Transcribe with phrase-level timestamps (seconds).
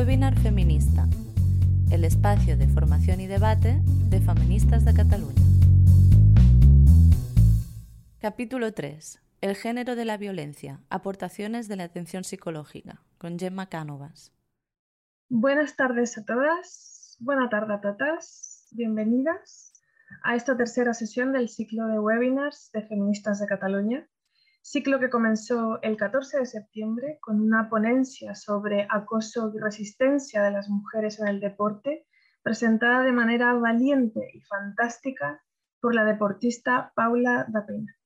[0.00, 1.06] Webinar Feminista,
[1.92, 5.42] el espacio de formación y debate de feministas de Cataluña.
[8.18, 9.20] Capítulo 3.
[9.42, 10.80] El género de la violencia.
[10.88, 13.02] Aportaciones de la atención psicológica.
[13.18, 14.32] Con Gemma Cánovas.
[15.28, 17.18] Buenas tardes a todas.
[17.20, 18.68] Buenas tardes a todas.
[18.70, 19.74] Bienvenidas
[20.22, 24.08] a esta tercera sesión del ciclo de webinars de feministas de Cataluña
[24.62, 30.50] ciclo que comenzó el 14 de septiembre con una ponencia sobre acoso y resistencia de
[30.50, 32.06] las mujeres en el deporte,
[32.42, 35.42] presentada de manera valiente y fantástica
[35.80, 37.96] por la deportista Paula Dapena.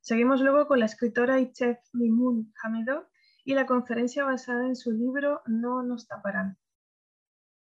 [0.00, 3.08] Seguimos luego con la escritora y chef Mimun Hamido
[3.44, 6.58] y la conferencia basada en su libro No nos taparán.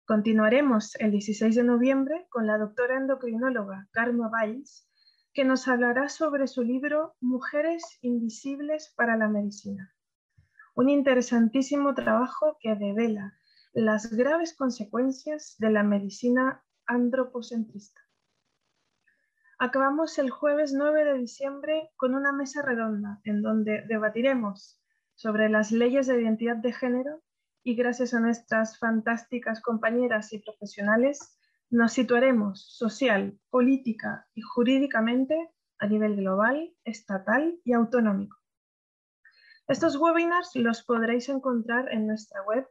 [0.07, 4.90] Continuaremos el 16 de noviembre con la doctora endocrinóloga Karma Valls
[5.33, 9.95] que nos hablará sobre su libro Mujeres Invisibles para la Medicina,
[10.75, 13.39] un interesantísimo trabajo que devela
[13.73, 18.01] las graves consecuencias de la medicina antropocentrista.
[19.59, 24.81] Acabamos el jueves 9 de diciembre con una mesa redonda en donde debatiremos
[25.15, 27.23] sobre las leyes de identidad de género
[27.63, 31.39] y gracias a nuestras fantásticas compañeras y profesionales
[31.71, 38.37] nos situaremos social, política y jurídicamente a nivel global, estatal y autonómico.
[39.69, 42.67] Estos webinars los podréis encontrar en nuestra web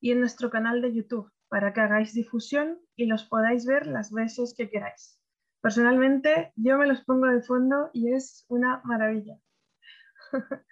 [0.00, 4.10] y en nuestro canal de YouTube para que hagáis difusión y los podáis ver las
[4.10, 5.20] veces que queráis.
[5.60, 9.38] Personalmente yo me los pongo de fondo y es una maravilla.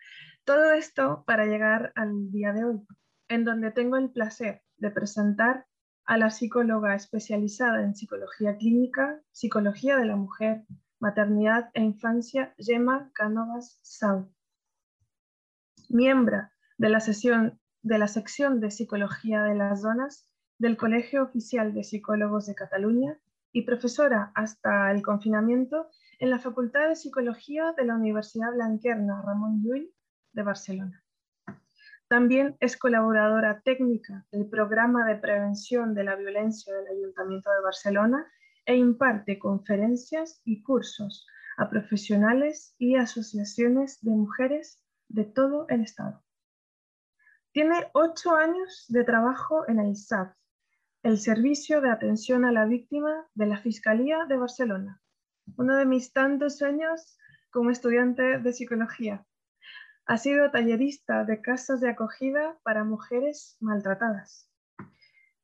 [0.45, 2.87] Todo esto para llegar al día de hoy,
[3.29, 5.67] en donde tengo el placer de presentar
[6.07, 10.65] a la psicóloga especializada en psicología clínica, psicología de la mujer,
[11.01, 14.33] maternidad e infancia, Gemma Cánovas Sau.
[15.89, 16.49] Miembro
[16.79, 21.85] de la, sesión, de la sección de psicología de las zonas del Colegio Oficial de
[21.85, 23.19] Psicólogos de Cataluña
[23.53, 25.89] y profesora hasta el confinamiento
[26.19, 29.91] en la Facultad de Psicología de la Universidad Blanquerna Ramón Llull
[30.33, 31.06] de Barcelona.
[32.09, 38.25] También es colaboradora técnica del Programa de Prevención de la Violencia del Ayuntamiento de Barcelona
[38.65, 46.23] e imparte conferencias y cursos a profesionales y asociaciones de mujeres de todo el Estado.
[47.51, 50.33] Tiene ocho años de trabajo en el SAF,
[51.03, 55.01] el Servicio de Atención a la Víctima de la Fiscalía de Barcelona,
[55.57, 57.19] uno de mis tantos sueños
[57.51, 59.27] como estudiante de psicología.
[60.09, 64.49] Ha sido tallerista de casas de acogida para mujeres maltratadas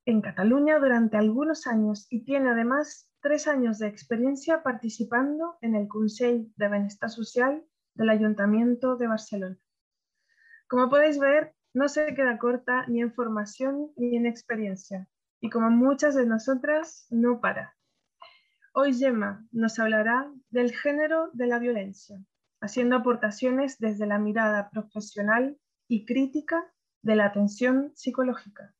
[0.05, 5.89] en Cataluña durante algunos años y tiene además tres años de experiencia participando en el
[5.89, 7.65] Consell de Bienestar Social
[7.95, 9.59] del Ayuntamiento de Barcelona.
[10.69, 15.09] Como podéis ver, no se queda corta ni en formación ni en experiencia
[15.41, 17.77] y como muchas de nosotras, no para.
[18.75, 22.17] Hoy Gemma nos hablará del género de la violencia,
[22.63, 25.59] haciendo aportaciones desde la mirada profesional
[25.89, 28.75] y crítica de la atención psicológica.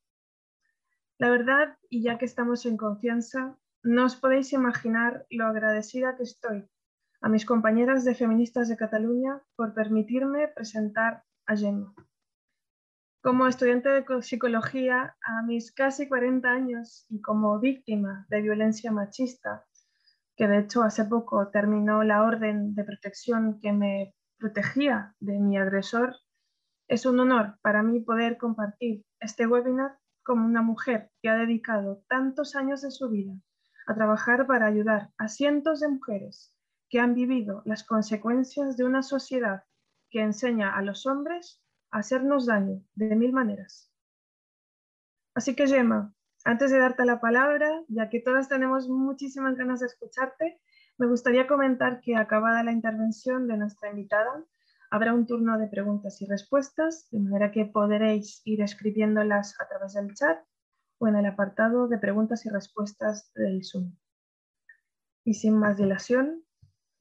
[1.19, 6.23] La verdad, y ya que estamos en confianza, no os podéis imaginar lo agradecida que
[6.23, 6.67] estoy
[7.21, 11.93] a mis compañeras de Feministas de Cataluña por permitirme presentar a Gemma.
[13.21, 19.65] Como estudiante de psicología a mis casi 40 años y como víctima de violencia machista,
[20.35, 25.57] que de hecho hace poco terminó la orden de protección que me protegía de mi
[25.57, 26.15] agresor,
[26.87, 32.03] es un honor para mí poder compartir este webinar como una mujer que ha dedicado
[32.07, 33.33] tantos años de su vida
[33.87, 36.53] a trabajar para ayudar a cientos de mujeres
[36.89, 39.63] que han vivido las consecuencias de una sociedad
[40.09, 41.61] que enseña a los hombres
[41.91, 43.91] a hacernos daño de mil maneras.
[45.33, 46.13] Así que Gemma,
[46.43, 50.59] antes de darte la palabra, ya que todas tenemos muchísimas ganas de escucharte,
[50.97, 54.43] me gustaría comentar que acabada la intervención de nuestra invitada,
[54.91, 59.93] habrá un turno de preguntas y respuestas, de manera que podréis ir escribiéndolas a través
[59.93, 60.39] del chat
[60.99, 63.95] o en el apartado de preguntas y respuestas del Zoom.
[65.25, 66.43] Y sin más dilación,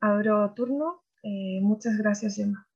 [0.00, 1.04] abro turno.
[1.22, 2.66] Eh, muchas gracias, Emma.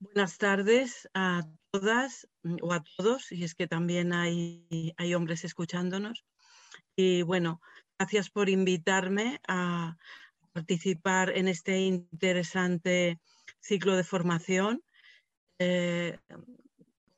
[0.00, 5.44] buenas tardes a todas mm, o a todos, y es que también hay, hay hombres
[5.44, 6.24] escuchándonos.
[6.96, 7.60] Y bueno,
[7.98, 9.96] gracias por invitarme a
[10.52, 13.20] participar en este interesante
[13.60, 14.82] ciclo de formación,
[15.58, 16.18] eh,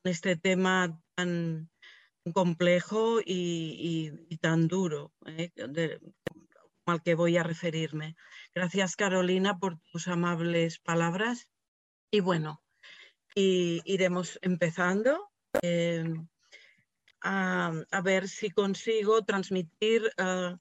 [0.05, 1.71] este tema tan
[2.35, 4.11] complejo y,
[4.41, 5.51] tan duro eh,
[6.87, 8.17] al que voy a referirme.
[8.55, 11.49] Gracias Carolina por tus amables palabras.
[12.11, 12.63] Y bueno,
[13.35, 15.31] y iremos empezando
[15.63, 16.27] em,
[17.21, 20.57] a, ver si consigo transmitir ah,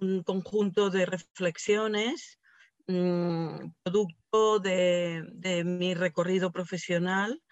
[0.00, 2.38] un conjunto de reflexiones
[2.86, 7.42] mm, producto de, mi recorrido profesional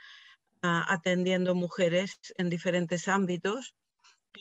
[0.63, 3.75] ah, atendiendo mujeres en diferentes ámbitos,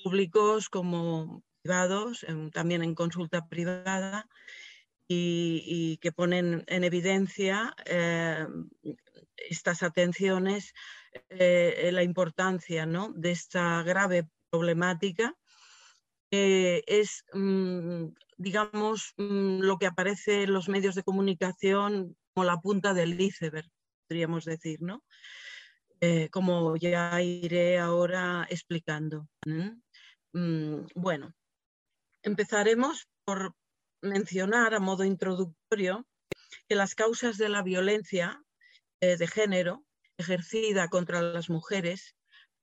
[0.03, 4.27] públicos como privados, también en consulta privada,
[5.11, 8.45] y, que ponen en evidencia eh,
[9.50, 10.74] estas atenciones,
[11.30, 15.36] eh, la importancia de esta grave problemática.
[16.31, 22.94] es, mm, digamos, mm, lo que aparece en los medios de comunicación como la punta
[22.94, 23.68] del iceberg,
[24.07, 25.03] podríamos decir, ¿no?
[26.01, 29.27] Eh, como ya iré ahora explicando.
[30.33, 31.33] Mm, bueno,
[32.24, 33.53] empezaremos por
[34.01, 36.07] mencionar a modo introductorio
[36.69, 38.48] que las causas de la violencia eh,
[39.01, 39.85] de género
[40.17, 42.15] ejercida contra las mujeres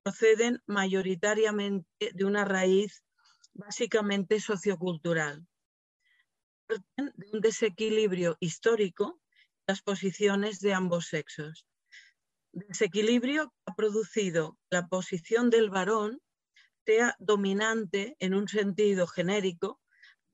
[0.02, 3.02] proceden mayoritariamente de una raíz
[3.54, 5.46] básicamente sociocultural,
[6.68, 11.66] de un desequilibrio histórico en las posiciones de ambos sexos.
[12.52, 16.20] Desequilibrio que ha producido la posición del varón
[16.84, 19.80] sea dominante en un sentido genérico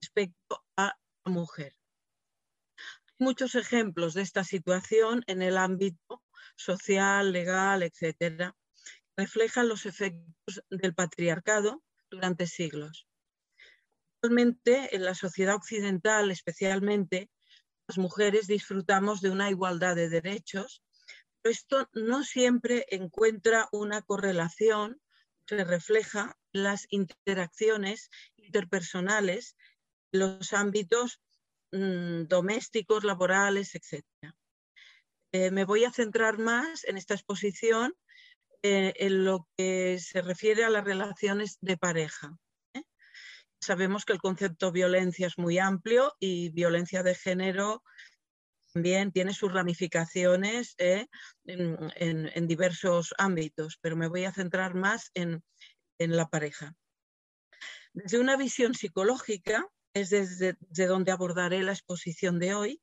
[0.01, 1.75] respecto a la mujer.
[3.23, 6.25] Muchos ejemplos de esta situación en el ámbito
[6.57, 8.57] social, legal, etcétera,
[9.17, 13.07] reflejan los efectos del patriarcado durante siglos.
[14.17, 17.31] Actualmente, en la sociedad occidental especialmente,
[17.87, 20.83] las mujeres disfrutamos de una igualdad de derechos,
[21.43, 25.01] pero esto no siempre encuentra una correlación,
[25.47, 29.57] se refleja en las interacciones interpersonales
[30.11, 31.21] los ámbitos
[31.73, 34.05] mm, domésticos, laborales, etc.
[35.33, 37.95] Eh, me voy a centrar más en esta exposición
[38.63, 42.37] eh, en lo que se refiere a las relaciones de pareja.
[42.75, 42.83] ¿eh?
[43.61, 47.83] Sabemos que el concepto violencia es muy amplio y violencia de género
[48.73, 55.43] también tiene sus ramificaciones en, diversos ámbitos, pero me voy a centrar más en
[55.99, 56.75] la pareja.
[57.93, 60.57] Desde una visión psicológica, es desde,
[60.87, 62.83] donde abordaré la exposición de hoy,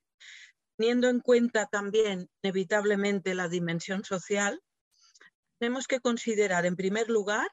[0.77, 4.61] teniendo en cuenta también inevitablemente la dimensión social,
[5.59, 7.49] tenemos que considerar en primer lugar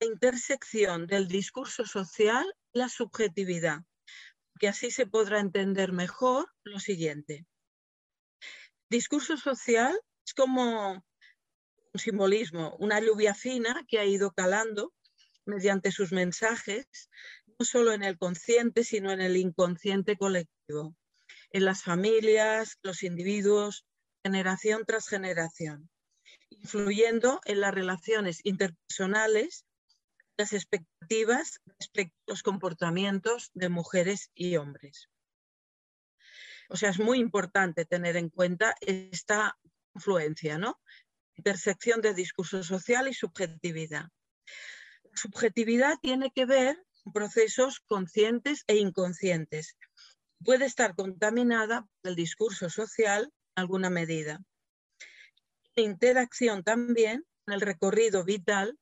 [0.00, 3.80] la intersección del discurso social y la subjetividad,
[4.58, 7.46] que así se podrá entender mejor lo siguiente.
[8.90, 10.92] Discurso social es como
[11.92, 14.92] un simbolismo, una lluvia fina que ha ido calando
[15.46, 16.86] mediante sus mensajes
[17.64, 20.96] solo en el consciente, sino en el inconsciente colectivo,
[21.50, 23.86] en las familias, los individuos,
[24.24, 25.90] generación tras generación,
[26.50, 29.64] influyendo en las relaciones interpersonales,
[30.36, 31.60] las expectativas
[32.26, 35.08] los comportamientos de mujeres y hombres.
[36.68, 39.58] O sea, es muy importante tener en cuenta esta
[39.94, 40.80] influencia, ¿no?
[41.34, 44.08] Intersección de discurso social y subjetividad.
[45.02, 46.80] La subjetividad tiene que ver
[47.12, 49.76] procesos conscientes e inconscientes.
[50.44, 54.40] Puede estar contaminada por el discurso social en alguna medida.
[55.76, 58.78] Interacción también con el recorrido vital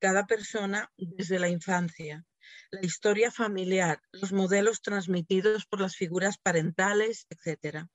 [0.00, 2.24] cada persona desde la infancia,
[2.72, 7.86] la historia familiar, los modelos transmitidos por las figuras parentales, etc.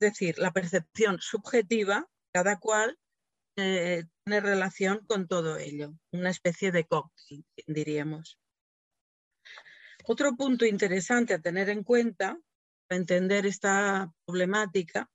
[0.00, 2.98] decir, la percepción subjetiva, cada cual
[3.56, 8.38] eh, tiene relación con todo ello, una especie de cóctel, diríamos.
[10.10, 12.40] Otro punto interesante a tener en cuenta
[12.86, 15.10] para entender esta problemática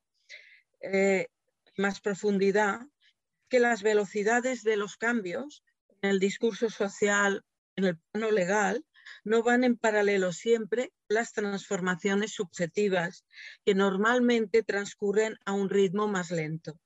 [0.82, 1.30] eh,
[1.78, 2.82] más profundidad
[3.50, 5.64] que las velocidades de los cambios
[6.04, 7.44] en el discurso social,
[7.76, 8.86] en el plano legal,
[9.24, 13.26] no van en paralelo siempre las transformaciones subjetivas
[13.66, 16.80] que normalmente transcurren a un ritmo más lento.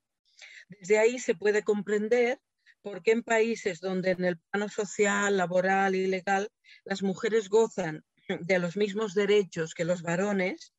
[0.70, 2.40] Desde ahí se puede comprender
[2.90, 6.48] porque en países donde en el plano social, laboral y legal
[6.84, 10.72] las mujeres gozan de los mismos derechos que los varones,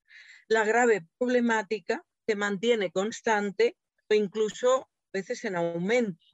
[0.48, 3.78] la grave problemática se mantiene constante
[4.10, 6.26] o incluso a veces en aumento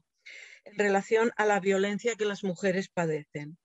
[0.63, 3.57] en relación a la violencia que las mujeres padecen,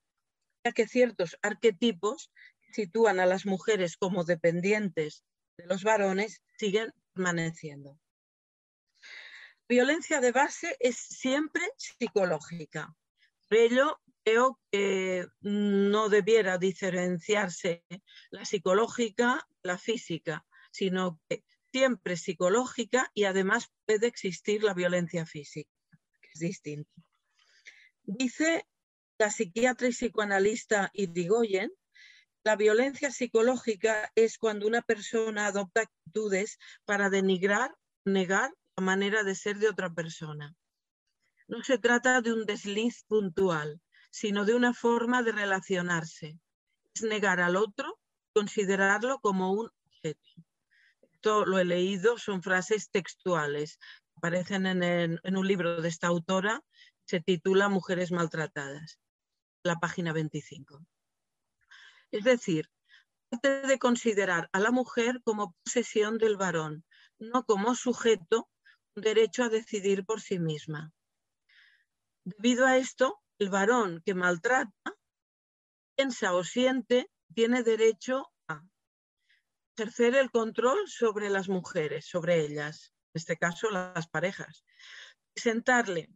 [0.64, 2.32] ya que ciertos arquetipos
[2.72, 5.22] sitúan a las mujeres como dependientes
[5.56, 8.00] de los varones siguen permaneciendo
[9.70, 12.92] violencia de base es siempre psicológica.
[13.48, 17.84] Por ello, creo que no debiera diferenciarse
[18.30, 25.70] la psicológica la física, sino que siempre psicológica y además puede existir la violencia física,
[26.20, 26.90] que es distinto.
[28.02, 28.66] Dice
[29.18, 31.70] la psiquiatra y psicoanalista Irigoyen,
[32.42, 38.50] la violencia psicológica es cuando una persona adopta actitudes para denigrar, negar
[38.80, 40.54] manera de ser de otra persona.
[41.48, 46.38] No se trata de un desliz puntual, sino de una forma de relacionarse.
[46.94, 47.98] Es negar al otro,
[48.32, 50.30] considerarlo como un objeto.
[51.02, 53.78] Esto lo he leído, son frases textuales.
[54.16, 56.62] Aparecen en, un libro de esta autora,
[57.04, 58.98] se titula Mujeres maltratadas,
[59.62, 60.84] la página 25.
[62.10, 62.70] Es decir,
[63.28, 66.84] parte de considerar a la mujer como posesión del varón,
[67.18, 68.49] no como sujeto
[68.96, 70.92] un derecho a decidir por sí misma.
[72.24, 74.72] Debido a esto, el varón que maltrata,
[75.96, 78.62] piensa o siente, tiene derecho a
[79.76, 84.64] ejercer el control sobre las mujeres, sobre ellas, en este caso las parejas,
[85.34, 86.10] sentarle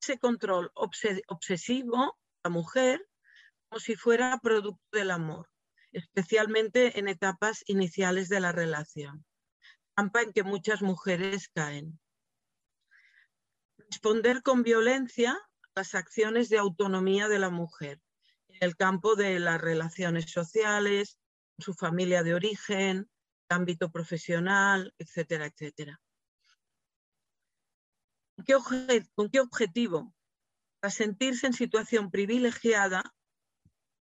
[0.00, 3.06] ese control obsesivo a la mujer
[3.68, 5.50] como si fuera producto del amor,
[5.92, 9.26] especialmente en etapas iniciales de la relación,
[9.98, 11.98] en que muchas mujeres caen.
[13.90, 18.00] Responder con violencia a las acciones de autonomía de la mujer
[18.48, 21.18] en el campo de las relaciones sociales,
[21.58, 23.10] su familia de origen,
[23.48, 26.00] ámbito profesional, etcétera, etcétera.
[29.14, 30.14] ¿Con qué objetivo?
[30.78, 33.02] Para sentirse en situación privilegiada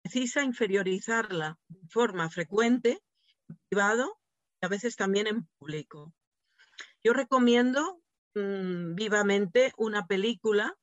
[0.03, 3.01] precisa inferiorizarla de forma frecuente,
[3.49, 4.16] en privado
[4.61, 6.13] a veces también en público.
[7.03, 8.01] Yo recomiendo
[8.35, 10.75] mm, vivamente una película,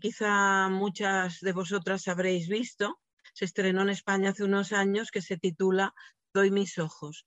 [0.00, 3.00] quizá muchas de vosotras habréis visto,
[3.34, 5.94] se estrenó en España hace unos años, que se titula
[6.34, 7.26] Doy mis ojos.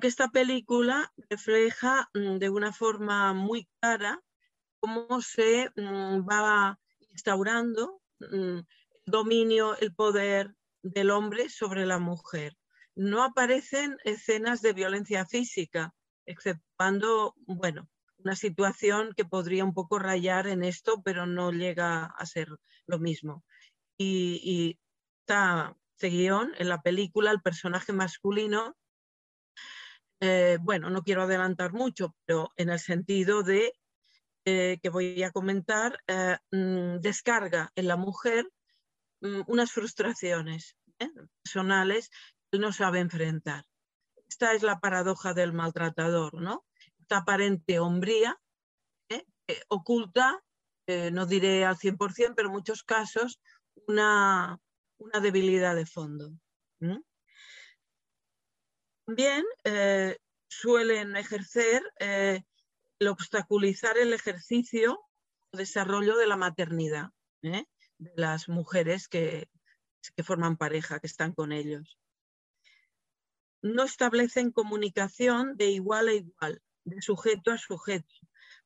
[0.00, 4.20] Esta película refleja mm, de una forma muy clara
[4.80, 6.78] cómo se mm, va
[7.10, 8.00] instaurando
[9.06, 12.56] dominio, el poder del hombre sobre la mujer.
[12.96, 15.94] No aparecen escenas de violencia física,
[16.26, 22.26] exceptuando, bueno, una situación que podría un poco rayar en esto, pero no llega a
[22.26, 22.48] ser
[22.86, 23.44] lo mismo.
[23.98, 24.78] Y,
[25.20, 28.76] está este guion en la película, el personaje masculino,
[30.20, 33.72] eh, bueno, no quiero adelantar mucho, pero en el sentido de
[34.44, 38.46] eh, que voy a comentar, eh, mm, descarga en la mujer
[39.24, 40.76] Mm, unas frustraciones
[41.42, 42.10] personales
[42.58, 43.64] no sabe enfrentar.
[44.28, 46.64] Esta es la paradoja del maltratador, ¿no?
[47.00, 48.40] Esta aparente hombría
[49.08, 49.24] ¿eh?
[49.68, 50.42] oculta,
[50.86, 53.40] eh, no diré al 100%, pero en muchos casos,
[53.86, 54.58] una,
[55.22, 56.32] debilidad de fondo.
[59.06, 59.44] También
[60.48, 64.98] suelen ejercer el obstaculizar el ejercicio
[65.52, 67.10] o desarrollo de la maternidad
[67.42, 67.66] de
[68.16, 69.48] las mujeres que,
[70.24, 71.98] forman pareja, que están con ellos.
[73.64, 78.14] No establecen comunicación de igual a igual, de sujeto a sujeto,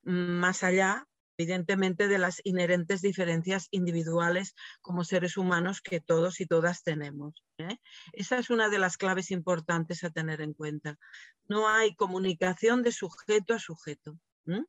[0.03, 6.83] más allá, evidentemente, de las inherentes diferencias individuales como seres humanos que todos y todas
[6.83, 7.45] tenemos.
[7.59, 7.79] ¿eh?
[8.13, 10.99] Esa es una de las claves importantes a tener en cuenta.
[11.47, 14.19] No hay comunicación de sujeto a sujeto.
[14.47, 14.65] De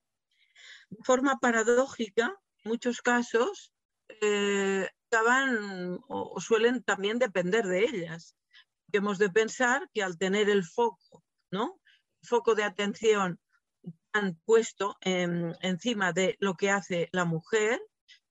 [1.04, 3.74] forma paradójica, en muchos casos,
[4.22, 8.36] eh, acaban o, suelen también depender de ellas.
[8.92, 11.80] Hemos de pensar que al tener el foco, ¿no?
[12.24, 13.40] Foco de atención
[14.14, 17.80] han puesto encima de lo que hace la mujer,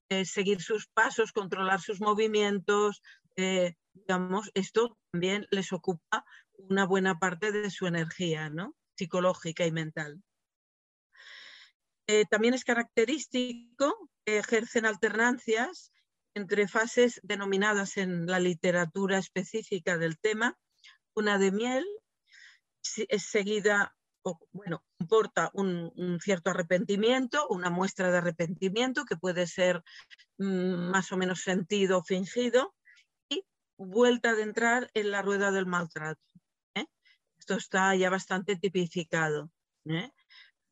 [0.09, 3.03] eh, seguir sus pasos, controlar sus movimientos,
[3.37, 6.25] eh, digamos, esto también les ocupa
[6.55, 8.75] una buena parte de su energía, ¿no?
[8.97, 10.23] Psicológica y mental.
[12.31, 15.93] también es característico ejercen alternancias
[16.35, 20.59] entre fases denominadas en la literatura específica del tema.
[21.15, 21.87] Una de miel
[23.09, 23.97] es seguida,
[24.53, 29.83] bueno, comporta un, cierto arrepentimiento, una muestra de arrepentimiento que puede ser
[30.39, 32.75] mm, más o menos sentido o fingido,
[33.29, 33.45] y
[33.77, 36.21] vuelta de entrar en la rueda del maltrato.
[36.75, 36.87] ¿eh?
[37.39, 39.51] Esto está ya bastante tipificado.
[39.87, 40.11] ¿eh?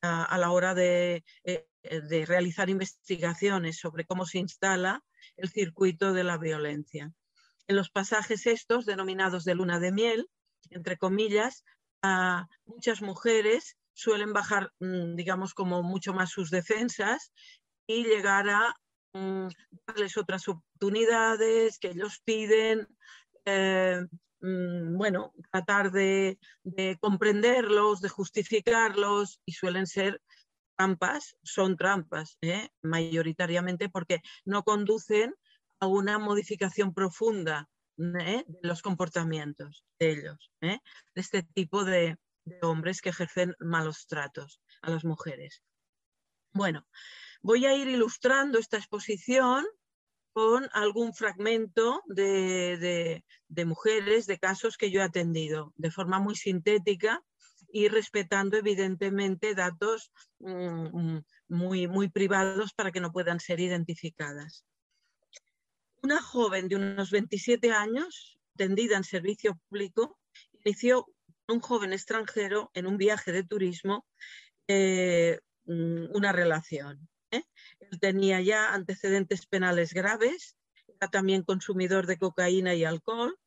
[0.02, 5.02] a, la hora de eh, de realizar investigaciones sobre cómo se instala
[5.36, 7.12] el circuito de la violencia.
[7.68, 10.28] En los pasajes estos, denominados de luna de miel,
[10.70, 11.64] entre comillas,
[12.64, 17.32] muchas mujeres suelen bajar, mm, digamos, como mucho más sus defensas
[17.86, 18.74] y llegar a
[19.14, 19.48] mm,
[19.86, 22.86] darles otras oportunidades que ellos piden,
[23.46, 24.02] eh,
[24.40, 26.38] mm, bueno, tratar de,
[27.00, 30.20] comprenderlos, de justificarlos y suelen ser
[30.76, 32.68] trampas, son trampas, ¿eh?
[32.82, 35.34] mayoritariamente porque no conducen
[35.80, 37.68] a una modificación profunda
[37.98, 38.44] ¿eh?
[38.46, 40.78] de los comportamientos de ellos, ¿eh?
[41.14, 42.16] de este tipo de,
[42.62, 45.64] hombres que ejercen malos tratos a las mujeres.
[46.52, 46.86] Bueno,
[47.42, 49.66] voy a ir ilustrando esta exposición
[50.32, 53.24] con algún fragmento de,
[53.64, 57.20] mujeres, de casos que yo he atendido, de forma muy sintética
[57.76, 61.18] y respetando evidentemente datos mm,
[61.48, 64.64] muy, muy privados para que no puedan ser identificadas.
[66.02, 70.18] Una joven de unos 27 años, tendida en servicio público,
[70.64, 71.06] inició
[71.48, 74.06] un joven extranjero en un viaje de turismo
[74.68, 77.06] eh, mm, una relación.
[77.30, 77.42] ¿eh?
[77.80, 80.56] Él tenía ya antecedentes penales graves,
[80.98, 83.38] era también consumidor de cocaína y alcohol,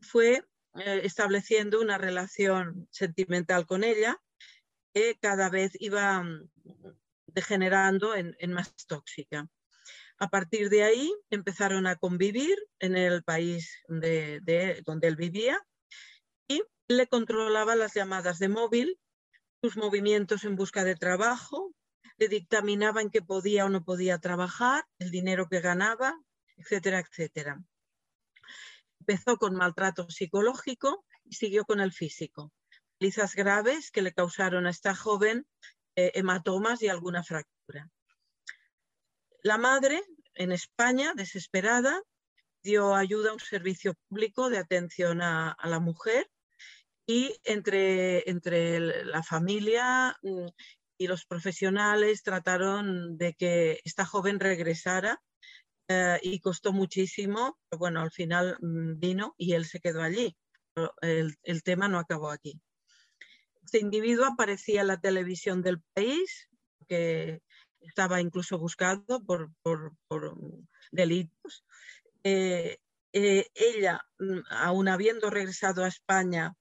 [0.00, 0.42] fue
[0.74, 4.20] eh, estableciendo una relación sentimental con ella
[4.94, 6.48] que cada vez iba mm,
[7.26, 9.48] degenerando en más tóxica.
[10.22, 15.58] A partir de ahí empezaron a convivir en el país de, donde él vivía
[16.46, 19.00] y le controlaba las llamadas de móvil,
[19.62, 21.74] sus movimientos en busca de trabajo,
[22.18, 26.20] le dictaminaba en qué podía o no podía trabajar, el dinero que ganaba,
[26.58, 27.58] etcétera, etcétera.
[29.00, 32.52] Empezó con maltrato psicológico y siguió con el físico.
[32.98, 35.46] Palizas graves que le causaron a esta joven
[35.96, 37.90] eh, hematomas y alguna fractura.
[39.42, 40.02] La madre,
[40.34, 42.02] en España, desesperada,
[42.62, 46.30] dio ayuda a un servicio público de atención a, la mujer
[47.06, 50.46] y entre, entre la familia mm,
[50.98, 55.22] y los profesionales trataron de que esta joven regresara
[55.92, 60.36] eh, y costó muchísimo, pero bueno, al final mm, vino y él se quedó allí.
[61.02, 62.60] el, el tema no acabó aquí.
[63.64, 66.48] Este individuo aparecía en la televisión del país,
[66.86, 67.42] que
[67.80, 69.50] estaba incluso buscado por,
[70.92, 71.64] delitos.
[72.22, 72.78] Eh,
[73.12, 76.54] eh, ella, mm, aún habiendo regresado a España,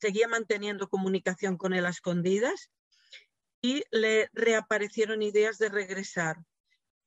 [0.00, 2.72] seguía manteniendo comunicación con él a escondidas
[3.62, 6.38] y le reaparecieron ideas de regresar,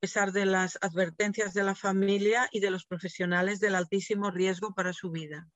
[0.04, 4.92] pesar de las advertencias de la familia y de los profesionales del altísimo riesgo para
[4.92, 5.48] su vida.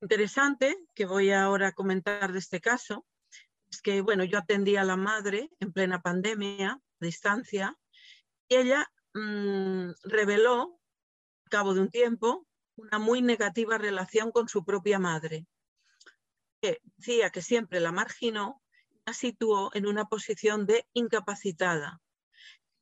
[0.00, 3.06] Interesante que voy ahora a comentar de este caso
[3.84, 7.78] que, bueno, yo atendí a la madre en plena pandemia, a distancia,
[8.48, 10.80] y ella mm, reveló,
[11.44, 15.46] al cabo de un tiempo, una muy negativa relación con su propia madre.
[16.60, 18.60] Que decía que siempre la marginó
[19.04, 22.00] la situó en una posición de incapacitada,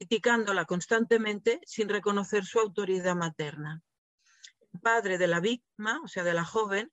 [0.05, 3.83] criticándola constantemente sin reconocer su autoridad materna.
[4.75, 6.93] El padre de la víctima, o sea, de la joven,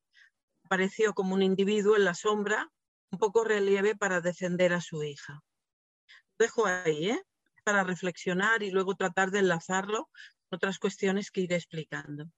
[0.64, 2.72] apareció como un individuo en la sombra
[3.12, 5.42] un poco relieve para defender a su hija.
[6.40, 7.22] Dejo ahí, ¿eh?
[7.66, 10.10] para reflexionar y luego tratar de enlazarlo
[10.50, 12.32] con otras cuestiones que iré explicando.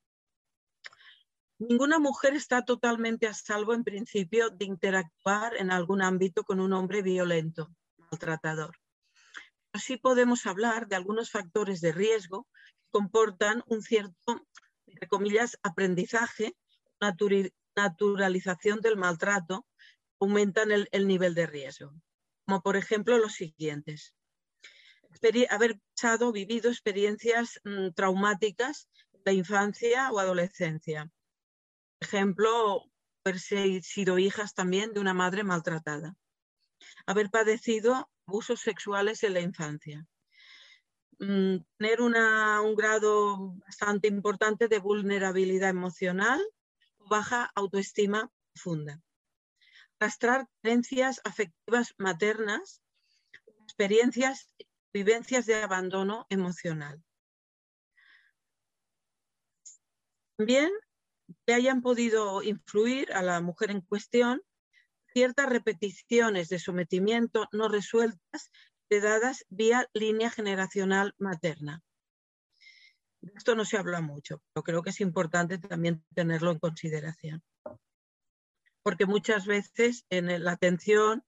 [1.60, 6.74] Ninguna mujer está totalmente a salvo en principio de interactuar en algún ámbito con un
[6.74, 7.70] hombre violento,
[8.10, 8.83] maltratador.
[9.74, 14.48] Pero sí podemos hablar de algunos factores de riesgo que comportan un cierto,
[14.86, 16.56] entre comillas, aprendizaje,
[17.76, 19.66] naturalización del maltrato
[20.20, 21.92] aumentan el, nivel de riesgo,
[22.46, 24.14] como por ejemplo los siguientes.
[25.50, 28.88] haber pasado, vivido experiencias mm, traumáticas
[29.26, 31.10] la infancia o adolescencia.
[31.98, 32.84] Por ejemplo,
[33.26, 36.16] haber sido hijas también de una madre maltratada.
[37.08, 40.06] Haber padecido abusos sexuales en la infancia.
[41.20, 46.42] Mm, tener un grado bastante importante de vulnerabilidad emocional
[46.98, 49.02] o baja autoestima profunda
[50.04, 52.82] arrastrar creencias afectivas maternas,
[53.64, 54.54] experiencias,
[54.94, 57.02] vivencias de abandono emocional.
[60.36, 60.70] También
[61.46, 64.42] le hayan podido influir a la mujer en cuestión
[65.14, 68.52] ciertas repeticiones de sometimiento no resueltas
[68.90, 71.82] dadas vía línea generacional materna.
[73.22, 77.42] De esto no se habla mucho, pero creo que es importante también tenerlo en consideración
[78.84, 81.24] porque muchas veces en la atención,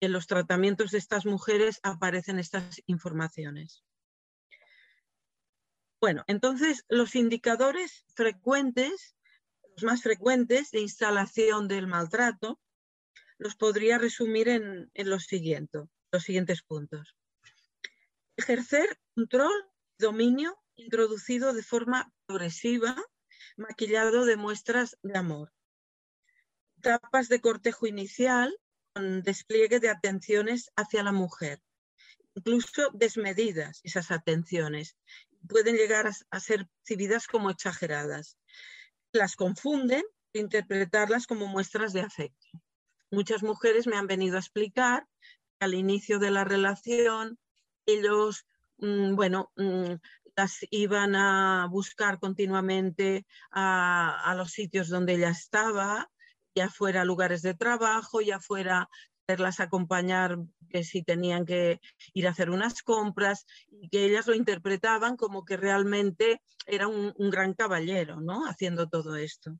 [0.00, 3.84] en los tratamientos de estas mujeres aparecen estas informaciones.
[6.00, 9.16] Bueno, entonces los indicadores frecuentes,
[9.76, 12.58] los más frecuentes de instalación del maltrato,
[13.40, 17.16] los podría resumir en, los, siguientes puntos.
[18.36, 19.52] Ejercer control,
[19.98, 22.94] dominio introducido de forma progresiva
[23.56, 25.52] maquillado de muestras de amor.
[26.78, 28.54] Etapas de cortejo inicial
[28.92, 31.62] con despliegue de atenciones hacia la mujer,
[32.34, 34.98] incluso desmedidas esas atenciones.
[35.48, 38.36] Pueden llegar a, ser percibidas como exageradas.
[39.12, 42.48] Las confunden interpretarlas como muestras de afecto.
[43.10, 45.06] Muchas mujeres me han venido a explicar
[45.58, 47.38] que al inicio de la relación
[47.86, 48.46] ellos,
[48.78, 49.94] mm, bueno, mm,
[50.36, 56.10] las iban a buscar continuamente a, los sitios donde ella estaba,
[56.54, 58.88] ya fuera lugares de trabajo, ya fuera
[59.26, 61.80] hacerlas acompañar que si tenían que
[62.14, 67.12] ir a hacer unas compras y que ellas lo interpretaban como que realmente era un,
[67.30, 68.46] gran caballero, ¿no?
[68.46, 69.58] Haciendo todo esto.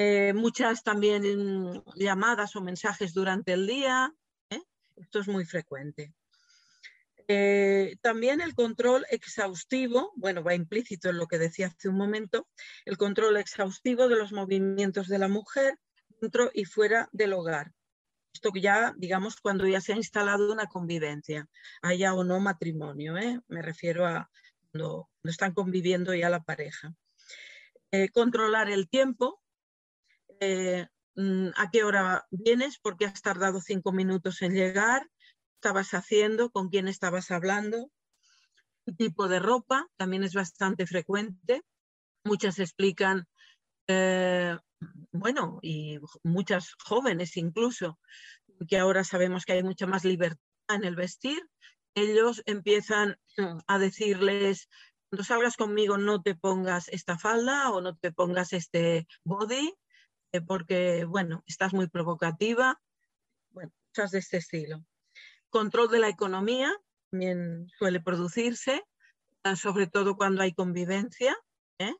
[0.00, 4.14] Eh, muchas también llamadas o mensajes durante el día.
[4.48, 4.62] ¿eh?
[4.96, 6.14] Esto es muy frecuente.
[7.26, 12.48] Eh, también el control exhaustivo, bueno, va implícito en lo que decía hace un momento,
[12.84, 15.76] el control exhaustivo de los movimientos de la mujer
[16.20, 17.72] dentro y fuera del hogar.
[18.32, 21.48] Esto ya, digamos, cuando ya se ha instalado una convivencia,
[21.82, 23.14] haya o no matrimonio,
[23.48, 24.30] me refiero a
[24.70, 26.94] cuando, están conviviendo ya la pareja.
[28.12, 29.42] Controlar el tiempo,
[31.16, 35.08] mm, a qué hora vienes, porque has tardado cinco minutos en llegar,
[35.54, 37.90] estabas haciendo, con quién estabas hablando,
[38.86, 41.62] qué tipo de ropa, también es bastante frecuente.
[42.24, 43.26] Muchas explican,
[43.88, 44.56] eh,
[45.12, 47.98] bueno, y muchas jóvenes incluso,
[48.68, 51.38] que ahora sabemos que hay mucha más libertad en el vestir,
[51.94, 53.16] ellos empiezan
[53.66, 54.68] a decirles,
[55.10, 59.74] cuando salgas conmigo no te pongas esta falda o no te pongas este body,
[60.32, 62.80] eh, porque, bueno, estás muy provocativa,
[63.50, 63.72] bueno,
[64.12, 64.84] de este estilo.
[65.50, 66.72] Control de la economía
[67.10, 68.84] también suele producirse,
[69.42, 71.36] ah, sobre todo cuando hay convivencia.
[71.78, 71.94] ¿eh?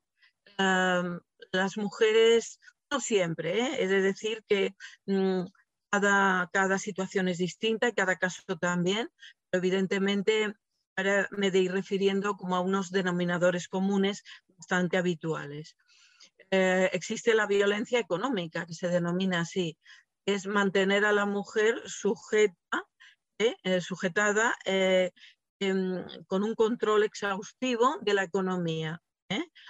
[1.52, 2.60] las mujeres,
[2.90, 3.82] no siempre, ¿eh?
[3.82, 4.74] he de decir que
[5.06, 5.44] mm,
[5.90, 9.10] cada, cada situación es distinta y cada caso también,
[9.50, 10.54] pero evidentemente
[10.96, 14.24] ahora me de ir refiriendo como a unos denominadores comunes
[14.56, 15.76] bastante habituales.
[16.50, 19.76] Eh, existe la violencia económica, que se denomina así,
[20.26, 22.56] es mantener a la mujer sujeta
[23.38, 25.12] eh, sujetada eh,
[26.26, 29.00] con un control exhaustivo de la economía,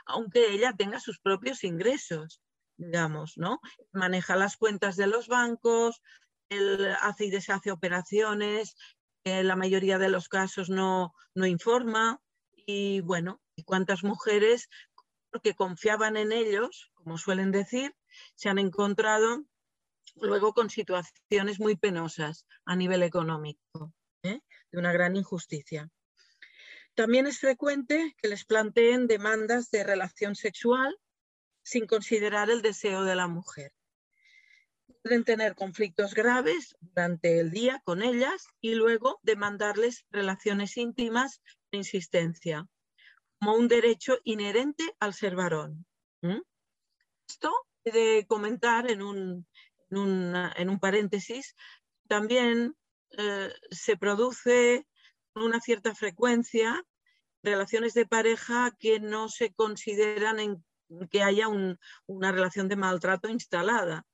[0.07, 2.41] aunque ella tenga sus propios ingresos,
[2.77, 3.61] digamos, ¿no?
[3.93, 6.03] Maneja las cuentas de los bancos,
[7.01, 8.77] hace y deshace operaciones,
[9.25, 12.21] la mayoría de los casos no, no informa
[12.55, 14.69] y bueno, y cuántas mujeres
[15.43, 17.95] que confiaban en ellos, como suelen decir,
[18.35, 19.45] se han encontrado
[20.17, 24.41] luego con situaciones muy penosas a nivel económico, ¿eh?
[24.71, 25.91] de una gran injusticia.
[26.95, 30.99] También es frecuente que les planteen demandas de relación sexual
[31.63, 33.73] sin considerar el deseo de la mujer.
[35.03, 41.79] Pueden tener conflictos graves durante el día con ellas y luego demandarles relaciones íntimas de
[41.79, 42.67] insistencia,
[43.39, 45.87] como un derecho inherente al ser varón.
[47.29, 47.53] Esto
[47.85, 49.47] he de comentar en un,
[49.91, 51.55] en, un paréntesis,
[52.09, 52.77] también
[53.11, 54.87] eh, se produce
[55.33, 56.85] con una cierta frecuencia
[57.43, 60.65] relaciones de pareja que no se consideran en
[61.11, 64.07] que haya una relación de maltrato instalada,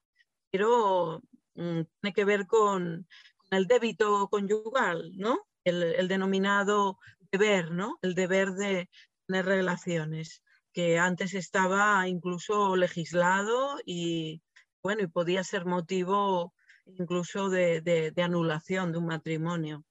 [0.51, 1.23] pero
[1.55, 3.07] mm, tiene que ver con,
[3.51, 5.47] el débito conyugal, ¿no?
[5.65, 6.99] El, denominado
[7.31, 7.99] deber, ¿no?
[8.03, 8.91] El deber de
[9.27, 14.43] tener relaciones, que antes estaba incluso legislado y,
[14.83, 16.53] bueno, y podía ser motivo
[16.87, 19.85] incluso de, anulación de un matrimonio.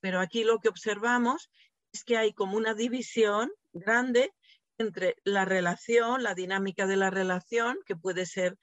[0.00, 1.50] Pero aquí lo que observamos
[1.92, 4.32] es que hay como una división grande
[4.78, 8.56] entre la relación, la dinámica de la relación, que puede ser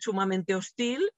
[0.00, 1.10] sumamente hostil,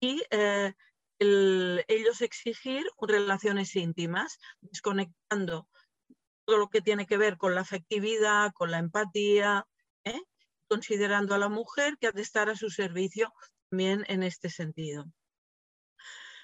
[0.00, 0.72] y eh,
[1.18, 5.68] ellos exigir relaciones íntimas, desconectando
[6.46, 9.66] lo que tiene que ver con la afectividad, con la empatía,
[10.04, 10.20] ¿eh?
[10.68, 13.32] considerando a la mujer que ha de estar a su servicio
[13.70, 15.06] también en este sentido.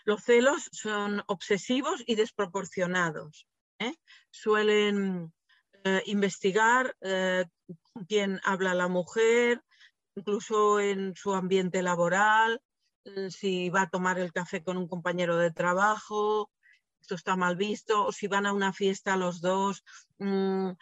[0.05, 3.47] Los celos son obsesivos y desproporcionados.
[3.79, 3.95] ¿eh?
[4.31, 5.33] Suelen
[5.85, 7.45] eh, investigar eh,
[7.93, 9.63] con quién habla la mujer,
[10.15, 12.63] incluso en su ambiente laboral,
[13.31, 16.51] si va a tomar el café con un compañero de trabajo,
[17.09, 19.83] esto está mal visto, o si van a una fiesta los dos,
[20.19, 20.73] mm,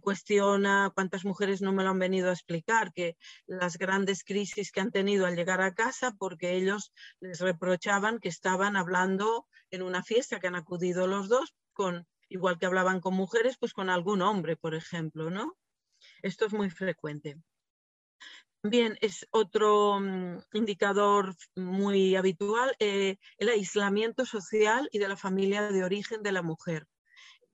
[0.00, 4.80] cuestiona, cuántas mujeres no me lo han venido a explicar, que las grandes crisis que
[4.80, 10.02] han tenido al llegar a casa porque ellos les reprochaban que estaban hablando en una
[10.02, 14.22] fiesta que han acudido los dos, con, igual que hablaban con mujeres, pues con algún
[14.22, 15.56] hombre, por ejemplo, ¿no?
[16.20, 17.36] Esto es muy frecuente.
[18.66, 25.70] También es otro mm, indicador muy habitual eh, el aislamiento social y de la familia
[25.70, 26.88] de origen de la mujer.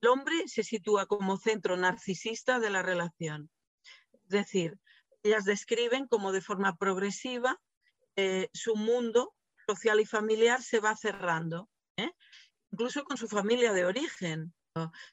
[0.01, 3.51] El hombre se sitúa como centro narcisista de la relación.
[4.23, 4.79] Es decir,
[5.21, 7.61] ellas describen como de forma progresiva
[8.15, 9.35] eh, su mundo
[9.67, 12.09] social y familiar se va cerrando, ¿eh?
[12.71, 14.51] incluso con su familia de origen.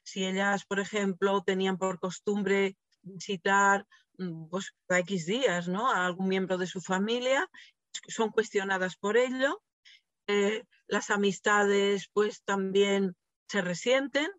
[0.01, 3.85] Si ellas, por ejemplo, tenían por costumbre visitar
[4.49, 5.89] pues, cada X días ¿no?
[5.89, 7.49] a algún miembro de su familia,
[8.07, 9.61] son cuestionadas por ello.
[10.27, 13.15] Eh, las amistades pues también
[13.47, 14.29] se resienten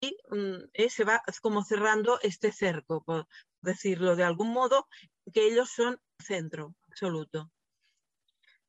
[0.00, 3.26] y mm, se va como cerrando este cerco, por
[3.62, 4.86] decirlo de algún modo,
[5.32, 7.50] que ellos son centro absoluto.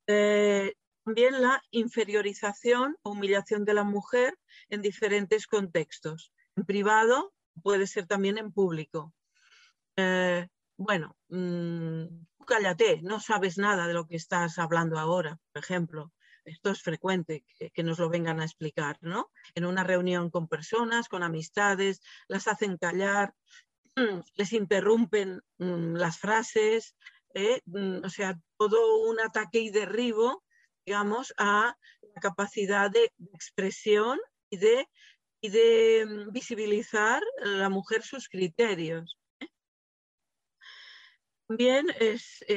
[0.08, 4.38] Eh, también la inferiorización o humillación de la mujer
[4.70, 6.34] en diferentes contextos.
[6.56, 9.14] En privado puede ser también en público.
[9.98, 12.06] Eh, bueno, mmm,
[12.46, 16.14] cállate, no sabes nada de lo que estás hablando ahora, por ejemplo.
[16.46, 19.32] Esto es frecuente que, nos lo vengan a explicar, ¿no?
[19.56, 23.34] En una reunión con personas, con amistades, las hacen callar,
[24.36, 26.96] les interrumpen mm, las frases,
[27.34, 27.62] ¿eh?
[27.66, 30.44] mm, o sea, todo un ataque y derribo,
[30.86, 31.76] digamos, a
[32.16, 34.88] la capacidad de expresión y de,
[35.42, 39.18] y de mm, visibilizar la mujer sus criterios.
[41.50, 41.54] ¿Eh?
[41.56, 41.88] También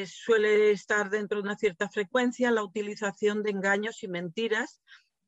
[0.07, 4.81] suele estar dentro de una cierta frecuencia la utilización de engaños y mentiras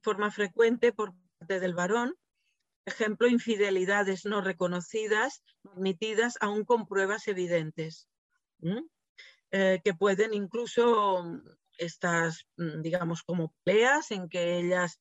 [0.03, 2.15] forma frecuente por parte del varón,
[2.85, 8.09] ejemplo, infidelidades no reconocidas, admitidas aún con pruebas evidentes.
[9.51, 11.25] Eh, que pueden incluso
[11.77, 15.01] estas, mm, digamos, como peleas en que ellas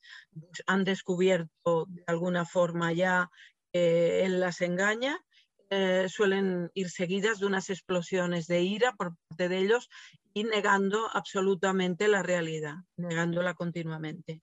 [0.67, 3.29] han descubierto de alguna forma ya
[3.71, 5.23] que él las engaña,
[5.73, 9.89] eh, suelen ir seguidas de unas explosiones de ira por parte de ellos
[10.33, 14.41] y negando absolutamente la realidad, negándola continuamente.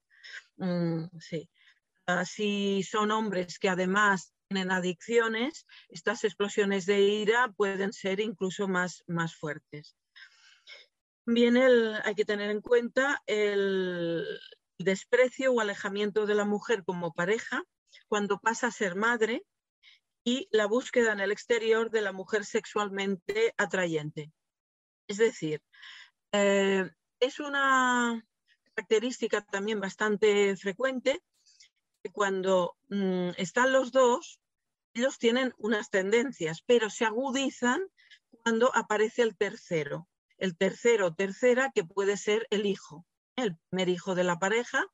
[0.57, 1.51] Mm, sí.
[2.25, 9.05] Si son hombres que además tienen adicciones, estas explosiones de ira pueden ser incluso más,
[9.07, 9.99] más fuertes.
[11.27, 14.25] También hay que tener en cuenta el
[14.79, 17.65] desprecio o alejamiento de la mujer como pareja
[18.07, 19.45] cuando pasa a ser madre
[20.29, 24.31] y la búsqueda en el exterior de la mujer sexualmente atrayente.
[25.07, 25.63] Es decir,
[26.33, 28.23] eh, es una
[28.75, 31.23] característica también bastante frecuente
[32.13, 34.41] cuando mm, están los dos,
[34.95, 37.81] ellos tienen unas tendencias, pero se agudizan
[38.43, 40.09] cuando aparece el tercero.
[40.37, 43.07] El tercero o tercera, que puede ser el hijo.
[43.35, 44.87] El primer hijo de la pareja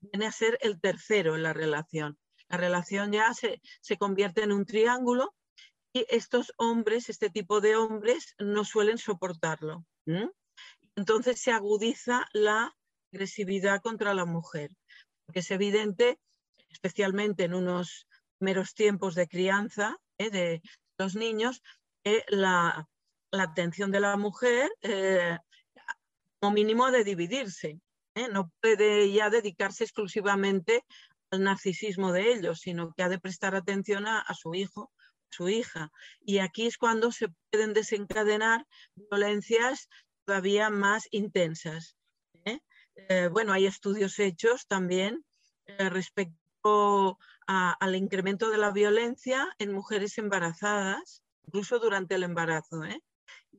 [0.00, 2.18] viene a ser el tercero en la relación.
[2.52, 3.60] La relación ya se,
[3.98, 5.34] convierte en un triángulo
[5.90, 9.86] y estos hombres, este tipo de hombres, no suelen soportarlo.
[10.94, 12.76] Entonces se agudiza la
[13.10, 14.70] agresividad contra la mujer,
[15.24, 16.18] porque es evidente
[16.68, 18.06] especialmente en unos
[18.38, 20.28] primeros tiempos de crianza ¿eh?
[20.28, 20.62] de
[20.98, 21.62] los niños,
[22.28, 22.86] la,
[23.32, 25.38] atención de la mujer eh,
[26.38, 27.80] como mínimo de dividirse.
[28.14, 28.28] ¿eh?
[28.30, 30.84] No puede ya dedicarse exclusivamente
[31.32, 34.92] al narcisismo de ellos, sino que ha de prestar atención a, su hijo,
[35.30, 35.90] su hija.
[36.20, 39.88] Y aquí es cuando se pueden desencadenar violencias
[40.24, 41.96] todavía más intensas.
[43.32, 45.24] bueno, hay estudios hechos también
[45.78, 53.02] respecto al incremento de la violencia en mujeres embarazadas, incluso durante el embarazo ¿eh?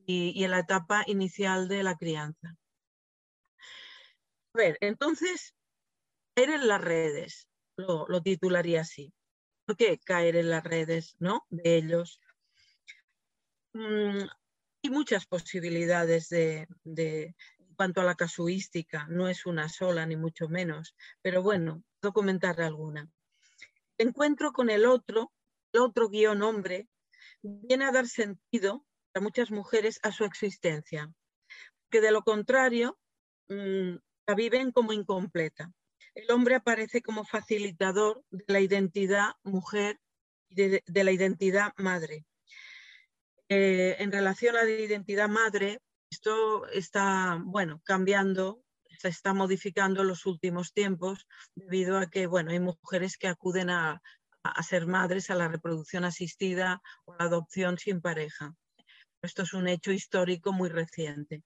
[0.06, 2.56] y, en la etapa inicial de la crianza.
[4.54, 5.54] A ver, entonces,
[6.34, 9.12] caer en las redes, lo, titularía así.
[9.66, 11.44] ¿Por qué caer en las redes ¿no?
[11.50, 12.20] de ellos?
[13.72, 14.22] Mm,
[14.82, 20.16] hay muchas posibilidades de, de, en cuanto a la casuística, no es una sola ni
[20.16, 21.82] mucho menos, pero bueno,
[22.12, 23.08] comentar alguna.
[23.98, 25.32] Encuentro con el otro,
[25.72, 26.88] el otro guion hombre,
[27.42, 28.84] viene a dar sentido
[29.14, 31.12] a muchas mujeres a su existencia,
[31.90, 32.98] que de lo contrario
[33.48, 35.72] mm, la viven como incompleta.
[36.14, 39.98] El hombre aparece como facilitador de la identidad mujer
[40.48, 42.24] y de, la identidad madre.
[43.48, 48.64] Eh, en relación a la identidad madre, esto está, bueno, cambiando
[48.98, 53.70] se está modificando en los últimos tiempos debido a que bueno, hay mujeres que acuden
[53.70, 54.00] a,
[54.66, 58.54] ser madres, a la reproducción asistida o a la adopción sin pareja.
[59.22, 61.42] Esto es un hecho histórico muy reciente.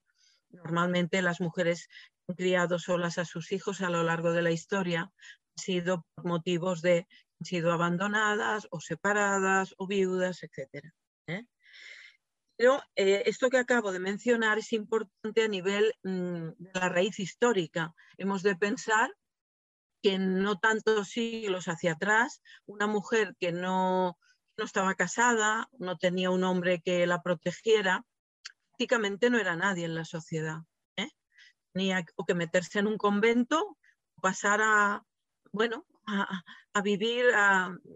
[0.49, 1.87] Normalmente las mujeres
[2.35, 6.81] criado solas a sus hijos a lo largo de la historia han sido por motivos
[6.81, 7.07] de
[7.39, 10.91] han sido abandonadas o separadas o viudas, etc.
[11.27, 11.45] ¿eh?
[12.57, 17.19] Pero eh, esto que acabo de mencionar es importante a nivel mm, de la raíz
[17.19, 17.93] histórica.
[18.17, 19.09] Hemos de pensar
[20.01, 24.17] que no tantos siglos hacia atrás, una mujer que no,
[24.57, 28.05] no estaba casada, no tenía un hombre que la protegiera,
[28.71, 30.59] prácticamente no era nadie en la sociedad.
[32.15, 33.77] O que meterse en un convento,
[34.21, 35.03] pasar a,
[35.51, 35.85] bueno,
[36.73, 37.25] a, vivir,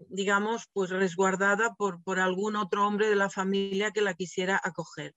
[0.08, 5.14] digamos, pues resguardada por, por, algún otro hombre de la familia que la quisiera acoger.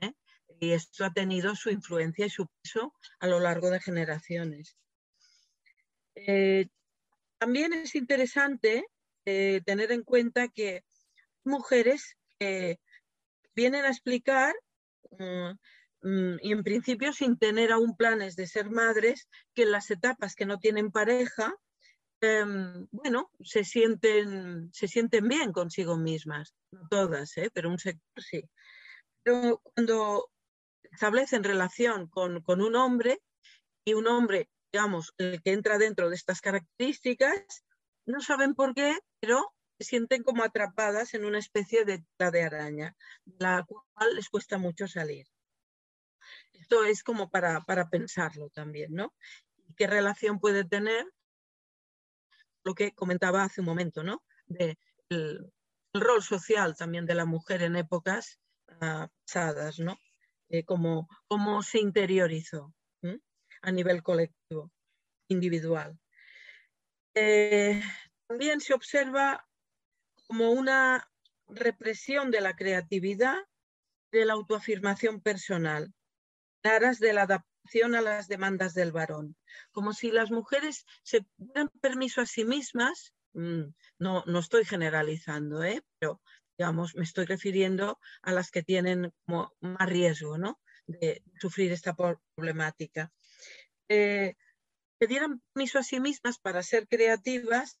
[0.00, 0.12] ¿eh?
[0.58, 4.76] Y esto ha tenido su influencia y su peso a lo largo de generaciones.
[6.14, 6.68] Eh,
[7.38, 8.86] también es interesante
[9.24, 10.82] eh, tener en cuenta que
[11.44, 12.16] mujeres
[13.54, 14.54] vienen a explicar,
[15.10, 15.50] mm,
[16.02, 20.46] y en principio sin tener aún planes de ser madres, que en las etapas que
[20.46, 21.54] no tienen pareja,
[22.22, 27.50] em, bueno, se sienten, se sienten bien consigo mismas, no todas, ¿eh?
[27.52, 28.42] pero un sector sí.
[29.22, 30.30] Pero cuando
[30.90, 33.20] establecen relación con, con un hombre
[33.84, 37.64] y un hombre digamos, el que entra dentro de estas características,
[38.06, 42.42] no saben por qué, pero se sienten como atrapadas en una especie de tela de
[42.42, 42.96] araña,
[43.38, 45.26] la cual les cuesta mucho salir.
[46.70, 49.12] Esto es como para, pensarlo también, ¿no?
[49.76, 51.04] ¿Qué relación puede tener
[52.62, 54.22] lo que comentaba hace un momento, ¿no?
[54.46, 54.78] De
[55.08, 55.52] el,
[55.92, 58.38] rol social también de la mujer en épocas
[58.80, 59.98] ah, pasadas, ¿no?
[60.48, 61.08] Eh, cómo,
[61.64, 62.72] se interiorizó
[63.62, 64.70] a nivel colectivo,
[65.26, 65.98] individual.
[67.14, 67.82] Eh,
[68.28, 69.44] también se observa
[70.28, 71.10] como una
[71.48, 73.38] represión de la creatividad,
[74.12, 75.92] de la autoafirmación personal,
[76.62, 79.36] aras de la adaptación a las demandas del varón,
[79.72, 83.64] como si las mujeres se dieran permiso a sí mismas, mm,
[83.98, 85.82] no, no estoy generalizando, ¿eh?
[85.98, 86.20] pero
[86.58, 90.60] digamos, me estoy refiriendo a las que tienen como más riesgo ¿no?
[90.86, 93.10] de sufrir esta problemática
[93.90, 94.36] eh,
[95.00, 97.80] dieran permiso a sí mismas para ser creativas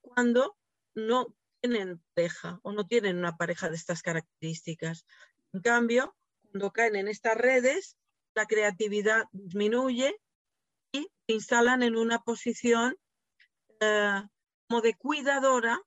[0.00, 0.56] cuando
[0.94, 5.04] no tienen pareja o no tienen una pareja de estas características.
[5.52, 6.16] En cambio,
[6.50, 7.98] cuando caen en estas redes,
[8.40, 10.16] la creatividad disminuye
[10.92, 12.96] y se instalan en una posición
[13.80, 14.22] eh,
[14.66, 15.78] como de cuidadora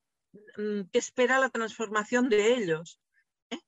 [0.58, 3.00] mm, que espera la transformación de ellos.
[3.50, 3.60] ¿eh?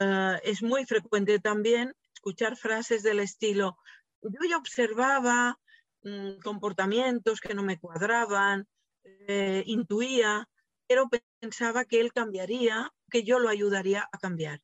[0.00, 3.78] Eh, es muy frecuente también escuchar frases del estilo,
[4.20, 5.58] yo ya observaba
[6.02, 8.66] mm, comportamientos que no me cuadraban,
[9.64, 10.48] intuía,
[10.88, 11.08] pero
[11.40, 14.60] pensaba que él cambiaría, que yo lo ayudaría a cambiar.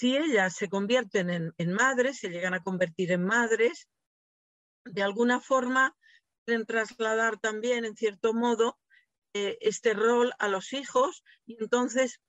[0.00, 3.86] Si ellas se convierten en, madres, se llegan a convertir en madres,
[4.86, 5.94] de alguna forma
[6.46, 8.78] pueden trasladar también, en cierto modo,
[9.34, 12.22] eh, este rol a los hijos y entonces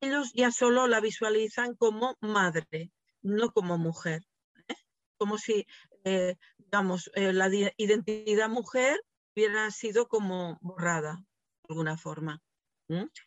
[0.00, 4.22] ellos ya solo la visualizan como madre, no como mujer.
[4.66, 4.76] ¿eh?
[5.18, 5.66] Como si,
[6.04, 9.04] eh, digamos, la identidad mujer
[9.36, 12.40] hubiera sido como borrada de alguna forma.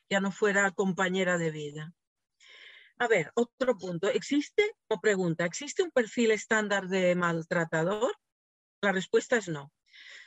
[0.09, 1.93] Ya no fuera compañera de vida.
[3.01, 4.09] A ver, otro punto.
[4.09, 8.15] ¿Existe, o pregunta, ¿existe un perfil estándar de maltratador?
[8.79, 9.73] La respuesta es no.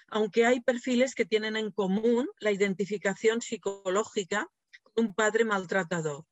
[0.08, 4.48] Aunque hay perfiles que tienen en común la identificación psicológica
[4.82, 6.24] con un padre maltratador.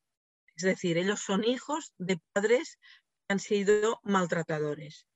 [0.56, 2.80] Es decir, ellos son hijos de padres
[3.28, 5.06] han sido maltratadores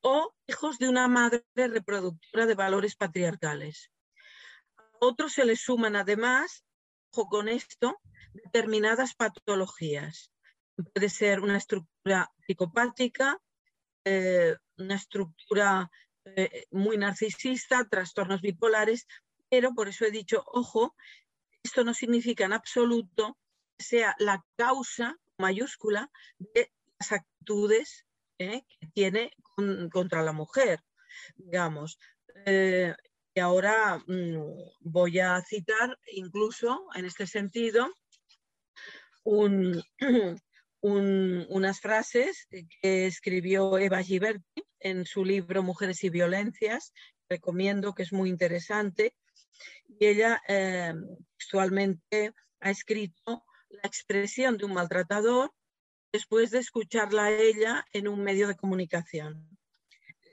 [0.00, 3.92] o hijos de una madre reproductora de valores patriarcales.
[4.98, 6.64] Otros se les suman además,
[7.12, 8.00] ojo con esto,
[8.34, 10.30] determinadas patologías.
[10.92, 13.38] Puede ser una estructura psicopática,
[14.04, 15.90] eh, una estructura
[16.24, 19.06] eh, muy narcisista, trastornos bipolares,
[19.48, 20.94] pero por eso he dicho, ojo,
[21.62, 23.38] esto no significa en absoluto
[23.78, 28.06] que sea la causa mayúscula de actitudes
[28.38, 28.62] ¿eh?
[28.80, 29.32] que tiene
[29.90, 30.80] contra la mujer,
[31.36, 31.98] digamos.
[33.36, 34.38] Y ahora mm,
[34.80, 37.92] voy a citar incluso en este sentido
[40.80, 46.92] unas frases que escribió Eva Giberti en su libro Mujeres y Violencias,
[47.28, 49.16] recomiendo que es muy interesante,
[49.88, 50.92] y ella eh,
[51.38, 55.52] textualmente ha escrito la expresión de un maltratador
[56.12, 59.48] después de escucharla a ella en un medio de comunicación.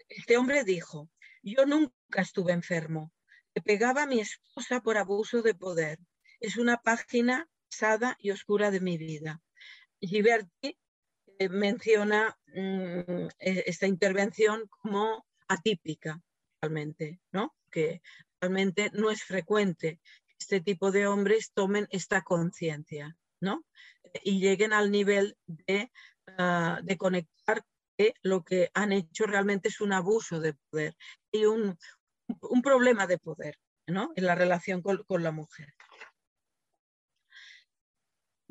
[0.10, 1.10] Este hombre dijo,
[1.42, 3.12] yo nunca estuve enfermo,
[3.56, 6.00] le pegaba a mi esposa por abuso de poder.
[6.40, 7.50] Es una página
[8.20, 9.42] y oscura de mi vida.
[10.00, 10.78] Giberti
[11.40, 16.22] eh, menciona mm, e, esta intervención como atípica,
[16.62, 17.56] realmente, ¿no?
[17.72, 18.02] que
[18.40, 23.16] realmente no es frecuente que este tipo de hombres tomen esta conciencia.
[23.40, 23.66] ¿no?
[24.24, 25.92] Y lleguen al nivel de,
[26.38, 27.64] ah, conectar
[27.98, 30.96] que lo que han hecho realmente es un abuso de poder
[31.32, 31.78] y un,
[32.64, 33.58] problema de poder
[33.88, 34.12] ¿no?
[34.16, 35.74] en la relación con la mujer.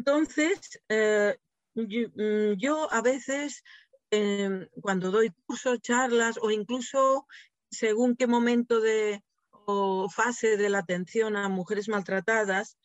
[0.01, 1.36] Entonces, eh,
[1.74, 3.62] mm, yo, a veces,
[4.11, 7.26] em, cuando doy cursos, charlas o incluso
[7.70, 12.78] según qué momento de, o fase de la atención a mujeres maltratadas,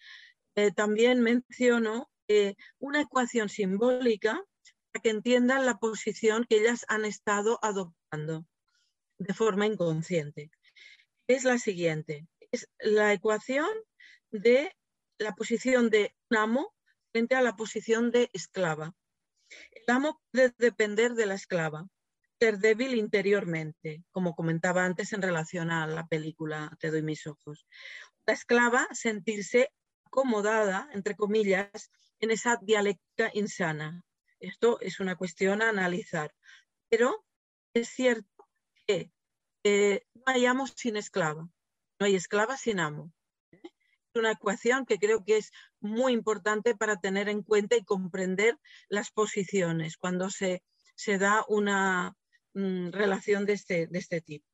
[0.55, 2.09] eh, también menciono
[2.79, 4.43] una ecuación simbólica
[4.91, 8.45] para que entiendan la posición que ellas han estado adoptando
[9.19, 10.51] de forma inconsciente.
[11.27, 13.69] Es la siguiente, es la ecuación
[14.31, 14.75] de
[15.17, 16.74] la posición de un amo
[17.15, 18.93] frente a la posición de esclava.
[19.71, 21.87] El amo puede depender de la esclava,
[22.41, 27.65] ser débil interiormente, como comentaba antes en relación a la película Te doy mis ojos.
[28.25, 29.71] La esclava sentirse
[30.03, 31.89] acomodada, entre comillas,
[32.19, 34.03] en esa dialéctica insana.
[34.41, 36.35] Esto es una cuestión a analizar.
[36.89, 37.25] Pero
[37.73, 38.49] es cierto
[38.85, 39.09] que
[39.63, 41.43] eh, no hay amo sin esclava,
[41.97, 43.13] no hay esclava sin amo
[44.15, 48.57] una ecuación que creo que es muy importante para tener en cuenta y comprender
[48.89, 50.63] las posiciones cuando se,
[50.95, 52.15] se da una
[52.53, 54.47] mm, relación de este, de este tipo.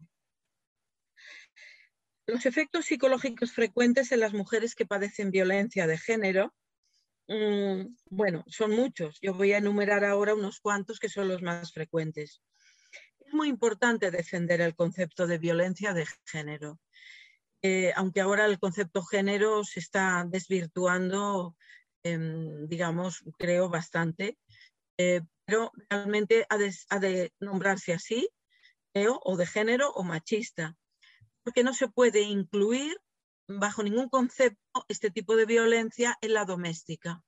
[2.27, 6.53] Los efectos psicológicos frecuentes en las mujeres que padecen violencia de género,
[7.27, 9.19] mm, bueno, son muchos.
[9.21, 12.41] Yo voy a enumerar ahora unos cuantos que son los más frecuentes.
[13.19, 16.79] Es muy importante defender el concepto de violencia de género.
[17.63, 21.55] Eh, aunque ahora el concepto género se está desvirtuando,
[22.03, 24.37] em, digamos, creo bastante,
[24.97, 28.29] eh, pero realmente ha de, nombrarse así,
[29.23, 30.75] o de género o machista,
[31.43, 32.97] porque no se puede incluir
[33.47, 37.23] bajo ningún concepto este tipo de violencia en la doméstica,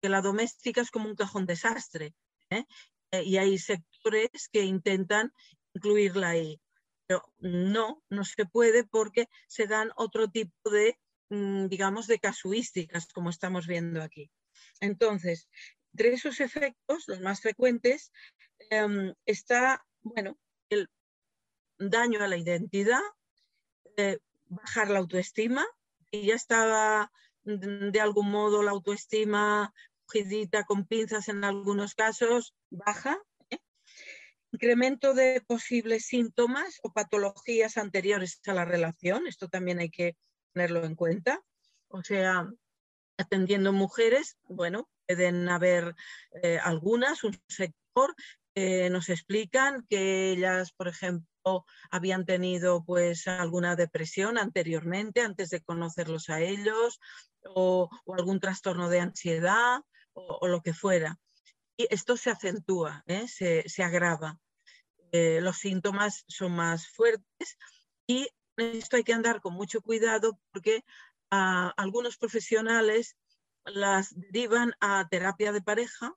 [0.00, 2.14] que la doméstica es como un cajón desastre,
[2.50, 2.64] ¿eh?
[3.24, 5.32] y hay sectores que intentan
[5.74, 6.60] incluirla ahí
[7.06, 10.98] pero no, no se puede porque se dan otro tipo de,
[11.30, 14.30] mm, digamos, de casuísticas, como estamos viendo aquí.
[14.80, 15.48] Entonces,
[15.92, 18.12] entre esos efectos, los más frecuentes,
[18.70, 20.38] em, está, bueno,
[20.70, 20.88] el
[21.78, 23.02] daño a la identidad,
[23.96, 25.66] eh, bajar la autoestima,
[26.10, 27.12] y ya estaba
[27.44, 29.72] mm, de algún modo la autoestima
[30.06, 33.18] cogidita con pinzas en algunos casos, baja,
[34.54, 40.16] incremento de posibles síntomas o patologías anteriores a la relación, esto también hay que
[40.52, 41.40] tenerlo en cuenta.
[41.88, 42.48] O sea,
[43.18, 45.94] atendiendo mujeres, bueno, pueden haber
[46.42, 48.14] eh, algunas, un sector,
[48.54, 55.60] que nos explican que ellas, por ejemplo, habían tenido pues alguna depresión anteriormente, antes de
[55.60, 57.00] conocerlos a ellos,
[57.44, 59.80] o, algún trastorno de ansiedad,
[60.12, 61.18] o, lo que fuera.
[61.76, 63.26] Y esto se acentúa, ¿eh?
[63.26, 64.38] se, se agrava.
[65.16, 67.56] Eh, los síntomas son más fuertes
[68.04, 70.84] y esto hay que andar con mucho cuidado porque
[71.30, 73.16] a algunos profesionales
[73.64, 76.12] las derivan a terapia de pareja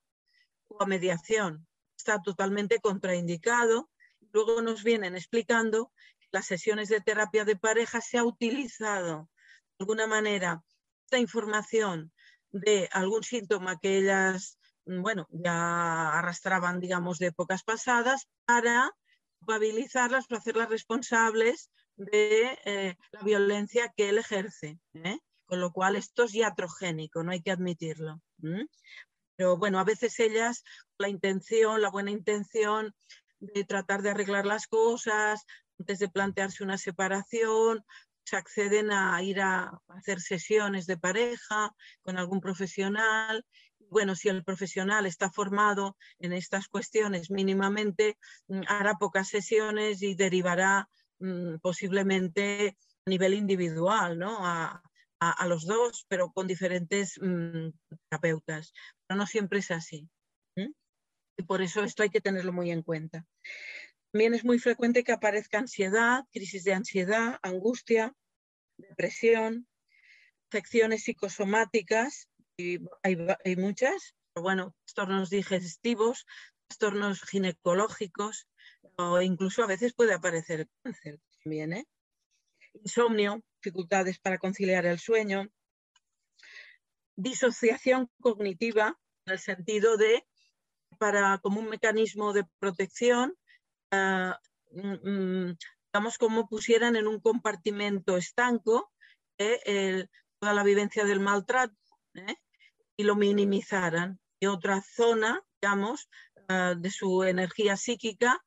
[0.67, 1.67] o a mediación.
[1.95, 3.87] Está totalmente contraindicado.
[4.33, 9.29] Luego nos vienen explicando que las sesiones de terapia de pareja se ha utilizado
[9.77, 10.63] de alguna manera
[11.03, 12.11] esta información
[12.49, 14.57] de algún síntoma que ellas
[14.87, 18.91] bueno, ya arrastraban, digamos, de épocas pasadas para
[19.39, 24.79] culpabilizarlas, para hacerlas responsables de eh, la violencia que él ejerce.
[24.93, 25.19] ¿eh?
[25.45, 28.21] Con lo cual esto es iatrogénico, no hay que admitirlo.
[29.35, 30.63] Pero bueno, a veces ellas,
[30.97, 32.93] la intención, la buena intención
[33.39, 35.45] de tratar de arreglar las cosas,
[35.79, 37.83] antes de plantearse una separación,
[38.23, 41.71] se acceden a ir a hacer sesiones de pareja
[42.01, 43.45] con algún profesional
[43.89, 48.17] bueno, si el profesional está formado en estas cuestiones mínimamente,
[48.47, 54.45] mm, hará pocas sesiones y derivará mm, posiblemente a nivel individual, ¿no?
[54.45, 54.81] A,
[55.47, 57.69] los dos, pero con diferentes mm,
[58.07, 58.71] terapeutas.
[59.07, 60.07] Pero no siempre es así.
[60.55, 63.25] Y por eso esto hay que tenerlo muy en cuenta.
[64.11, 68.13] También es muy frecuente que aparezca ansiedad, crisis de ansiedad, angustia,
[68.77, 69.67] depresión,
[70.49, 72.29] afecciones psicosomáticas
[73.03, 76.25] hay, muchas, pero bueno, trastornos digestivos,
[76.67, 78.47] trastornos ginecológicos,
[78.95, 81.85] o incluso a veces puede aparecer cáncer también, ¿eh?
[82.73, 85.47] Insomnio, dificultades para conciliar el sueño,
[87.15, 90.25] disociación cognitiva, en el sentido de,
[90.97, 93.35] para, como un mecanismo de protección,
[93.91, 95.51] mm,
[95.93, 98.91] digamos como pusieran en un compartimento estanco
[99.37, 100.07] eh,
[100.39, 101.75] toda la vivencia del maltrato,
[102.15, 102.35] ¿eh?
[102.97, 104.19] Y lo minimizaran.
[104.39, 106.09] Y otra zona, digamos,
[106.49, 108.43] ah, de su energía psíquica,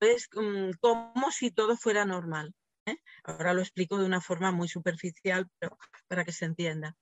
[0.00, 2.54] es mm, como si todo fuera normal.
[2.86, 2.96] ¿eh?
[3.24, 5.78] Ahora lo explico de una forma muy superficial, pero
[6.08, 6.96] para que se entienda.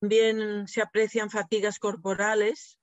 [0.00, 2.78] También se aprecian fatigas corporales,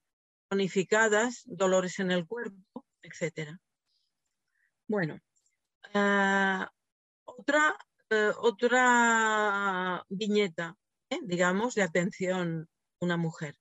[0.50, 3.58] tonificadas, dolores en el cuerpo, etc.
[4.88, 5.20] Bueno,
[5.94, 6.70] ah,
[7.24, 7.78] otra,
[8.10, 10.76] eh, otra viñeta,
[11.10, 11.20] ¿eh?
[11.24, 12.68] digamos, de atención
[13.04, 13.56] una mujer.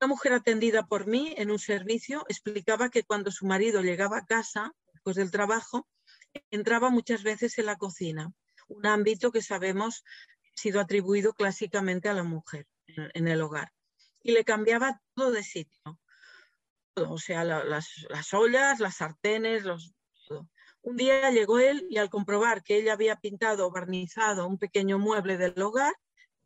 [0.00, 4.26] Una mujer atendida por mí en un servicio explicaba que cuando su marido llegaba a
[4.26, 5.88] casa, después del trabajo,
[6.50, 8.32] entraba muchas veces en la cocina,
[8.68, 13.72] un ámbito que sabemos ha sido atribuido clásicamente a la mujer en, el hogar,
[14.22, 15.98] y le cambiaba todo de sitio.
[16.94, 19.94] o sea, las, ollas, las sartenes, los,
[20.82, 24.98] Un día llegó él y al comprobar que ella había pintado o barnizado un pequeño
[24.98, 25.94] mueble del hogar,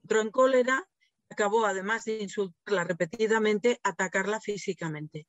[0.02, 0.88] entró en cólera
[1.32, 5.26] acabó, además de insultarla repetidamente, atacarla físicamente.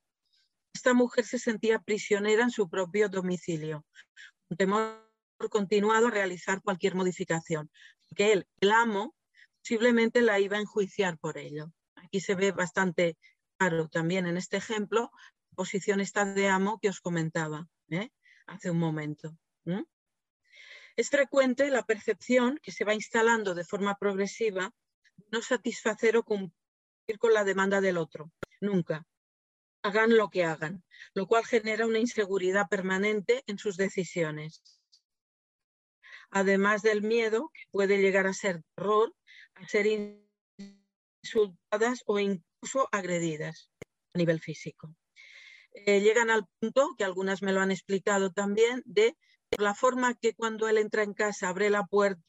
[0.73, 3.85] Esta mujer se sentía prisionera en su propio domicilio,
[4.47, 5.03] con temor
[5.49, 7.69] continuado a realizar cualquier modificación,
[8.07, 9.15] porque él, el amo,
[9.61, 11.71] posiblemente la iba a enjuiciar por ello.
[11.95, 13.17] Aquí se ve bastante
[13.57, 15.11] claro también en este ejemplo
[15.55, 18.09] posición esta de amo que os comentaba ¿eh?
[18.47, 19.37] hace un momento.
[20.95, 24.71] Es frecuente la percepción que se va instalando de forma progresiva
[25.31, 26.53] no satisfacer o cumplir
[27.19, 28.31] con la demanda del otro,
[28.61, 29.05] nunca.
[29.81, 30.83] Hagan lo que hagan,
[31.13, 34.63] lo cual genera una inseguridad permanente en sus decisiones.
[36.29, 39.13] Además del miedo, que puede llegar a ser terror,
[39.55, 39.87] a ser
[41.23, 43.71] insultadas o incluso agredidas
[44.13, 44.95] a nivel físico.
[45.73, 49.17] Eh, llegan al punto, que algunas me lo han explicado también, de
[49.57, 52.21] la forma que cuando él entra en casa abre la puerta,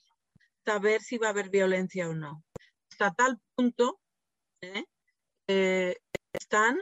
[0.64, 2.44] saber si va a haber violencia o no
[2.90, 4.00] hasta tal punto
[4.62, 5.96] ¿eh?
[6.32, 6.80] Están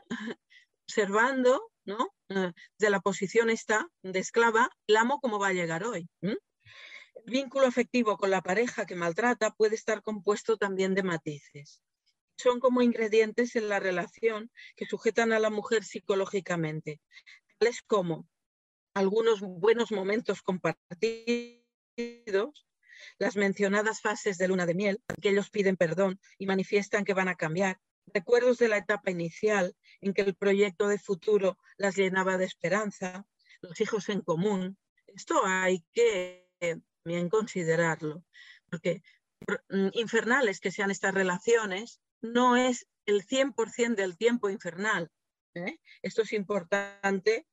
[0.86, 2.14] observando, ¿no?
[2.28, 6.08] De la posición esta de esclava, el amo cómo va a llegar hoy.
[6.20, 6.38] El
[7.26, 11.82] vínculo afectivo con la pareja que maltrata puede estar compuesto también de matices.
[12.36, 17.00] Son como ingredientes en la relación que sujetan a la mujer psicológicamente,
[17.58, 18.26] tales como
[18.94, 21.62] algunos buenos momentos compartidos,
[23.18, 27.28] las mencionadas fases de luna de miel, que ellos piden perdón y manifiestan que van
[27.28, 27.80] a cambiar,
[28.12, 33.26] recuerdos de la etapa inicial en que el proyecto de futuro las llenaba de esperanza,
[33.60, 34.78] los hijos en común.
[35.06, 36.48] Esto hay que
[37.04, 38.24] bien considerarlo,
[38.70, 39.02] porque
[39.68, 45.10] mm, infernales que sean estas relaciones, no es el 100% del tiempo infernal.
[45.54, 45.78] ¿eh?
[46.02, 47.46] Esto es importante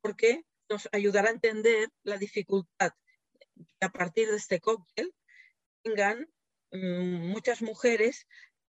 [0.00, 2.92] porque nos ayudará a entender la dificultad
[3.80, 5.14] a partir de este cóctel
[5.82, 6.28] tengan
[6.70, 8.26] mm, muchas mujeres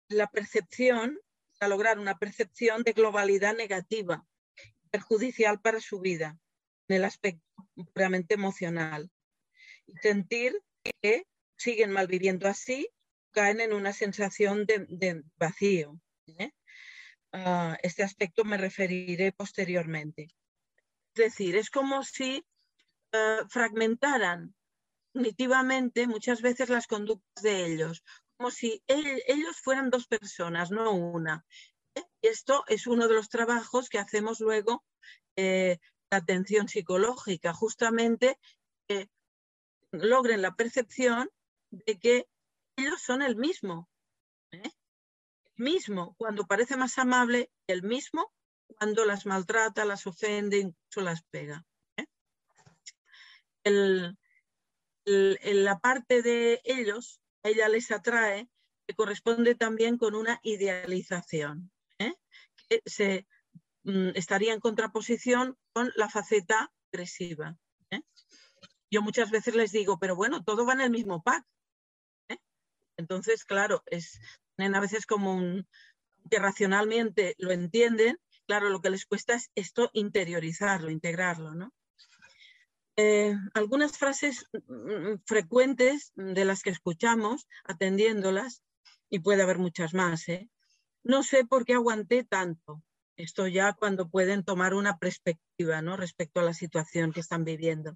[0.10, 1.20] la percepción,
[1.60, 4.26] a lograr una percepción de globalidad negativa,
[4.92, 6.38] perjudicial para su vida,
[6.88, 7.42] en el aspecto
[7.94, 9.10] puramente emocional.
[9.88, 10.60] Y sentir
[11.02, 11.26] que
[11.58, 12.90] siguen malviviendo así,
[13.32, 16.00] caen en una sensación de, vacío.
[16.38, 16.52] ¿eh?
[17.32, 20.28] A este aspecto me referiré posteriormente.
[21.16, 22.44] Decir, es como si
[23.12, 24.56] eh, fragmentaran
[25.14, 28.04] cognitivamente muchas veces las conductas de ellos,
[28.38, 31.46] como si ellos fueran dos personas, no una.
[31.96, 34.84] Y esto es uno de los trabajos que hacemos luego,
[35.36, 35.78] eh,
[36.10, 38.40] la atención psicológica, justamente
[38.88, 39.08] que
[39.92, 41.30] logren la percepción
[41.70, 42.28] de que
[42.76, 43.88] ellos son el mismo.
[44.52, 44.72] ¿eh?
[45.56, 48.34] Mismo cuando parece más amable, el mismo
[48.74, 51.66] cuando las maltrata, las ofende, incluso las pega.
[51.98, 52.08] ¿eh?
[55.06, 58.50] La parte de ellos, ella les atrae,
[58.88, 62.14] que corresponde también con una idealización, ¿eh?
[62.70, 63.28] que se
[63.84, 67.58] mm, estaría en contraposición con la faceta agresiva.
[67.92, 68.02] ¿eh?
[68.92, 71.46] Yo muchas veces les digo, pero bueno, todo va en el mismo pack.
[72.30, 72.38] ¿eh?
[72.98, 74.20] Entonces, claro, es,
[74.56, 75.68] tienen a veces como un,
[76.30, 81.74] que racionalmente lo entienden, claro, lo que les cuesta es esto interiorizarlo, integrarlo, ¿no?
[82.96, 88.62] Eh, algunas frases mm, frecuentes de las que escuchamos atendiéndolas,
[89.14, 90.28] y puede haber muchas más.
[90.28, 90.50] ¿eh?
[91.04, 92.82] No sé por qué aguanté tanto.
[93.16, 95.98] Esto ya cuando pueden tomar una perspectiva ¿no?
[95.98, 97.96] respecto a la situación que están viviendo.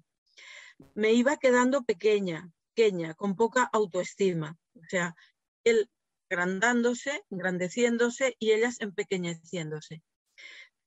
[0.94, 4.56] Me iba quedando pequeña, pequeña, con poca autoestima.
[4.76, 5.16] O sea,
[5.64, 5.90] él
[6.30, 10.04] agrandándose, engrandeciéndose y ellas empequeñeciéndose.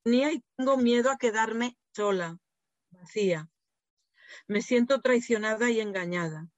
[0.04, 2.38] Y tengo miedo a quedarme sola,
[2.90, 3.48] vacía,
[4.48, 6.48] me siento traicionada y engañada.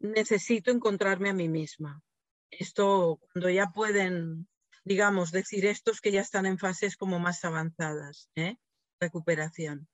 [0.00, 2.02] Necesito encontrarme a mí misma.
[2.50, 4.48] esto cuando ya pueden,
[4.84, 8.56] digamos, decir estos que ya están en fases como más avanzadas, ¿eh?
[9.00, 9.88] recuperación.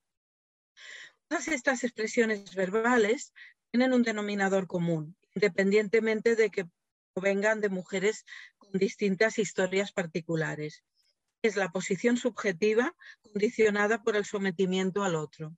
[1.29, 3.33] Todas estas expresiones verbales
[3.71, 6.69] tienen un denominador común, independientemente de que
[7.15, 8.25] provengan de mujeres
[8.59, 10.83] con distintas historias particulares.
[11.43, 15.57] Es la posición subjetiva condicionada por el sometimiento al otro.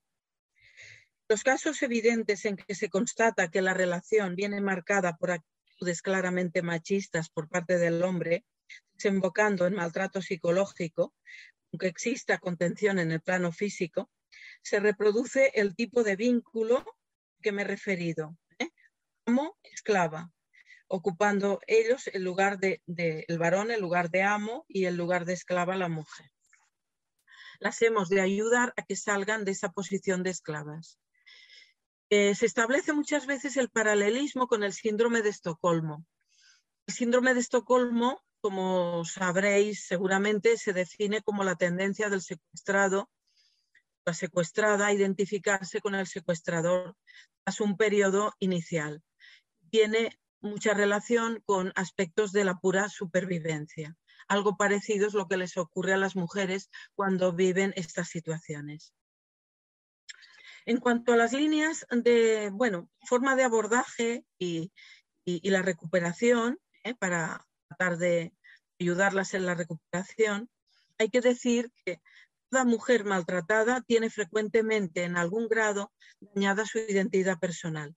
[1.29, 6.63] Los casos evidentes en que se constata que la relación viene marcada por actitudes claramente
[6.63, 8.45] machistas por parte del hombre,
[8.93, 11.15] desembocando en maltrato psicológico,
[11.73, 14.11] aunque exista contención en el plano físico,
[14.63, 16.85] se reproduce el tipo de vínculo
[17.41, 18.71] que me he referido, ¿eh?
[19.27, 20.31] amo, esclava,
[20.93, 25.25] ocupando ellos el lugar del de, el varón, el lugar de amo y el lugar
[25.25, 26.31] de esclava la mujer.
[27.61, 30.99] Las hemos de ayudar a que salgan de esa posición de esclavas.
[32.11, 36.05] Eh, se establece muchas veces el paralelismo con el síndrome de Estocolmo.
[36.87, 43.09] El síndrome de Estocolmo, como sabréis seguramente, se define como la tendencia del secuestrado,
[44.05, 46.97] la secuestrada a identificarse con el secuestrador
[47.45, 49.03] tras un periodo inicial.
[49.71, 50.11] Tiene
[50.43, 53.97] mucha relación con aspectos de la pura supervivencia.
[54.29, 58.93] Algo parecido es lo que les ocurre a las mujeres cuando viven estas situaciones.
[60.65, 64.73] En cuanto a las líneas de, bueno, forma de abordaje y,
[65.25, 66.95] la recuperación, ¿eh?
[66.95, 68.33] para tratar de
[68.81, 70.51] ayudarlas en la recuperación,
[70.99, 72.01] hay que decir que
[72.49, 77.97] toda mujer maltratada tiene frecuentemente en algún grado dañada su identidad personal.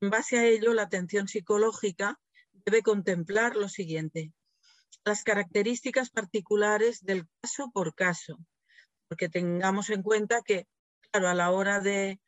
[0.00, 2.18] En base a ello, la atención psicológica
[2.64, 4.32] debe contemplar lo siguiente,
[5.04, 8.38] las características particulares del caso por caso,
[9.08, 10.66] porque tengamos en cuenta que,
[11.10, 12.18] claro, a la hora de,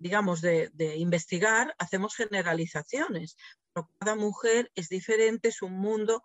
[0.00, 3.36] digamos, de, investigar, hacemos generalizaciones,
[3.72, 6.22] pero cada mujer es diferente, es un mundo,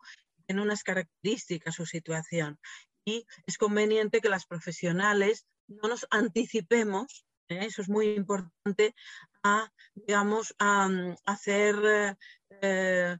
[0.47, 2.59] tiene unas características, su situación.
[3.05, 7.65] Y es conveniente que las profesionales no nos anticipemos ¿eh?
[7.65, 8.95] eso es muy importante,
[9.43, 10.89] a, digamos, a,
[11.25, 12.17] hacer
[12.61, 13.17] eh,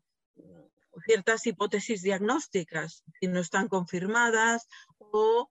[1.05, 4.67] ciertas hipótesis diagnósticas, si no están confirmadas,
[4.97, 5.49] o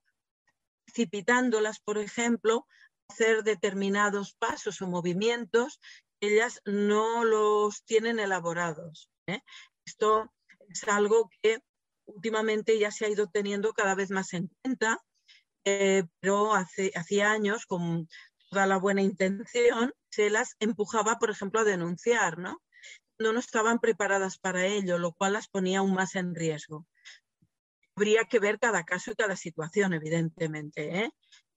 [0.85, 2.67] precipitándolas, por ejemplo,
[3.09, 5.81] hacer determinados pasos o movimientos,
[6.21, 9.11] ellas no los tienen elaborados.
[9.27, 9.41] ¿eh?
[9.85, 10.33] Esto
[10.69, 11.61] es algo que
[12.07, 14.99] últimamente ya se ha ido teniendo cada vez más en cuenta,
[16.21, 18.09] pero hace, hacía años, con
[18.51, 22.63] toda la buena intención, se las empujaba, por ejemplo, a denunciar, ¿no?
[23.19, 26.87] No, no estaban preparadas para ello, lo cual las ponía aún más en riesgo.
[27.97, 31.11] Habría que ver cada caso y cada situación, evidentemente, ¿eh?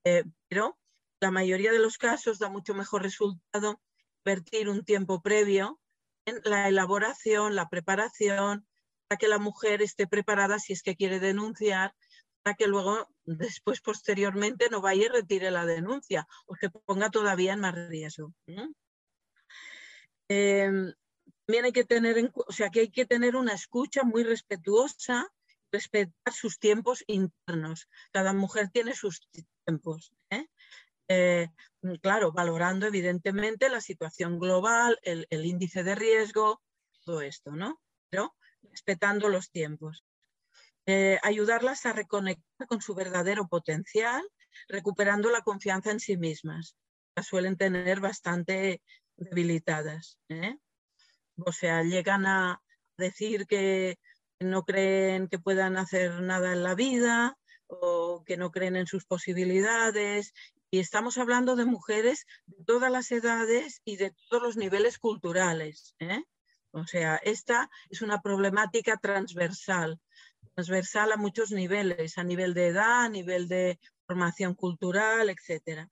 [0.04, 0.78] Eh, pero
[1.20, 3.80] la mayoría de los casos da mucho mejor resultado
[4.24, 5.78] invertir un tiempo previo
[6.24, 8.66] en la elaboración, la preparación,
[9.08, 11.94] para que la mujer esté preparada si es que quiere denunciar
[12.42, 17.52] para que luego, después, posteriormente, no vaya y retire la denuncia o que ponga todavía
[17.52, 18.32] en más riesgo.
[20.28, 20.92] Em,
[21.46, 25.28] también hay que tener, en, o sea, que hay que tener una escucha muy respetuosa,
[25.72, 27.88] respetar sus tiempos internos.
[28.12, 29.20] Cada mujer tiene sus
[29.66, 30.12] tiempos.
[30.30, 30.46] ¿eh?
[31.08, 31.48] Eh,
[32.00, 36.62] claro, valorando evidentemente la situación global, el, el índice de riesgo,
[37.04, 37.80] todo esto, ¿no?
[38.10, 40.04] Pero respetando los tiempos.
[40.92, 44.28] Eh, ayudarlas a reconectar con su verdadero potencial,
[44.66, 46.74] recuperando la confianza en sí mismas.
[47.14, 48.82] Las suelen tener bastante
[49.16, 50.18] debilitadas.
[50.28, 50.58] ¿eh?
[51.36, 52.60] O sea, llegan a
[52.96, 54.00] decir que
[54.40, 57.38] no creen que puedan hacer nada en la vida
[57.68, 60.32] o que no creen en sus posibilidades.
[60.72, 65.94] Y estamos hablando de mujeres de todas las edades y de todos los niveles culturales.
[66.00, 66.24] ¿eh?
[66.72, 70.00] O sea, esta es una problemática transversal
[70.60, 75.88] transversal a muchos niveles, a nivel de edad, a nivel de formación cultural, etc.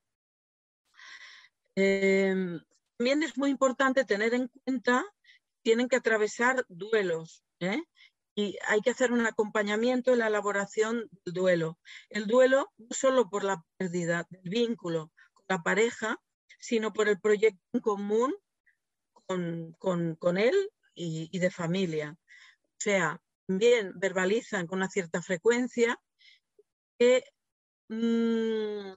[1.75, 2.59] Em,
[2.97, 7.81] también es muy importante tener en cuenta que tienen que atravesar duelos ¿eh?
[8.35, 11.79] y hay que hacer un acompañamiento en la elaboración del duelo.
[12.09, 16.17] El duelo no solo por la pérdida del vínculo con la pareja,
[16.59, 18.35] sino por el proyecto en común
[19.25, 20.55] con, él
[20.93, 22.15] y, y de familia.
[22.15, 23.19] O sea,
[23.49, 25.99] también verbalizan con una cierta frecuencia
[27.89, 28.93] mm,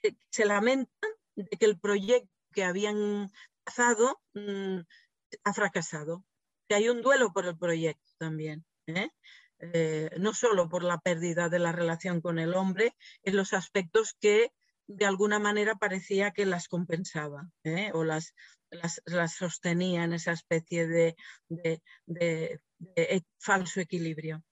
[0.00, 3.32] que, se lamentan de que el proyecto que habían
[3.64, 4.78] trazado mm,
[5.42, 6.24] ha fracasado.
[6.68, 8.64] Que hay un duelo por el proyecto también.
[8.86, 9.10] ¿eh?
[9.58, 12.94] Eh, no solo por la pérdida de la relación con el hombre,
[13.24, 14.52] en los aspectos que
[14.86, 17.90] de alguna manera parecía que las compensaba ¿eh?
[17.94, 18.32] o las
[18.70, 21.16] las, sostenía en esa especie de,
[23.38, 24.44] falso equilibrio.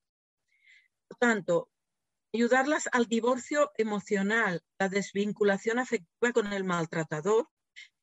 [1.09, 1.71] Por tanto,
[2.33, 7.49] ayudarlas al divorcio emocional, la desvinculación afectiva con el maltratador,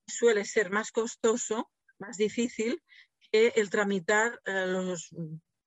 [0.07, 1.69] suele ser más costoso,
[1.99, 2.81] más difícil
[3.31, 5.09] que el tramitar, eh, los,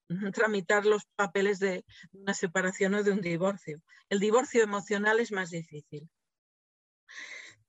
[0.34, 3.82] tramitar los papeles de una separación o de un divorcio.
[4.08, 6.08] El divorcio emocional es más difícil.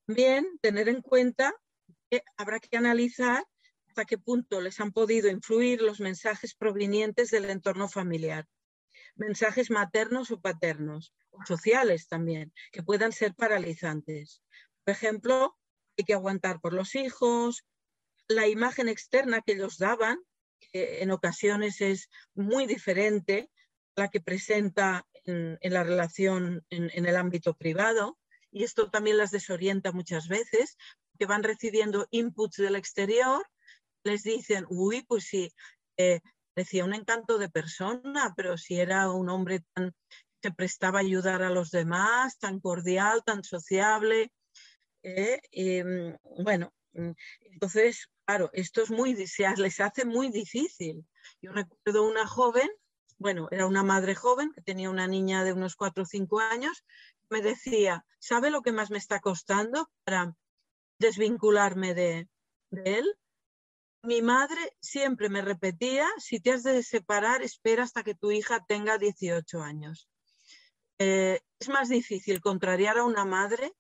[0.08, 1.54] Bien, tener en cuenta
[2.10, 3.44] que habrá que analizar
[3.96, 8.46] hasta qué punto les han podido influir los mensajes provenientes del entorno familiar,
[9.16, 14.42] mensajes maternos o paternos, o sociales también, que puedan ser paralizantes.
[14.84, 15.58] Por ejemplo,
[15.98, 17.64] hay que aguantar por los hijos,
[18.28, 20.20] la imagen externa que ellos daban,
[20.60, 23.50] que en ocasiones es muy diferente
[23.96, 28.20] a la que presenta en, la relación en el ámbito privado,
[28.52, 30.76] y esto también las desorienta muchas veces,
[31.18, 33.42] que van recibiendo inputs del exterior,
[34.06, 35.52] les dicen, uy, pues sí,
[35.98, 36.22] eh,
[36.56, 39.94] decía un encanto de persona, pero si era un hombre tan
[40.42, 44.32] que prestaba a ayudar a los demás, tan cordial, tan sociable.
[45.02, 51.04] Eh, mm, bueno, mm, entonces, claro, esto es muy, se les hace muy difícil.
[51.42, 52.70] Yo recuerdo una joven,
[53.18, 56.84] bueno, era una madre joven que tenía una niña de unos 4 o 5 años
[57.30, 60.36] me decía, ¿sabe lo que más me está costando para
[61.00, 62.28] desvincularme de,
[62.72, 63.18] él?
[64.06, 68.64] Mi madre siempre me repetía, si te has de separar, espera hasta que tu hija
[68.68, 70.08] tenga 18 años.
[71.00, 73.74] Eh, es más difícil contrariar a una madre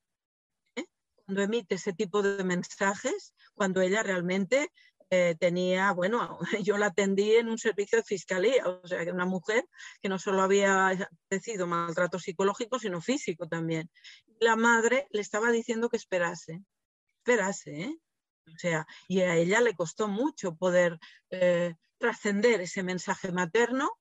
[0.75, 0.85] ¿eh?
[1.23, 4.71] cuando emite ese tipo de mensajes, cuando ella realmente
[5.11, 9.63] eh, tenía, bueno, yo la atendí en un servicio de fiscalía, o sea, una mujer
[10.01, 13.91] que no solo había padecido maltrato psicológico, sino físico también.
[14.39, 16.63] La madre le estaba diciendo que esperase,
[17.19, 17.99] esperase, ¿eh?
[18.53, 23.91] O sea, y a ella le costó mucho poder eh, trascender ese mensaje materno,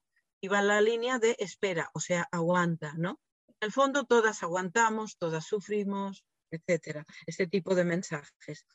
[0.40, 3.20] iba en la línea de espera, o sea, aguanta, ¿no?
[3.49, 8.66] En el fondo todas aguantamos, todas sufrimos, etcétera, este tipo de mensajes.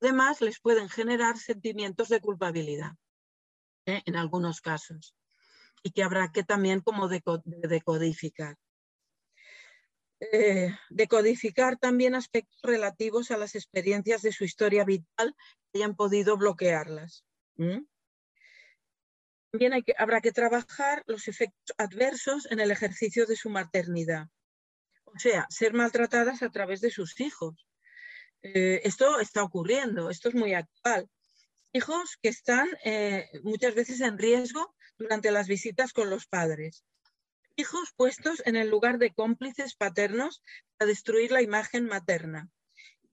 [0.00, 2.92] Además, les pueden generar sentimientos de culpabilidad
[3.86, 4.02] ¿eh?
[4.04, 5.14] en algunos casos
[5.82, 8.56] y que habrá que también como decodificar.
[10.20, 15.34] Eh, decodificar también aspectos relativos a las experiencias de su historia vital
[15.72, 17.24] que hayan podido bloquearlas.
[19.50, 24.26] También hay que, habrá que trabajar los efectos adversos en el ejercicio de su maternidad.
[25.04, 27.66] O sea, ser maltratadas a través de sus hijos.
[28.42, 31.08] Eh, esto está ocurriendo, esto es muy actual.
[31.72, 36.84] Hijos que están eh, muchas veces en riesgo durante las visitas con los padres.
[37.60, 40.44] Hijos puestos en el lugar de cómplices paternos
[40.76, 42.48] para destruir la imagen materna.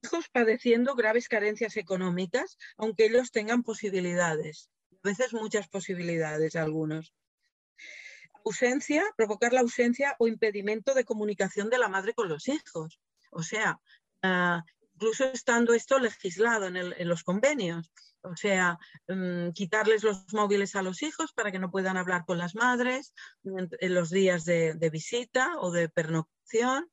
[0.03, 7.11] Hijos padeciendo graves carencias económicas, aunque ellos tengan posibilidades, a veces muchas posibilidades algunos.
[8.45, 12.99] Ausencia, provocar la ausencia o impedimento de comunicación de la madre con los hijos.
[13.31, 13.79] O sea,
[14.21, 14.63] ah,
[14.95, 17.91] incluso estando esto legislado en, los convenios.
[18.21, 22.37] O sea, mm, quitarles los móviles a los hijos para que no puedan hablar con
[22.37, 26.89] las madres en, los días de, visita o de pernocción.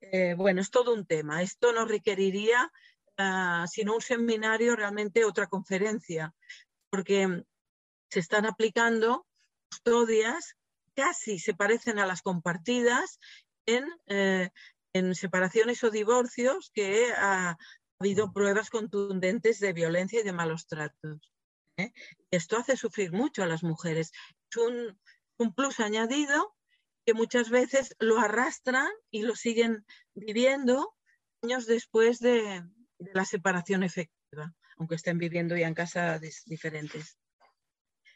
[0.00, 1.42] Eh, bueno, es todo un tema.
[1.42, 2.70] Esto no requeriría,
[3.18, 6.34] uh, sino un seminario, realmente otra conferencia,
[6.90, 7.44] porque
[8.10, 9.26] se están aplicando
[9.70, 10.56] custodias
[10.96, 13.20] casi se parecen a las compartidas
[13.66, 14.50] en eh,
[14.96, 17.58] en separaciones o divorcios que ha
[17.98, 21.32] habido pruebas contundentes de violencia y de malos tratos.
[21.76, 21.92] ¿eh?
[22.30, 24.12] Esto hace sufrir mucho a las mujeres.
[24.50, 24.98] Es un,
[25.54, 26.54] plus añadido
[27.04, 29.84] que muchas veces lo arrastran y lo siguen
[30.14, 30.94] viviendo
[31.42, 32.64] años después de,
[32.98, 37.18] la separación efectiva, aunque estén viviendo ya en casas diferentes.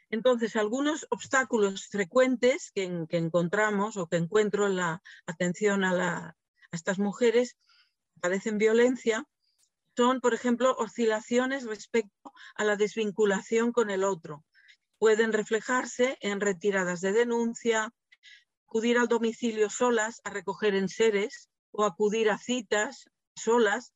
[0.08, 6.36] Entonces, algunos obstáculos frecuentes que, que, encontramos o que encuentro en la atención a la
[6.72, 7.56] estas mujeres
[8.20, 9.24] padecen violencia
[9.96, 14.44] son, por ejemplo, oscilaciones respecto a la desvinculación con el otro.
[14.98, 17.92] Pueden reflejarse en retiradas de denuncia,
[18.66, 23.92] acudir al domicilio solas a recoger enseres o acudir a citas solas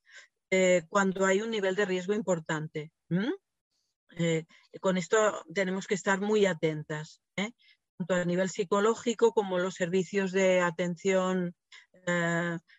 [0.51, 2.91] eh, cuando hay un nivel de riesgo importante.
[4.17, 4.45] Eh,
[4.81, 7.51] con esto tenemos que estar muy atentas, ¿eh?
[7.97, 11.55] tanto a nivel psicológico como los servicios de atención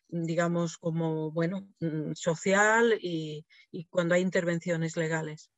[0.08, 3.44] digamos, como, bueno, mm, social y,
[3.90, 5.50] cuando hay intervenciones legales.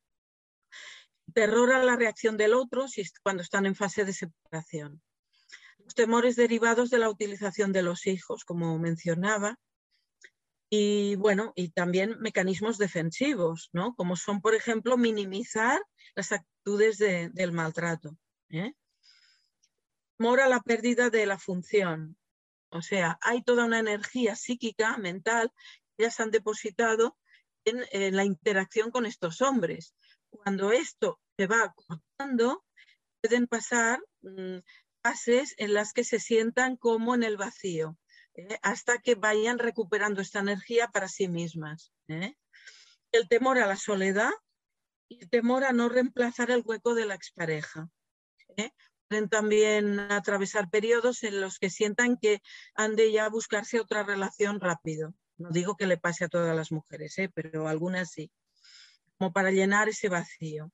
[1.33, 2.85] Terror a la reacción del otro
[3.23, 5.01] cuando están en fase de separación.
[5.77, 9.57] Los temores derivados de la utilización de los hijos, como mencionaba.
[10.71, 13.95] y bueno, y también mecanismos defensivos, ¿no?
[13.95, 15.81] Como son, por ejemplo, minimizar
[16.15, 18.15] las actitudes del maltrato.
[18.49, 18.73] ¿eh?
[20.19, 22.17] Mora la pérdida de la función.
[22.71, 25.51] O sea, hay toda una energía psíquica, mental,
[25.97, 27.17] que ya se han depositado
[27.65, 29.95] en, la interacción con estos hombres.
[30.29, 32.63] Cuando esto se va cortando,
[33.21, 34.59] pueden pasar mm,
[35.01, 37.97] fases en las que se sientan como en el vacío
[38.35, 38.59] ¿eh?
[38.61, 41.91] hasta que vayan recuperando esta energía para sí mismas.
[42.07, 42.35] ¿eh?
[43.11, 44.31] El temor a la soledad
[45.09, 47.89] y el temor a no reemplazar el hueco de la expareja.
[48.57, 48.71] ¿eh?
[49.29, 52.41] También atravesar periodos en los que sientan que
[52.75, 55.13] han de ya buscarse otra relación rápido.
[55.37, 58.29] No digo que le pase a todas las mujeres, pero algunas sí,
[59.17, 60.71] como para llenar ese vacío.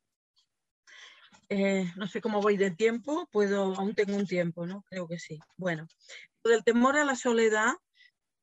[1.95, 4.83] no sé cómo voy de tiempo, puedo, aún tengo un tiempo, ¿no?
[4.89, 5.39] Creo que sí.
[5.55, 5.87] Bueno,
[6.43, 7.73] del temor a la soledad,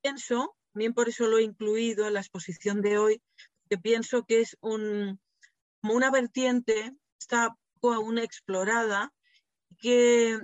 [0.00, 3.22] pienso, también por eso lo he incluido en la exposición de hoy,
[3.68, 5.20] que pienso que es un,
[5.80, 9.12] como una vertiente, está aún explorada,
[9.82, 10.40] que,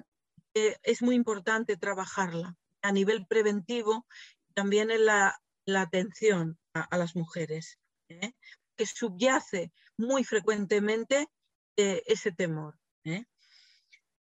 [0.82, 4.07] es muy importante trabajarla a nivel preventivo,
[4.55, 5.41] también en la,
[5.76, 7.78] atención a, las mujeres,
[8.09, 8.32] ¿eh?
[8.76, 11.28] que subyace muy frecuentemente
[11.76, 12.76] eh, ese temor.
[13.05, 13.24] ¿eh?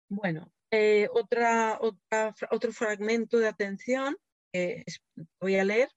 [0.09, 1.81] Bueno, eh, otra,
[2.51, 4.17] otro fragmento de atención,
[5.41, 5.89] voy a leer.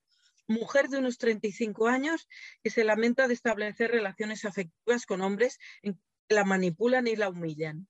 [0.48, 2.28] Mujer de unos 35 años
[2.64, 5.96] que se lamenta de establecer relaciones afectivas con hombres en
[6.28, 7.88] que la manipulan y la humillan.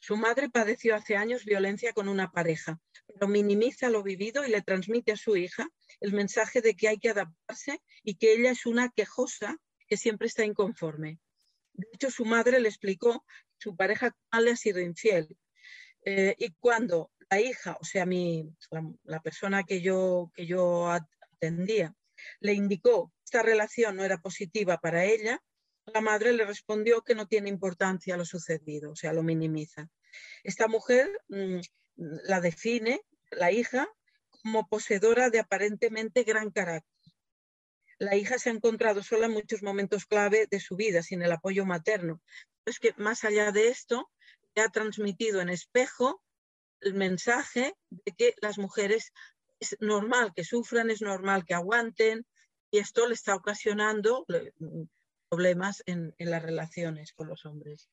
[0.00, 4.62] Su madre padeció hace años violencia con una pareja, pero minimiza lo vivido y le
[4.62, 5.68] transmite a su hija
[6.00, 9.56] el mensaje de que hay que adaptarse y que ella es una quejosa
[9.88, 11.18] que siempre está inconforme.
[11.72, 15.36] De hecho, su madre le explicó que su pareja le ha sido infiel
[16.04, 18.48] eh, y cuando la hija, o sea, mi,
[19.02, 21.94] la, persona que yo, que yo atendía,
[22.40, 25.42] le indicó que esta relación no era positiva para ella,
[25.92, 29.88] la madre le respondió que no tiene importancia lo sucedido, o sea, lo minimiza.
[30.42, 31.60] Esta mujer mm,
[31.96, 33.88] la define, la hija,
[34.30, 36.92] como poseedora de aparentemente gran carácter.
[37.98, 41.32] La hija se ha encontrado sola en muchos momentos clave de su vida, sin el
[41.32, 42.20] apoyo materno.
[42.66, 44.10] Es que más allá de esto,
[44.60, 46.22] ha transmitido en espejo
[46.80, 49.12] el mensaje de que las mujeres
[49.60, 52.26] es normal que sufran, es normal que aguanten
[52.70, 54.26] y esto le está ocasionando
[55.36, 57.90] problemas en, las relaciones con los hombres.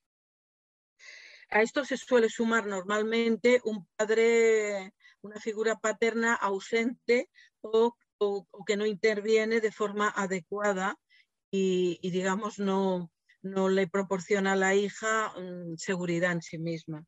[1.49, 7.29] A esto se suele sumar normalmente un padre, una figura paterna ausente
[7.61, 7.95] o,
[8.65, 10.97] que no interviene de forma adecuada
[11.51, 17.03] y digamos, no, le proporciona a la hija mm, seguridad en sí misma.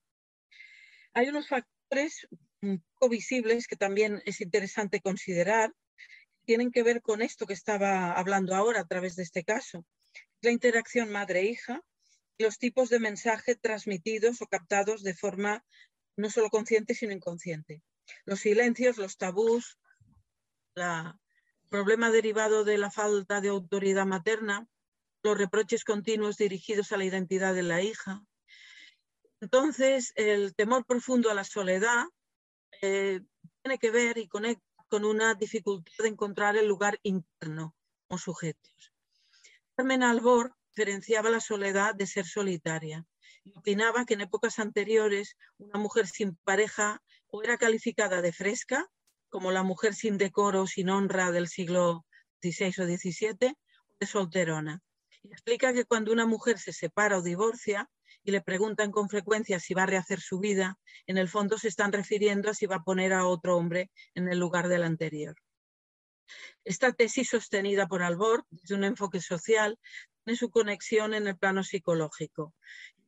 [1.13, 2.27] Hay unos factores
[2.61, 5.71] un poco visibles que también es interesante considerar,
[6.45, 9.85] tienen que ver con esto que estaba hablando ahora a través de este caso,
[10.45, 11.83] la interacción madre-hija
[12.37, 15.63] los tipos de mensaje transmitidos o captados de forma
[16.17, 17.81] no solo consciente, sino inconsciente.
[18.25, 19.77] Los silencios, los tabús,
[20.75, 21.13] el
[21.69, 24.67] problema derivado de la falta de autoridad materna,
[25.23, 28.23] los reproches continuos dirigidos a la identidad de la hija.
[29.41, 32.05] Entonces, el temor profundo a la soledad
[32.81, 33.21] eh,
[33.61, 37.75] tiene que ver y conecta con una dificultad de encontrar el lugar interno
[38.07, 38.94] o sujetos.
[39.75, 43.05] Carmen Albor diferenciaba la soledad de ser solitaria
[43.43, 48.87] y opinaba que en épocas anteriores una mujer sin pareja o era calificada de fresca,
[49.29, 52.05] como la mujer sin decoro sin honra del siglo
[52.41, 54.81] XVI o XVII, o de solterona
[55.31, 57.89] explica que cuando una mujer se separa o divorcia
[58.23, 61.67] y le preguntan con frecuencia si va a rehacer su vida, en el fondo se
[61.67, 65.35] están refiriendo a si va a poner a otro hombre en el lugar del anterior.
[66.63, 69.79] Esta tesis sostenida por Albor desde un enfoque social
[70.23, 72.53] tiene su conexión en el plano psicológico,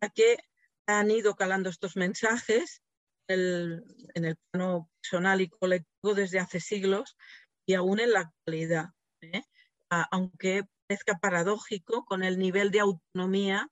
[0.02, 0.38] ya que
[0.86, 2.82] han ido calando estos mensajes
[3.28, 7.18] en el plano personal y colectivo desde hace siglos
[7.66, 8.90] y aún en la actualidad.
[9.22, 9.44] ¿eh?
[9.90, 13.70] Aunque parezca paradójico con el nivel de autonomía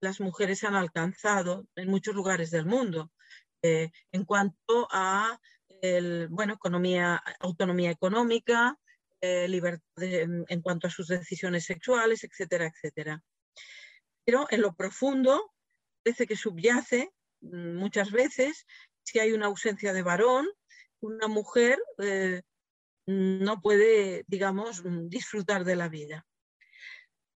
[0.00, 3.10] que las mujeres han alcanzado en muchos lugares del mundo
[3.62, 5.40] eh, en cuanto a
[6.30, 6.58] bueno,
[7.40, 8.78] autonomía económica,
[9.24, 13.22] eh, libertad en, cuanto a sus decisiones sexuales, etcétera, etcétera.
[14.24, 15.52] Pero en lo profundo
[16.02, 18.66] parece que subyace mm, muchas veces
[19.04, 20.48] si hay una ausencia de varón,
[21.00, 22.42] una mujer eh,
[23.06, 26.26] no puede, digamos, disfrutar de la vida.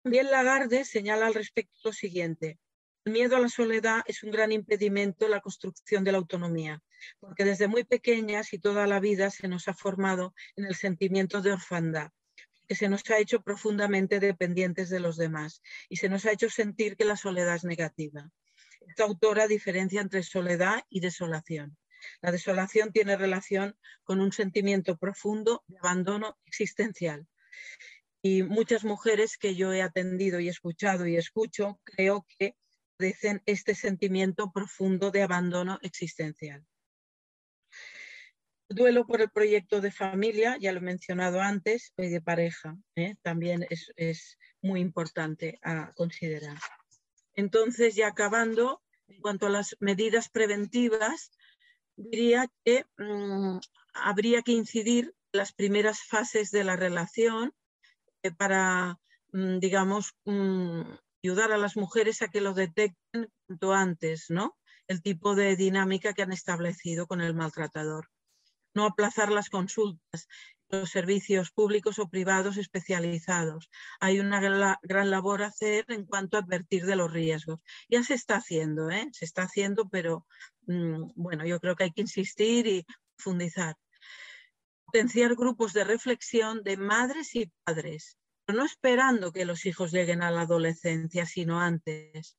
[0.02, 2.58] También Lagarde señala al respecto lo siguiente.
[3.04, 6.82] El miedo a la soledad es un gran impedimento en la construcción de la autonomía,
[7.20, 11.42] porque desde muy pequeñas y toda la vida se nos ha formado en el sentimiento
[11.42, 12.10] de orfandad,
[12.66, 16.50] que se nos ha hecho profundamente dependientes de los demás y se nos ha hecho
[16.50, 18.30] sentir que la soledad es negativa.
[18.86, 21.76] Esta autora diferencia entre soledad y desolación.
[22.20, 27.26] La desolación tiene relación con un sentimiento profundo de abandono existencial.
[28.22, 32.56] Y muchas mujeres que yo he atendido y escuchado y escucho, creo que
[32.96, 36.64] padecen este sentimiento profundo de abandono existencial.
[38.68, 43.14] Duelo por el proyecto de familia, ya lo he mencionado antes, y de pareja, ¿eh?
[43.22, 46.56] también es, muy importante a considerar.
[47.34, 51.30] Entonces, ya acabando, en cuanto a las medidas preventivas,
[51.96, 53.58] diría que mm,
[53.92, 57.52] habría que incidir en las primeras fases de la relación
[58.22, 58.98] eh, para,
[59.32, 60.80] mm, digamos, mm,
[61.22, 64.56] ayudar a las mujeres a que lo detecten cuanto antes, ¿no?
[64.88, 68.08] El tipo de dinámica que han establecido con el maltratador.
[68.74, 70.28] No aplazar las consultas,
[70.68, 73.70] los servicios públicos o privados especializados.
[74.00, 74.40] Hay una
[74.82, 77.60] gran labor a hacer en cuanto a advertir de los riesgos.
[77.88, 79.08] Ya se está haciendo, ¿eh?
[79.12, 80.26] se está haciendo, pero
[80.66, 83.76] mm, bueno, yo creo que hay que insistir y profundizar.
[84.86, 90.22] Potenciar grupos de reflexión de madres y padres, pero no esperando que los hijos lleguen
[90.22, 92.36] a la adolescencia, sino antes.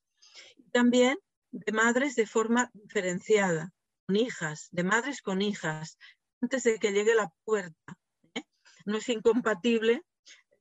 [0.72, 1.18] También
[1.50, 3.72] de madres de forma diferenciada,
[4.06, 5.98] con hijas, de madres con hijas,
[6.40, 7.98] antes de que llegue la puerta
[8.86, 10.02] no es incompatible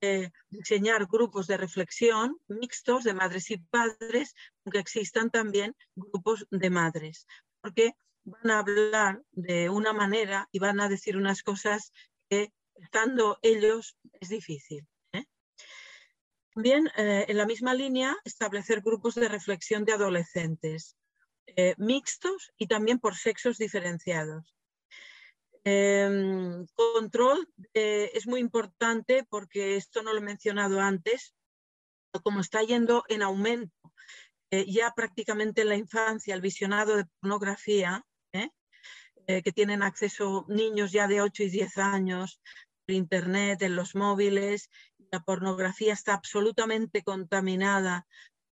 [0.02, 6.70] eh, diseñar grupos de reflexión mixtos de madres y padres, aunque existan también grupos de
[6.70, 7.26] madres,
[7.62, 11.92] porque van a hablar de una manera y van a decir unas cosas
[12.30, 14.86] que estando ellos es difícil.
[15.14, 15.26] ¿eh?
[16.54, 20.98] También eh, en la misma línea establecer grupos de reflexión de adolescentes
[21.78, 24.55] mixtos y también por sexos diferenciados.
[25.68, 31.34] Em, control eh, es muy importante porque esto no lo he mencionado antes,
[32.24, 33.74] como está yendo en aumento
[34.52, 38.52] eh, ya prácticamente en la infancia el visionado de pornografía, ¿eh?
[39.26, 42.40] que tienen acceso niños ya de 8 y 10 años
[42.86, 44.70] por internet, en los móviles,
[45.12, 48.06] la pornografía está absolutamente contaminada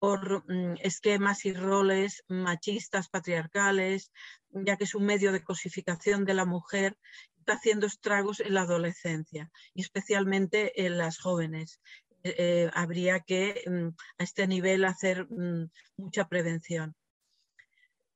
[0.01, 4.11] por mm, esquemas y roles machistas, patriarcales,
[4.51, 6.99] ya que es un medio de cosificación de la mujer,
[7.39, 11.81] está haciendo estragos en la adolescencia y especialmente en las jóvenes.
[12.23, 13.89] Eh, eh, habría que mm,
[14.19, 16.95] a este nivel hacer mm, mucha prevención.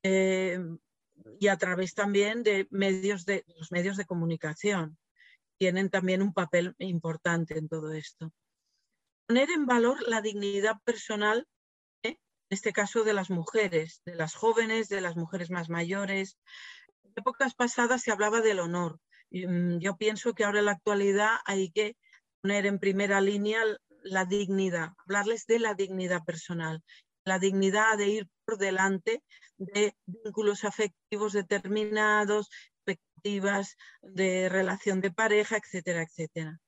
[0.03, 0.59] Eh,
[1.39, 4.99] y a través también de medios de los medios de comunicación
[5.59, 8.33] tienen también un papel importante en todo esto.
[9.27, 11.47] Poner en valor la dignidad personal
[12.55, 16.39] este caso de las mujeres, de las jóvenes, de las mujeres más mayores.
[17.05, 18.99] En épocas pasadas se hablaba del honor.
[19.31, 21.97] Mm, yo pienso que ahora en la actualidad hay que
[22.41, 23.63] poner en primera línea
[24.03, 26.83] la dignidad, hablarles de la dignidad personal,
[27.25, 29.23] la dignidad de ir por delante
[29.57, 32.51] de vínculos afectivos determinados,
[32.87, 36.61] expectativas de relación de pareja, etcétera, etcétera.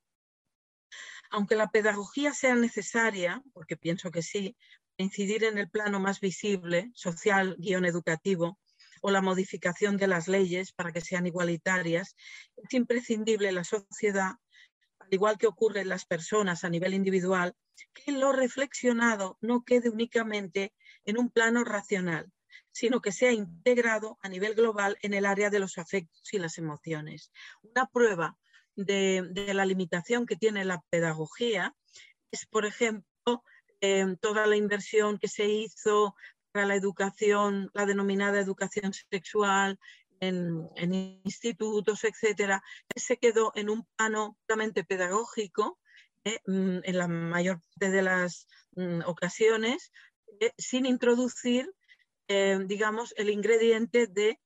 [1.30, 4.56] Aunque la pedagogía sea necesaria, porque pienso que sí,
[4.96, 8.58] incidir en el plano más visible, social, guion educativo,
[9.02, 12.16] o la modificación de las leyes para que sean igualitarias,
[12.56, 14.32] es imprescindible en la sociedad,
[14.98, 17.54] al igual que ocurre en las personas a nivel individual,
[17.92, 20.72] que lo reflexionado no quede únicamente
[21.04, 22.32] en un plano racional,
[22.72, 26.58] sino que sea integrado a nivel global en el área de los afectos y las
[26.58, 27.30] emociones.
[27.62, 28.38] Una prueba
[28.74, 31.74] de, de la limitación que tiene la pedagogía
[32.30, 33.15] es, por ejemplo,
[34.20, 36.14] Toda la inversión que se hizo
[36.52, 39.78] para la educación, la denominada educación sexual,
[40.20, 42.62] en, institutos, etcétera,
[42.94, 45.78] se quedó en un plano puramente pedagógico,
[46.24, 49.92] eh, mm, en la mayor parte de las mm, ocasiones,
[50.40, 51.72] eh, sin introducir,
[52.28, 54.40] em, digamos, el ingrediente de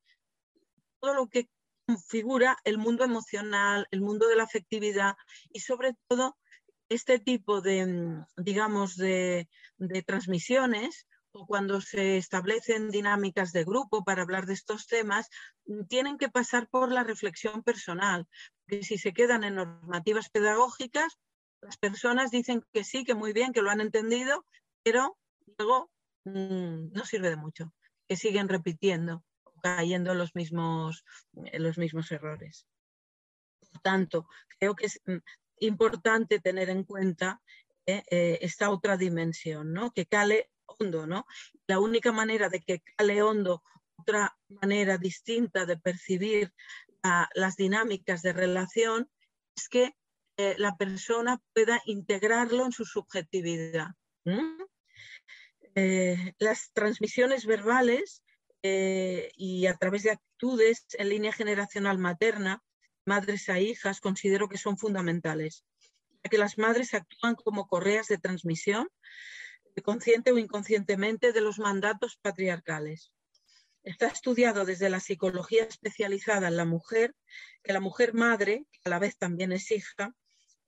[1.01, 1.49] todo lo que
[1.87, 5.17] configura el mundo emocional, el mundo de la afectividad
[5.51, 6.37] y sobre todo
[6.91, 9.49] este tipo de, mm, digamos, de,
[10.07, 15.29] transmisiones o cuando se establecen dinámicas de grupo para hablar de estos temas,
[15.67, 18.27] mm, tienen que pasar por la reflexión personal.
[18.67, 21.17] Porque si se quedan en normativas pedagógicas,
[21.63, 24.45] las personas dicen que sí, que muy bien, que lo han entendido,
[24.83, 25.17] pero
[25.59, 25.91] luego
[26.25, 27.73] mm, no sirve de mucho,
[28.09, 29.25] que siguen repitiendo,
[29.63, 32.67] cayendo en los mismos, en los mismos errores.
[33.71, 34.27] Por tanto,
[34.59, 34.89] creo que
[35.61, 37.41] importante tener en cuenta
[37.87, 39.93] eh, eh, esta otra dimensión, ¿no?
[39.93, 41.07] que cale hondo.
[41.07, 41.27] ¿no?
[41.67, 43.63] La única manera de que cale hondo,
[43.97, 46.53] otra manera distinta de percibir
[47.35, 49.11] las dinámicas de relación,
[49.57, 49.97] es que
[50.37, 53.89] eh, la persona pueda integrarlo en su subjetividad.
[56.39, 58.23] Las transmisiones verbales
[58.63, 62.63] y a través de actitudes en línea generacional materna,
[63.15, 65.65] madres a hijas, considero que son fundamentales,
[66.23, 68.89] ya que las madres actúan como correas de transmisión,
[69.83, 73.11] consciente o inconscientemente, de los mandatos patriarcales.
[73.83, 77.17] Está estudiado desde la psicología especializada en la mujer
[77.65, 80.15] que la mujer madre, que a la vez también es hija,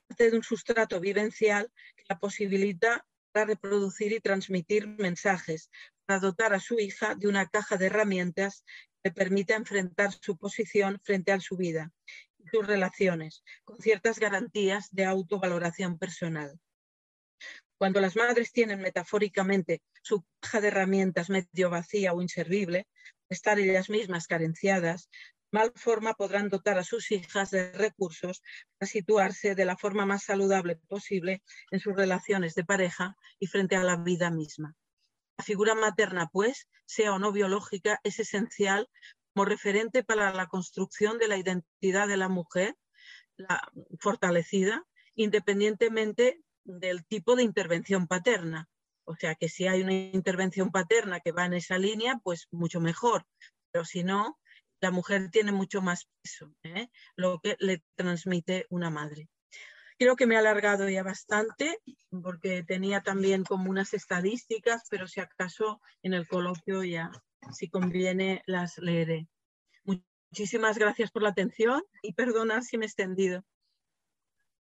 [0.08, 5.70] parte de un sustrato vivencial que la posibilita para reproducir y transmitir mensajes,
[6.06, 8.64] para dotar a su hija de una caja de herramientas
[8.94, 11.92] que le permita enfrentar su posición frente a su vida
[12.44, 16.58] y sus relaciones, con ciertas garantías de autovaloración personal.
[17.78, 22.86] Cuando las madres tienen metafóricamente su caja de herramientas medio vacía o inservible,
[23.28, 25.10] estar ellas mismas carenciadas,
[25.50, 28.42] mal forma podrán dotar a sus hijas de recursos
[28.78, 33.76] para situarse de la forma más saludable posible en sus relaciones de pareja y frente
[33.76, 34.74] a la vida misma.
[35.38, 38.88] La figura materna, pues, sea o no biológica, es esencial
[39.32, 42.76] como referente para la construcción de la identidad de la mujer,
[43.36, 48.68] la fortalecida, independientemente del tipo de intervención paterna.
[49.04, 52.80] O sea que si hay una intervención paterna que va en esa línea, pues mucho
[52.80, 53.26] mejor.
[53.72, 54.38] Pero si no,
[54.80, 56.88] la mujer tiene mucho más peso, ¿eh?
[57.16, 59.28] lo que le transmite una madre.
[59.98, 61.78] Creo que me he alargado ya bastante
[62.10, 67.10] porque tenía también como unas estadísticas, pero si acaso en el coloquio ya,
[67.50, 69.28] si conviene, las leeré.
[69.84, 73.44] Muchísimas gracias por la atención y perdonad si me he extendido.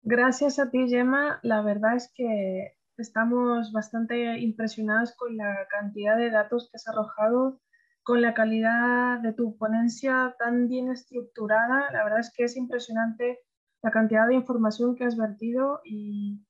[0.01, 1.39] Gracias a ti, Gemma.
[1.43, 7.61] La verdad es que estamos bastante impresionados con la cantidad de datos que has arrojado,
[8.03, 11.91] con la calidad de tu ponencia tan bien estructurada.
[11.91, 13.39] La verdad es que es impresionante
[13.81, 16.45] la cantidad de información que has vertido y,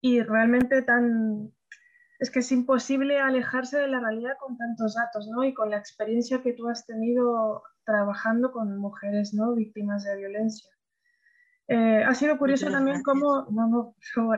[0.00, 1.52] y realmente tan...
[2.22, 5.42] Es que es imposible alejarse de la realidad con tantos datos, ¿no?
[5.42, 9.56] Y con la experiencia que tú has tenido trabajando con mujeres, ¿no?
[9.56, 10.70] Víctimas de violencia.
[11.66, 13.96] Eh, ha sido curioso también cómo, no,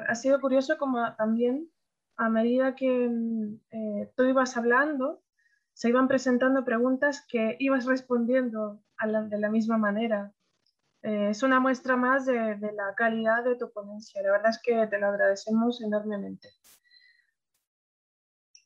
[0.08, 1.68] ha sido curioso como también
[2.16, 5.22] a medida que mm, eh, tú ibas hablando,
[5.74, 8.80] se iban presentando preguntas que ibas respondiendo
[9.28, 10.32] de la misma manera.
[11.02, 14.22] Eh, es una muestra más de, de, la calidad de tu ponencia.
[14.22, 16.48] La verdad es que te lo agradecemos enormemente.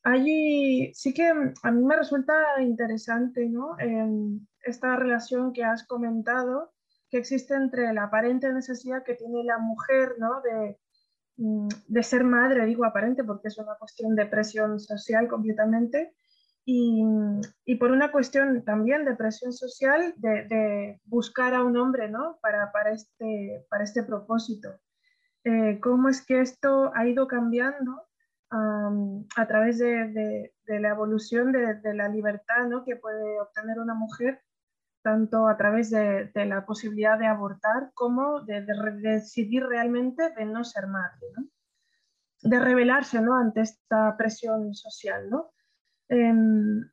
[0.03, 3.75] Allí sí que mm, a mí me resulta interesante ¿no?
[4.63, 6.71] esta relación que has comentado
[7.09, 10.41] que existe entre la aparente necesidad que tiene la mujer ¿no?
[10.41, 10.79] de,
[11.37, 16.13] mm, ser madre, digo aparente porque es una cuestión de presión social completamente,
[16.65, 17.03] y,
[17.65, 22.37] y, por una cuestión también de presión social de, buscar a un hombre ¿no?
[22.43, 24.69] para, para, este, para este propósito.
[25.45, 28.03] Eh, ¿Cómo es que esto ha ido cambiando
[28.51, 32.83] um, a través de, de la evolución de, la libertad ¿no?
[32.83, 34.41] que puede obtener una mujer
[35.01, 38.65] tanto a través de, la posibilidad de abortar como de,
[39.01, 41.27] decidir realmente de no ser madre,
[42.43, 43.35] de rebelarse ¿no?
[43.35, 45.29] ante esta presión social.
[45.29, 45.51] ¿no?
[46.07, 46.87] Em,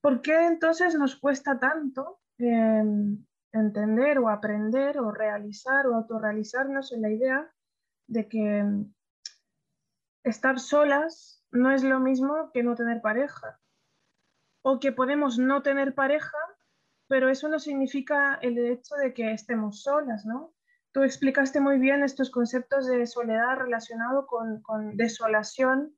[0.00, 7.02] ¿Por qué entonces nos cuesta tanto em, entender o aprender o realizar o autorrealizarnos en
[7.02, 7.50] la idea
[8.08, 8.64] de que
[10.28, 13.60] estar solas no es lo mismo que no tener pareja?
[14.62, 16.36] O que podemos no tener pareja
[17.08, 20.54] pero eso no significa el hecho de que estemos solas, ¿no?
[20.92, 25.96] Tú explicaste muy bien estos conceptos de soledad relacionado con, desolación,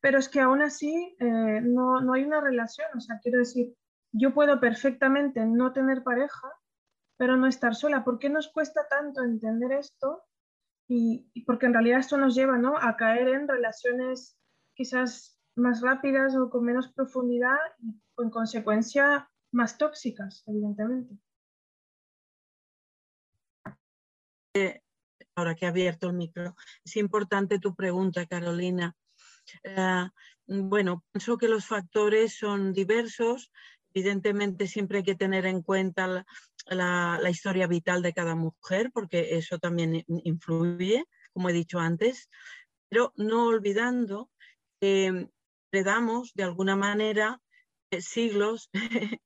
[0.00, 3.74] pero es que aún así eh, no, no hay una relación, o sea, quiero decir,
[4.12, 6.48] yo puedo perfectamente no tener pareja,
[7.16, 8.04] pero no estar sola.
[8.04, 10.22] ¿Por qué nos cuesta tanto entender esto?
[10.88, 12.76] Y, porque en realidad esto nos lleva ¿no?
[12.78, 14.38] a caer en relaciones
[14.74, 21.18] quizás más rápidas o con menos profundidad y en consecuencia más tóxicas, evidentemente.
[24.54, 24.80] Eh,
[25.34, 26.54] ahora que he abierto el micro,
[26.84, 28.94] es importante tu pregunta, Carolina.
[29.64, 30.08] Eh,
[30.46, 33.50] bueno, pienso que los factores son diversos.
[33.96, 36.26] Evidentemente siempre hay que tener en cuenta
[36.66, 42.28] la, historia vital de cada mujer, porque eso también influye, como he dicho antes,
[42.90, 44.30] pero no olvidando
[44.82, 45.30] que
[45.72, 47.40] le damos de alguna manera
[47.90, 48.68] eh, siglos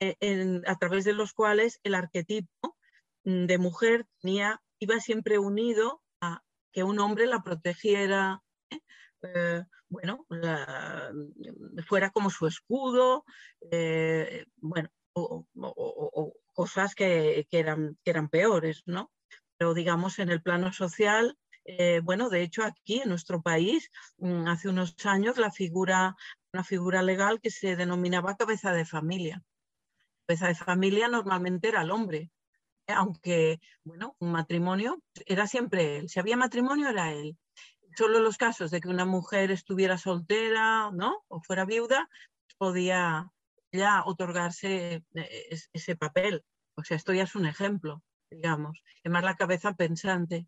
[0.00, 2.78] eh, a través de los cuales el arquetipo
[3.24, 6.40] mm, de mujer iba siempre unido a
[6.72, 9.64] que un hombre la protegiera, ¿eh?
[9.94, 10.26] Bueno,
[11.86, 13.24] fuera como su escudo,
[14.56, 15.46] bueno, o,
[16.52, 19.10] cosas que, eran, que eran peores, ¿no?
[19.56, 24.48] pero digamos en el plano social, eh, bueno, de hecho aquí en nuestro país, mm,
[24.48, 26.16] hace unos años, la figura,
[26.52, 29.42] una figura legal que se denominaba cabeza de familia.
[30.26, 32.30] Cabeza de familia normalmente era el hombre,
[32.88, 36.08] aunque, bueno, un matrimonio era siempre él.
[36.08, 37.36] Si había matrimonio era él.
[37.96, 41.24] Solo los casos de que una mujer estuviera soltera, ¿no?
[41.28, 42.08] O fuera viuda,
[42.58, 43.30] podía
[43.72, 46.44] ya otorgarse eh, ese papel.
[46.76, 48.82] O sea, esto ya es un ejemplo, digamos.
[49.04, 50.46] Además, la cabeza pensante.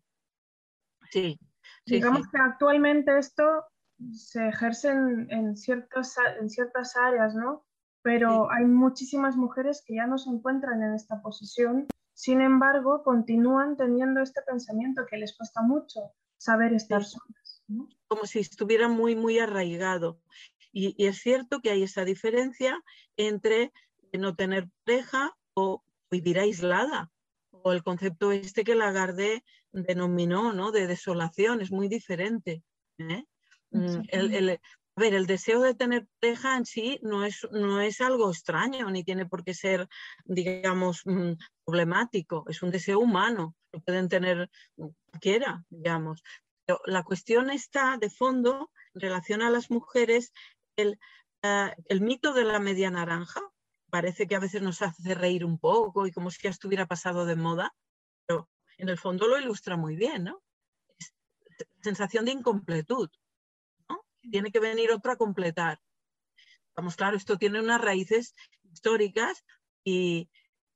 [1.11, 1.39] Sí.
[1.85, 3.63] digamos que actualmente esto
[4.11, 7.65] se ejerce en, en, ciertas áreas, ¿no?
[8.01, 11.87] Pero hay muchísimas mujeres que ya no se encuentran en esta posición
[12.17, 17.63] sin embargo, continúan teniendo este pensamiento que les cuesta mucho saber estar solas.
[18.07, 20.21] Como si estuviera muy, muy arraigado.
[20.71, 22.81] Y, es cierto que hay esa diferencia
[23.17, 23.71] entre
[24.13, 27.11] no tener pareja o vivir aislada,
[27.51, 30.71] o el concepto este que Lagarde denominó, ¿no?
[30.71, 32.63] De desolación, es muy diferente.
[32.99, 33.25] ¿eh?
[33.71, 34.59] Mm, el,
[34.97, 38.89] a ver, el deseo de tener pareja en sí no es, no es algo extraño,
[38.89, 39.87] ni tiene por qué ser,
[40.25, 41.33] digamos, mm,
[41.63, 42.45] problemático.
[42.47, 46.23] Es un deseo humano, lo pueden tener cualquiera, digamos.
[46.65, 50.33] Pero la cuestión está de fondo en relación a las mujeres,
[50.75, 50.99] el,
[51.43, 53.41] ah, el mito de la media naranja.
[53.89, 57.25] Parece que a veces nos hace reír un poco y como si ya estuviera pasado
[57.25, 57.73] de moda,
[58.25, 60.43] pero en el fondo lo ilustra muy bien, ¿no?
[61.81, 63.09] Sensación de incompletud
[64.29, 65.79] tiene que venir otro a completar.
[66.75, 68.35] Vamos, claro, esto tiene unas raíces
[68.71, 69.43] históricas
[69.83, 70.29] y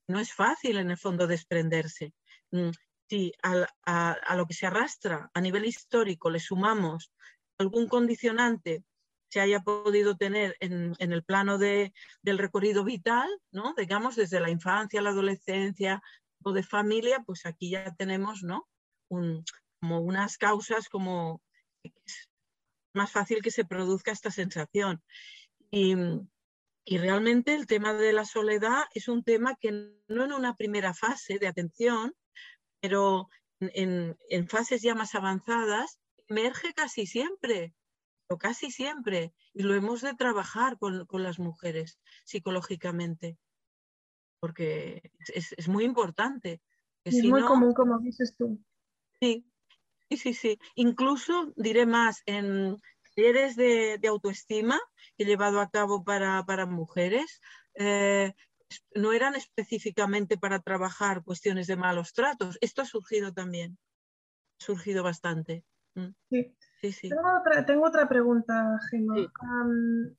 [0.08, 2.14] no es fácil en el fondo desprenderse.
[2.52, 2.72] Mm,
[3.10, 7.12] si a, lo que se arrastra a nivel histórico le sumamos
[7.58, 8.84] algún condicionante
[9.30, 11.92] se haya podido tener en, el plano del
[12.38, 13.74] recorrido vital, ¿no?
[13.78, 16.02] digamos desde la infancia, la adolescencia
[16.44, 18.68] o de familia, pues aquí ya tenemos ¿no?
[19.08, 21.42] como unas causas como
[22.94, 25.02] más fácil que se produzca esta sensación.
[25.70, 25.96] Y,
[26.86, 29.72] realmente el tema de la soledad es un tema que
[30.08, 32.14] no en una primera fase de atención,
[32.82, 33.30] pero
[33.60, 34.18] en,
[34.48, 37.74] fases ya más avanzadas, emerge casi siempre,
[38.28, 43.38] o casi siempre, y lo hemos de trabajar con, las mujeres psicológicamente,
[44.40, 46.62] porque es, muy importante.
[47.04, 48.60] Es muy común, como dices tú.
[49.20, 49.46] Sí,
[50.12, 50.60] Sí, sí, sí.
[50.76, 52.76] Incluso diré más, en
[53.16, 54.78] talleres de, autoestima
[55.16, 57.40] que he llevado a cabo para, mujeres,
[57.76, 58.34] eh,
[58.96, 62.58] no eran específicamente para trabajar cuestiones de malos tratos.
[62.62, 63.78] Esto ha surgido también,
[64.60, 65.64] ha surgido bastante.
[65.96, 66.14] Mm.
[66.30, 66.56] Sí.
[66.82, 69.16] Sí, Tengo, otra, pregunta, Gemma.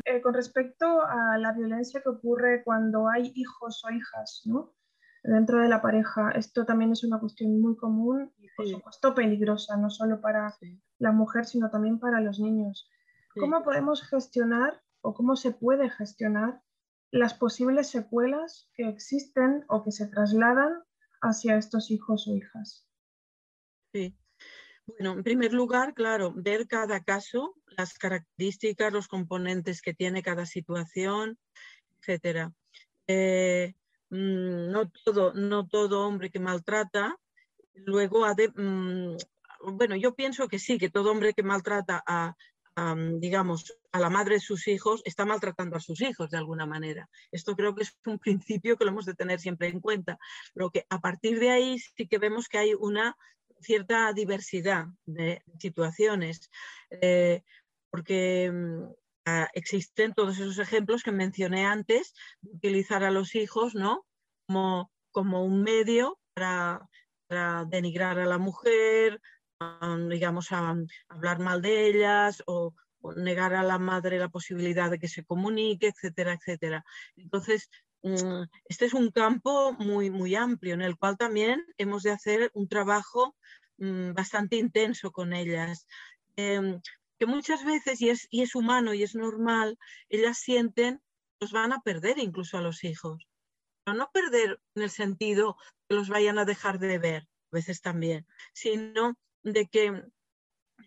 [0.05, 4.73] Eh, con respecto a la violencia que ocurre cuando hay hijos o hijas, ¿no?
[5.25, 6.31] dentro de la pareja.
[6.33, 10.57] Esto también es una cuestión muy común y, por supuesto, peligrosa, no solo para
[10.99, 12.89] la mujer, sino también para los niños.
[13.35, 16.61] ¿Cómo podemos gestionar o cómo se puede gestionar
[17.13, 20.83] las posibles secuelas que existen o que se trasladan
[21.21, 22.89] hacia estos hijos o hijas?
[23.93, 24.17] Sí.
[24.87, 30.45] Bueno, en primer lugar, claro, ver cada caso, las características, los componentes que tiene cada
[30.45, 31.39] situación,
[32.01, 32.53] etcétera.
[33.07, 33.75] Eh,
[34.13, 37.17] Mm, no, todo, no todo hombre que maltrata,
[37.73, 39.17] luego, ha de, mm,
[39.75, 42.35] bueno, yo pienso que sí, que todo hombre que maltrata a,
[42.77, 46.67] mm, digamos, a la madre de sus hijos está maltratando a sus hijos de alguna
[46.67, 47.09] manera.
[47.31, 50.19] Esto creo que es un principio que lo hemos de tener siempre en cuenta.
[50.55, 53.17] Pero que a partir de ahí sí que vemos que hay una
[53.61, 56.51] cierta diversidad de situaciones.
[56.91, 57.43] Eh,
[57.91, 58.51] porque
[59.25, 62.13] Ah, existen todos esos ejemplos que mencioné antes,
[62.43, 64.05] utilizar a los hijos ¿no?
[64.47, 66.89] como, como un medio para,
[67.69, 69.21] denigrar a la mujer,
[70.09, 70.75] digamos, a,
[71.09, 72.75] hablar mal de ellas o,
[73.17, 76.85] negar a la madre la posibilidad de que se comunique, etcétera, etcétera.
[77.17, 77.69] Entonces,
[78.03, 82.51] mm, este es un campo muy, muy amplio en el cual también hemos de hacer
[82.55, 83.35] un trabajo
[83.79, 85.87] mm, bastante intenso con ellas.
[86.37, 86.81] Em,
[87.19, 89.79] que muchas veces, y es, y es humano y es normal,
[90.09, 93.29] ellas sienten que los van a perder incluso a los hijos.
[93.85, 95.57] Pero no perder en el sentido
[95.89, 100.05] que los vayan a dejar de ver, a veces también, sino de que,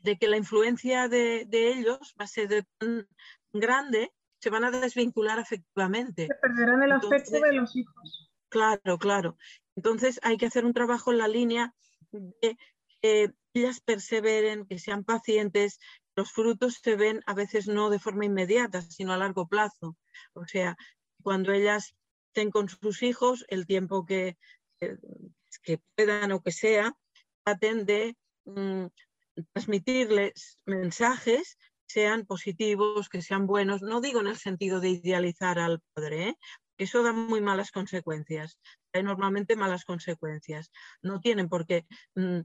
[0.04, 3.08] de que la influencia de, ellos va a ser tan
[3.54, 6.28] grande, se van a desvincular afectivamente.
[6.28, 8.32] Se perderán el afecto de los hijos.
[8.50, 9.38] Claro, claro.
[9.76, 11.74] Entonces hay que hacer un trabajo en la línea
[12.12, 12.58] de
[13.02, 15.80] que ellas perseveren, que sean pacientes,
[16.16, 19.98] los frutos se ven a veces no de forma inmediata, sino a largo plazo.
[20.34, 20.78] O sea,
[21.22, 21.96] cuando ellas
[22.28, 24.38] estén con sus hijos, el tiempo que,
[24.78, 26.96] que, puedan o que sea,
[27.44, 28.16] traten de
[28.46, 28.86] mm,
[29.54, 31.58] transmitirles mensajes
[31.88, 33.82] sean positivos, que sean buenos.
[33.82, 36.38] No digo en el sentido de idealizar al padre, ¿eh?
[36.78, 38.60] eso da muy malas consecuencias,
[38.94, 40.72] hay normalmente malas consecuencias.
[41.02, 41.86] No tienen por qué
[42.16, 42.40] mm,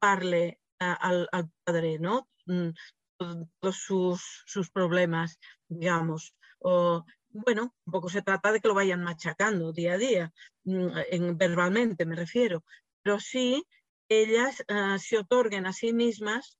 [0.00, 2.28] al, padre, ¿no?
[2.46, 2.70] Mm,
[3.16, 6.34] todos sus, problemas, digamos.
[6.58, 10.32] O, bueno, un poco se trata de que lo vayan machacando día a día,
[10.64, 12.64] mm, en, verbalmente me refiero,
[13.02, 13.64] pero sí
[14.10, 16.58] ellas ah, se otorguen a sí mismas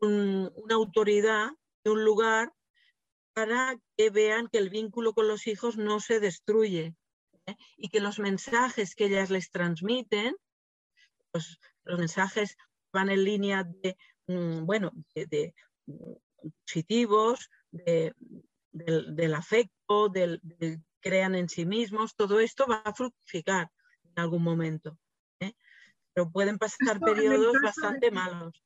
[0.00, 1.50] una autoridad
[1.84, 2.52] de un lugar
[3.34, 6.94] para que vean que el vínculo con los hijos no se destruye
[7.46, 7.56] ¿eh?
[7.76, 10.36] y que los mensajes que ellas les transmiten,
[11.30, 12.56] pues, los mensajes
[12.92, 13.96] van en línea de,
[14.26, 15.54] mm, bueno, de,
[15.86, 16.12] mm,
[16.64, 20.40] positivos, del, afecto, del,
[21.00, 23.70] crean en sí mismos, todo esto va a fructificar
[24.04, 24.98] en algún momento.
[26.12, 26.14] ¿Eh?
[26.14, 28.62] Pero pueden pasar periodos bastante malos.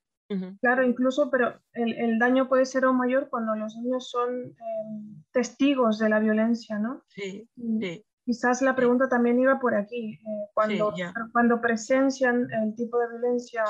[0.60, 5.98] Claro, incluso, pero el, daño puede ser aún mayor cuando los niños son em, testigos
[6.00, 7.04] de la violencia, ¿no?
[7.08, 8.04] Sí, sí.
[8.24, 10.14] Quizás la pregunta también iba por aquí.
[10.14, 10.92] Eh, cuando,
[11.32, 13.64] cuando presencian el tipo de violencia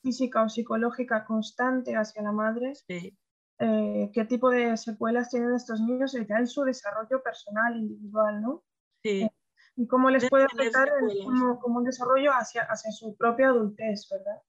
[0.00, 6.12] física o psicológica constante hacia la madre, eh, ¿qué tipo de secuelas tienen estos niños
[6.12, 8.62] ya en su desarrollo personal, individual, ¿no?
[9.02, 9.28] Sí.
[9.76, 10.90] Eh, y cómo les puede afectar
[11.24, 14.42] como, como, un desarrollo hacia, hacia su propia adultez, ¿verdad?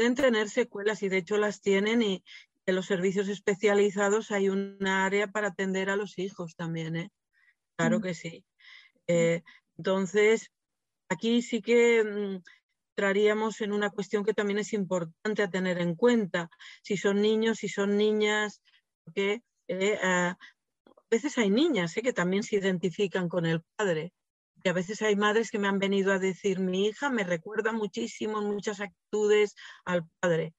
[0.00, 2.24] pueden tener secuelas y de hecho las tienen y
[2.64, 7.10] en los servicios especializados hay un área para atender a los hijos también, ¿eh?
[7.76, 8.02] Claro mm.
[8.02, 8.46] que sí.
[9.08, 9.42] Eh,
[9.76, 10.50] entonces,
[11.10, 12.42] aquí sí que mm,
[12.94, 16.48] traríamos en una cuestión que también es importante a tener en cuenta,
[16.82, 18.62] si son niños, si son niñas,
[19.04, 20.38] porque eh, a
[21.10, 24.14] veces hay niñas que también se identifican con el padre
[24.62, 27.72] y a veces hay madres que me han venido a decir, mi hija me recuerda
[27.72, 29.54] muchísimo en muchas actitudes
[29.84, 30.54] al padre.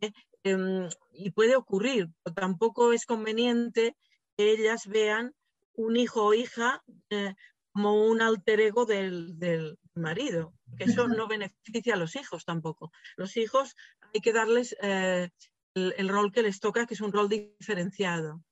[0.00, 0.12] ¿eh?
[0.42, 3.96] Em, y puede ocurrir, pero tampoco es conveniente
[4.36, 5.34] que ellas vean
[5.74, 7.34] un hijo o hija eh,
[7.72, 12.90] como un alter ego del, marido, que eso no beneficia a los hijos tampoco.
[13.16, 13.76] Los hijos
[14.12, 15.30] hay que darles eh,
[15.74, 18.42] el, rol que les toca, que es un rol diferenciado.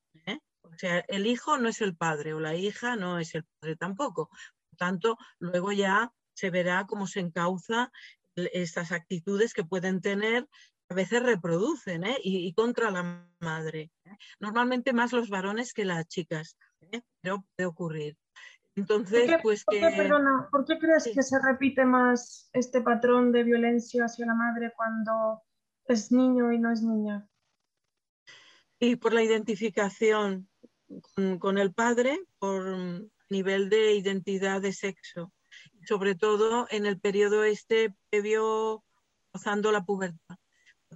[0.63, 3.77] O sea, el hijo no es el padre o la hija no es el padre
[3.77, 4.31] tampoco
[4.77, 7.91] tanto, luego ya se verá cómo se encauza
[8.35, 10.49] estas actitudes que pueden tener,
[10.89, 12.19] a veces reproducen ¿eh?
[12.23, 13.91] y, contra la madre.
[14.05, 14.17] ¿eh?
[14.41, 17.03] Normalmente más los varones que las chicas, ¿eh?
[17.21, 18.17] pero puede ocurrir.
[18.75, 23.43] Entonces, pues ¿por qué, perdona, ¿por qué crees que se repite más este patrón de
[23.43, 25.43] violencia hacia la madre cuando
[25.87, 27.29] es niño y no es niña?
[28.79, 30.49] Y por la identificación
[31.15, 35.33] con, con el padre, por nivel de identidad de sexo,
[35.89, 38.85] sobre todo en el periodo este previo
[39.33, 40.37] rozando la pubertad,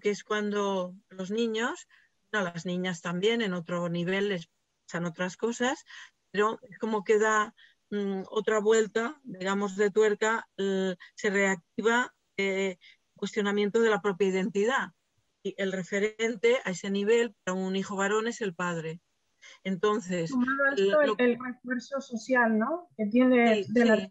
[0.01, 1.89] que es cuando los niños,
[2.33, 4.49] no, las niñas también en otro nivel les
[4.87, 5.85] pasan otras cosas,
[6.31, 7.55] pero es como que da
[7.91, 12.79] mm, otra vuelta, digamos, de tuerca, se reactiva el
[13.17, 14.89] cuestionamiento de la propia identidad.
[15.43, 19.01] Y el referente a ese nivel para un hijo varón es el padre.
[19.65, 20.31] Entonces,
[20.77, 22.89] el, refuerzo social, ¿no?
[22.97, 24.11] Que tiene de la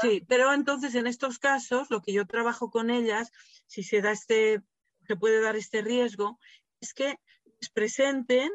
[0.00, 3.32] Sí, pero entonces en estos casos, lo que yo trabajo con ellas,
[3.66, 4.62] si se da este,
[5.06, 6.38] se puede dar este riesgo,
[6.80, 7.18] es que
[7.60, 8.50] les presenten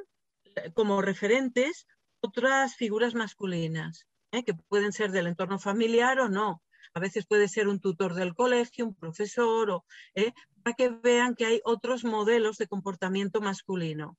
[0.56, 1.88] eh, como referentes
[2.22, 4.44] otras figuras masculinas, ¿eh?
[4.44, 6.62] que pueden ser del entorno familiar o no.
[6.94, 9.86] A veces puede ser un tutor del colegio, un profesor, o,
[10.16, 10.34] ¿eh?
[10.62, 14.18] para que vean que hay otros modelos de comportamiento masculino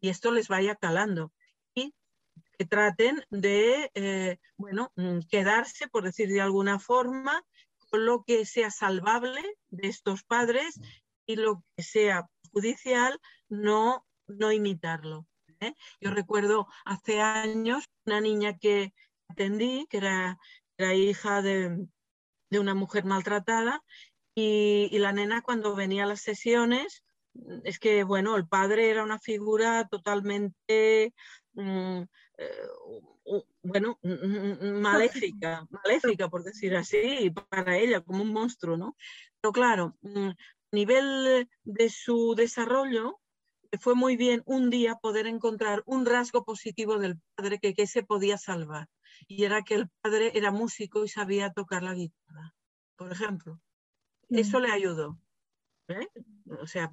[0.00, 1.32] y esto les vaya calando.
[1.74, 1.94] Y
[2.58, 7.44] que traten de, eh, bueno, mm, quedarse, por decir de alguna forma,
[7.90, 10.80] con lo que sea salvable de estos padres
[11.26, 13.18] y lo que sea judicial,
[13.48, 15.26] no, no imitarlo.
[15.60, 15.74] ¿eh?
[16.00, 18.92] Yo recuerdo hace años una niña que
[19.28, 20.38] atendí, que era,
[20.94, 21.86] hija de,
[22.50, 23.82] una mujer maltratada,
[24.34, 27.02] y, y, la nena cuando venía a las sesiones
[27.64, 31.14] es que, bueno, el padre era una figura totalmente,
[31.54, 32.02] mm,
[32.38, 32.68] eh,
[33.62, 38.96] bueno, mm, mm, maléfica, maléfica, por decir así, para ella, como un monstruo, ¿no?
[39.40, 40.34] Pero claro, a
[40.72, 43.20] nivel de su desarrollo,
[43.80, 48.02] fue muy bien un día poder encontrar un rasgo positivo del padre que, que se
[48.02, 48.88] podía salvar.
[49.26, 52.54] Y era que el padre era músico y sabía tocar la guitarra,
[52.96, 53.60] por ejemplo.
[54.30, 55.18] Eso le ayudó.
[55.88, 56.08] ¿eh?
[56.60, 56.92] O sea,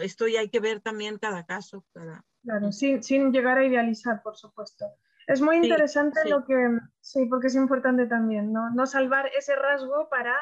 [0.00, 1.84] esto ya hay que ver también cada caso.
[1.92, 2.24] Cada...
[2.42, 4.86] Claro, sin, sin llegar a idealizar, por supuesto.
[5.26, 6.54] Es muy interesante lo que,
[7.00, 8.70] sí, porque es importante también, ¿no?
[8.70, 10.36] no salvar ese rasgo para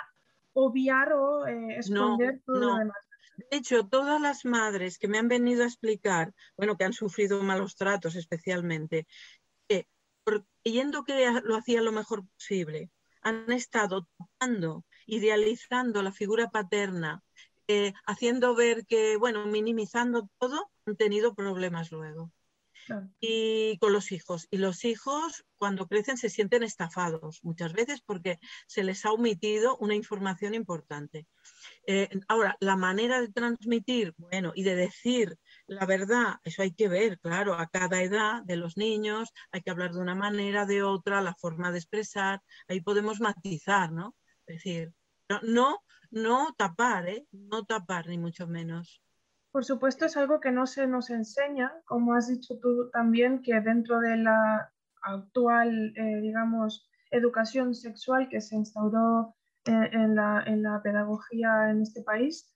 [0.55, 2.97] obviar o eh, esconder todo lo demás.
[3.37, 7.43] De hecho, todas las madres que me han venido a explicar, bueno, que han sufrido
[7.43, 9.07] malos tratos especialmente,
[9.69, 9.87] que
[10.25, 12.91] creyendo que lo hacía lo mejor posible,
[13.23, 17.23] han estado tocando, idealizando la figura paterna,
[17.73, 22.31] eh, haciendo ver que, bueno, minimizando todo, han tenido problemas luego.
[23.21, 24.49] Y con los hijos.
[24.51, 29.79] Y los hijos cuando crecen se sienten estafados muchas veces porque se les ha omitido
[29.79, 31.27] una información importante.
[31.87, 36.89] Eh, ahora, la manera de transmitir, bueno, y de decir la verdad, eso hay que
[36.89, 40.83] ver, claro, a cada edad de los niños hay que hablar de una manera, de
[40.83, 44.15] otra, la forma de expresar, ahí podemos matizar, ¿no?
[44.47, 44.93] Es decir,
[45.33, 45.79] no, no,
[46.11, 47.27] no tapar, ¿eh?
[47.33, 49.03] No tapar, ni mucho menos.
[49.51, 53.61] Por supuesto, es algo que no se nos enseña, como has dicho tú también, que
[53.61, 54.73] dentro de la
[55.03, 59.35] actual, eh, digamos, educación sexual que se instauró
[59.67, 62.53] eh, en, la, en, la, pedagogía en este país,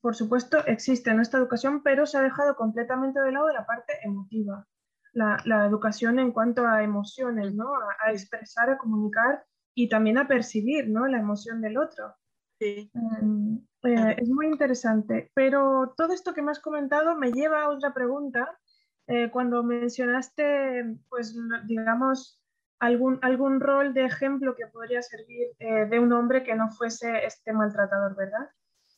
[0.00, 3.94] por supuesto, existe en esta educación, pero se ha dejado completamente de lado la parte
[4.02, 4.66] emotiva,
[5.12, 7.74] la, la educación en cuanto a emociones, ¿no?
[7.74, 9.44] A, expresar, a comunicar
[9.78, 11.06] y también a percibir, ¿no?
[11.06, 12.12] La emoción del otro.
[12.58, 12.90] Sí.
[12.94, 17.68] Em, eh, es muy interesante, pero todo esto que me has comentado me lleva a
[17.68, 18.58] otra pregunta.
[19.06, 21.36] Eh, cuando mencionaste, pues,
[21.66, 22.42] digamos,
[22.80, 27.24] algún, algún rol de ejemplo que podría servir eh, de un hombre que no fuese
[27.24, 28.50] este maltratador, ¿verdad?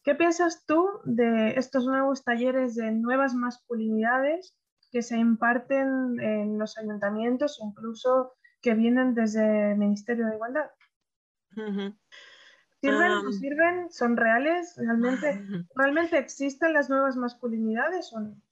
[0.02, 4.56] ¿Qué piensas tú de estos nuevos talleres de nuevas masculinidades
[4.90, 10.70] que se imparten en los ayuntamientos, incluso que vienen desde el Ministerio de Igualdad?
[11.54, 13.12] ¿Sirven?
[13.22, 13.90] ¿No sirven?
[13.90, 14.74] ¿Son reales?
[14.76, 18.42] ¿Realmente, ¿Realmente existen las nuevas masculinidades o no?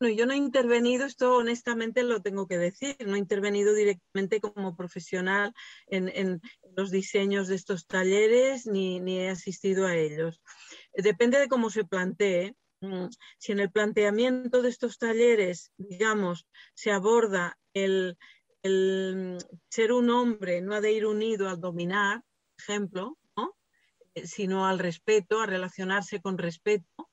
[0.00, 4.40] No, yo no he intervenido, esto honestamente lo tengo que decir, no he intervenido directamente
[4.40, 5.52] como profesional
[5.88, 6.40] en,
[6.74, 10.40] los diseños de estos talleres ni, he asistido a ellos.
[10.94, 12.54] Depende de cómo se plantee.
[12.80, 18.16] Mm, si en el planteamiento de estos talleres, digamos, se aborda el,
[18.62, 19.38] el
[19.68, 22.22] ser un hombre no ha de ir unido al dominar,
[22.58, 23.18] ejemplo,
[24.14, 27.10] eh, sino al respeto, a relacionarse con respeto,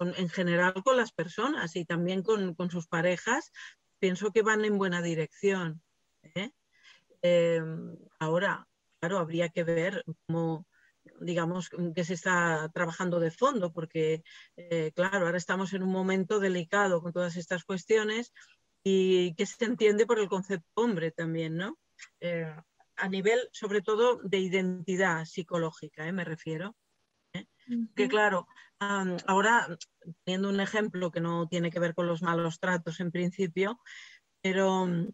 [0.00, 3.52] en general con las personas y también con, sus parejas,
[3.98, 5.82] pienso que van en buena dirección.
[6.34, 6.50] ¿eh?
[7.22, 8.66] Em, ahora,
[9.00, 10.66] claro, habría que ver cómo,
[11.20, 14.22] digamos, que se está trabajando de fondo, porque,
[14.56, 18.32] eh, claro, ahora estamos en un momento delicado con todas estas cuestiones
[18.90, 21.78] y que se entiende por el concepto hombre también, ¿no?
[22.98, 26.12] a nivel, sobre todo, de identidad psicológica, ¿eh?
[26.12, 26.74] me refiero.
[27.32, 27.46] ¿eh?
[27.94, 28.46] Que claro,
[28.78, 29.68] ahora,
[30.24, 33.80] teniendo un ejemplo que no tiene que ver con los malos tratos en principio,
[34.42, 35.08] pero mm,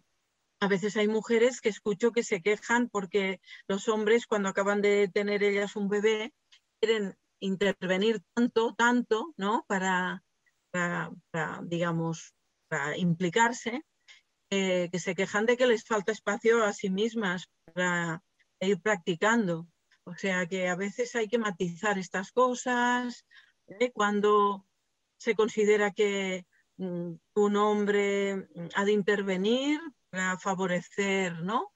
[0.60, 5.10] a veces hay mujeres que escucho que se quejan porque los hombres, cuando acaban de
[5.12, 6.32] tener ellas un bebé,
[6.80, 9.64] quieren intervenir tanto, tanto, ¿no?
[9.68, 10.22] Para,
[10.70, 12.34] para digamos,
[12.96, 13.82] implicarse,
[14.50, 18.22] eh, que se quejan de que les falta espacio a sí mismas para
[18.60, 19.66] ir practicando.
[20.04, 23.26] O sea que a veces hay que matizar estas cosas.
[23.66, 23.90] ¿eh?
[23.92, 24.66] Cuando
[25.16, 26.46] se considera que
[26.76, 29.80] mm, un hombre mm, ha de intervenir
[30.10, 31.72] para favorecer ¿no?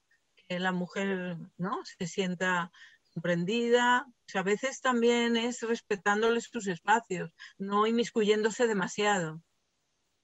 [0.47, 1.81] que la mujer ¿no?
[1.83, 2.71] se sienta
[3.13, 4.05] comprendida.
[4.33, 9.41] a veces también es respetándoles sus espacios, no inmiscuyéndose demasiado.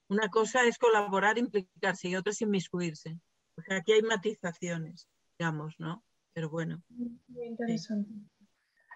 [0.08, 3.18] Una cosa es colaborar, implicarse y otra es inmiscuirse.
[3.56, 5.08] O sea, aquí hay matizaciones,
[5.38, 6.04] digamos, ¿no?
[6.32, 6.82] Pero bueno.
[6.88, 8.10] Muy interesante.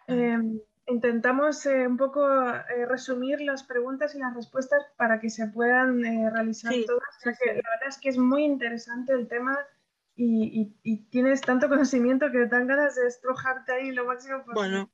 [0.07, 5.47] Em, intentamos eh, un poco eh, resumir las preguntas y las respuestas para que se
[5.49, 7.03] puedan eh, realizar todas.
[7.25, 9.59] la verdad es que es muy interesante el tema
[10.17, 10.67] y,
[11.11, 14.55] tienes tanto conocimiento que te dan ganas de estrujarte ahí lo máximo posible.
[14.55, 14.91] Bueno,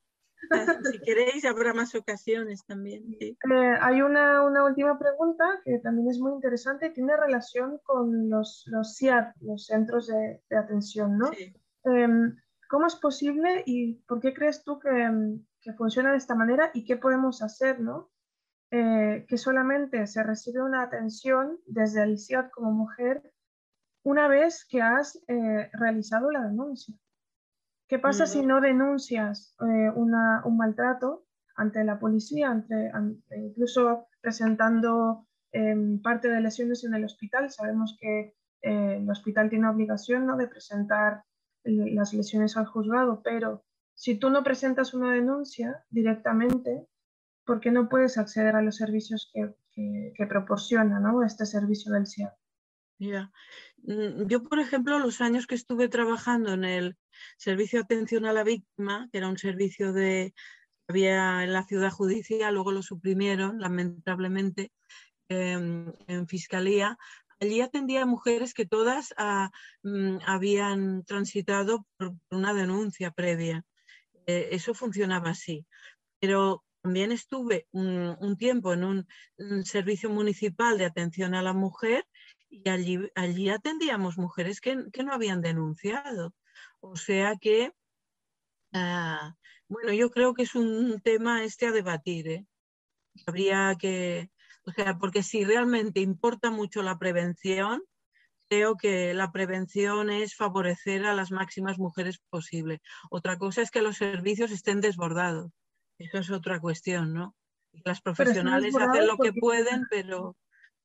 [0.93, 3.05] si queréis, habrá más ocasiones también.
[3.21, 3.37] Eh,
[3.81, 8.97] hay una, última pregunta que también es muy interesante y tiene relación con los, los
[8.97, 11.31] CIAT, los centros de, atención, ¿no?
[11.85, 12.37] Em,
[12.69, 16.97] ¿Cómo es posible y por qué crees tú que, funciona de esta manera y qué
[16.97, 18.11] podemos hacer, ¿no?
[18.71, 23.33] Eh, que solamente se recibe una atención desde el CIAT como mujer
[24.05, 26.95] una vez que has eh, realizado la denuncia.
[27.89, 32.91] ¿Qué pasa si no denuncias eh, un maltrato ante la policía, ante,
[33.37, 37.51] incluso presentando em, parte de lesiones en el hospital?
[37.51, 40.37] Sabemos que eh, el hospital tiene obligación ¿no?
[40.37, 41.23] de presentar
[41.65, 43.65] las lesiones al juzgado, pero
[43.95, 46.87] si tú no presentas una denuncia directamente,
[47.45, 49.55] ¿por qué no puedes acceder a los servicios que,
[50.15, 51.25] que, proporciona ¿no?
[51.25, 52.35] este servicio del CIAP?
[52.99, 53.33] Mira,
[53.76, 56.97] mm, yo, por ejemplo, los años que estuve trabajando en el
[57.37, 60.35] servicio de atención a la víctima, que era un servicio de
[60.89, 64.73] había en la ciudad judicial, luego lo suprimieron, lamentablemente,
[65.29, 66.97] em, en fiscalía.
[67.41, 69.51] Allí atendía a mujeres que todas ah,
[69.83, 73.65] mm, habían transitado por una denuncia previa.
[74.27, 75.67] Eh, eso funcionaba así.
[76.21, 79.07] Pero también estuve un, tiempo en un,
[79.65, 82.07] servicio municipal de atención a la mujer
[82.49, 86.35] y allí, allí atendíamos mujeres que, no habían denunciado.
[86.81, 87.73] O sea que,
[88.73, 89.35] ah,
[89.69, 92.29] bueno, yo creo que es un tema este a debatir.
[92.29, 92.47] ¿eh?
[93.27, 94.31] Habría que,
[94.65, 97.83] o sea, porque si realmente importa mucho la prevención,
[98.49, 102.81] creo que la prevención es favorecer a las máximas mujeres posible.
[103.11, 105.51] Otra cosa es que los servicios estén desbordados.
[105.99, 107.35] Eso es otra cuestión, ¿no?
[107.85, 110.37] Las profesionales hacen lo que pueden, pero,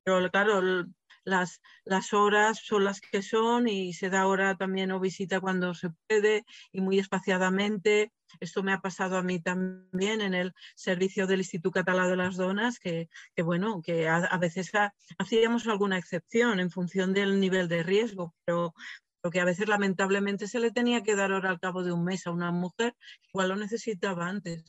[0.03, 0.85] pero claro,
[1.23, 5.73] las, las, horas son las que son y se da hora también o visita cuando
[5.73, 8.11] se puede y muy espaciadamente.
[8.39, 12.37] Esto me ha pasado a mí también en el servicio del Instituto Catalán de las
[12.37, 14.71] Donas, que, que bueno, que a, veces
[15.17, 18.73] hacíamos alguna excepción en función del nivel de riesgo, pero,
[19.21, 22.05] pero que a veces lamentablemente se le tenía que dar hora al cabo de un
[22.05, 22.95] mes a una mujer,
[23.33, 24.63] igual lo necesitaba antes.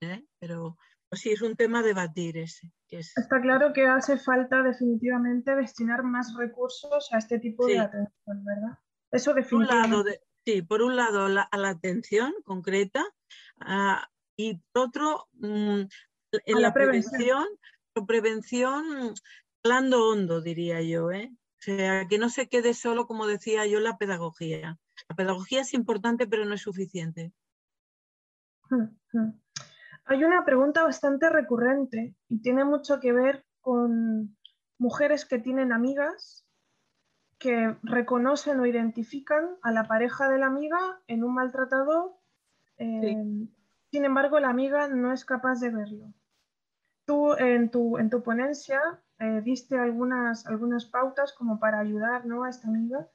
[0.00, 0.24] ¿eh?
[0.38, 0.76] pero
[1.14, 2.72] sí es un tema a debatir ese.
[2.88, 8.78] Está claro que hace falta definitivamente destinar más recursos a este tipo de atención, ¿verdad?
[9.10, 10.20] Eso definitivamente.
[10.44, 13.04] sí, por un lado a la atención concreta
[13.60, 15.82] ah, y por otro mm,
[16.46, 17.46] en la, prevención,
[18.06, 19.14] prevención,
[19.62, 21.30] hablando hondo, diría yo, ¿eh?
[21.32, 24.78] O sea, que no se quede solo, como decía yo, la pedagogía.
[25.08, 27.32] La pedagogía es importante, pero no es suficiente.
[30.06, 34.36] Hay una pregunta bastante recurrente y tiene mucho que ver con
[34.78, 36.46] mujeres que tienen amigas
[37.38, 42.12] que reconocen o identifican a la pareja de la amiga en un maltratador,
[42.78, 43.16] eh,
[43.90, 46.12] sin embargo la amiga no es capaz de verlo.
[47.06, 48.80] Tú en tu, en tu ponencia
[49.18, 52.44] eh, diste algunas, algunas pautas como para ayudar ¿no?
[52.44, 53.08] a esta amiga,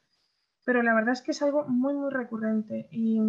[0.65, 3.19] pero la verdad es que es algo muy, muy recurrente y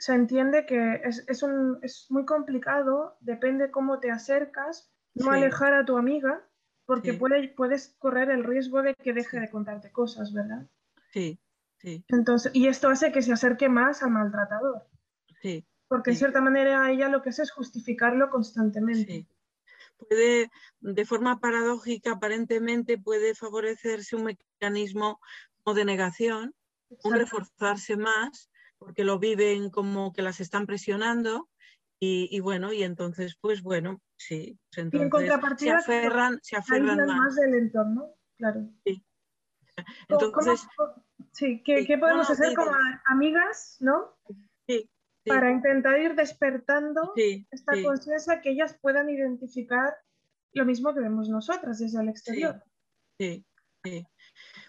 [0.00, 5.74] se entiende que es, es, un, es muy complicado, depende cómo te acercas, no alejar
[5.74, 6.42] a tu amiga,
[6.86, 10.66] porque puedes correr el riesgo de que deje de contarte cosas, ¿verdad?
[11.12, 11.38] Sí,
[11.76, 12.02] sí.
[12.08, 14.88] Entonces, y esto hace que se acerque más al maltratador.
[15.42, 15.66] Sí.
[15.86, 19.26] Porque en cierta manera ella lo que hace es justificarlo constantemente.
[19.98, 20.50] Puede,
[20.80, 25.20] de forma paradójica, aparentemente puede favorecerse un mecanismo
[25.74, 26.54] de negación,
[27.04, 28.49] un reforzarse más
[28.80, 31.48] porque lo viven como que las están presionando
[32.02, 37.36] y, bueno, y entonces, pues bueno, sí, pues entonces se aferran, se aferran más.
[37.36, 38.70] del entorno, claro.
[38.86, 39.04] Sí.
[40.08, 40.66] Entonces,
[41.32, 42.70] sí, ¿qué, podemos hacer como
[43.04, 44.16] amigas, no?
[44.66, 44.90] Sí,
[45.26, 47.12] Para intentar ir despertando
[47.50, 49.94] esta conciencia que ellas puedan identificar
[50.54, 52.64] lo mismo que vemos nosotras desde el exterior.
[53.18, 53.44] Sí,
[53.84, 54.06] sí.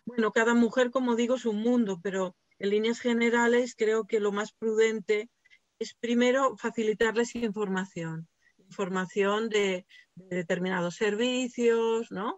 [0.05, 4.31] Bueno, cada mujer, como digo, es un mundo, pero en líneas generales, creo que lo
[4.31, 5.31] más prudente
[5.79, 8.29] es primero facilitarles información,
[8.59, 12.37] información de, determinados servicios, ¿no?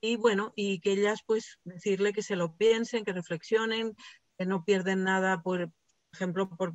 [0.00, 3.96] Y, bueno, y que ellas pues decirle que se lo piensen, que reflexionen,
[4.38, 5.72] que no pierden nada, por,
[6.12, 6.74] ejemplo, por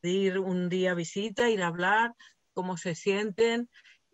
[0.00, 2.12] pedir un día visita, ir a hablar,
[2.54, 3.70] cómo se sienten.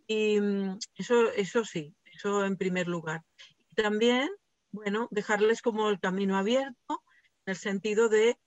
[0.07, 3.23] Y mm, eso, eso sí, eso en primer lugar.
[3.71, 4.29] Y también,
[4.71, 7.03] bueno, dejarles como el camino abierto
[7.47, 8.39] en el sentido de,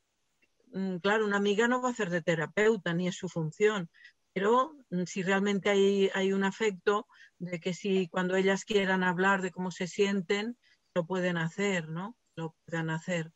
[0.74, 3.90] mm, claro, una amiga no va a hacer de terapeuta, ni es su función,
[4.34, 7.08] pero mm, si realmente hay, hay un afecto
[7.40, 10.58] de que si cuando ellas quieran hablar de cómo se sienten,
[10.96, 12.18] lo pueden hacer, ¿no?
[12.36, 13.32] Lo puedan hacer,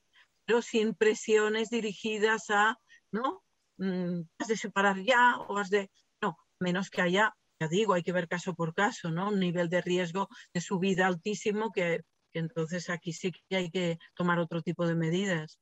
[0.46, 2.78] pero sin presiones dirigidas a,
[3.12, 3.44] ¿no?
[3.78, 5.92] Mm, has de separar ya o has de...
[6.22, 9.30] No, menos que haya, ya digo, hay que ver caso por caso, ¿no?
[9.30, 12.04] Un nivel de riesgo de su vida altísimo que que
[12.40, 15.60] entonces aquí sí que hay que tomar otro tipo de medidas.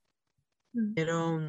[0.74, 0.94] Mm.
[0.94, 1.40] Pero,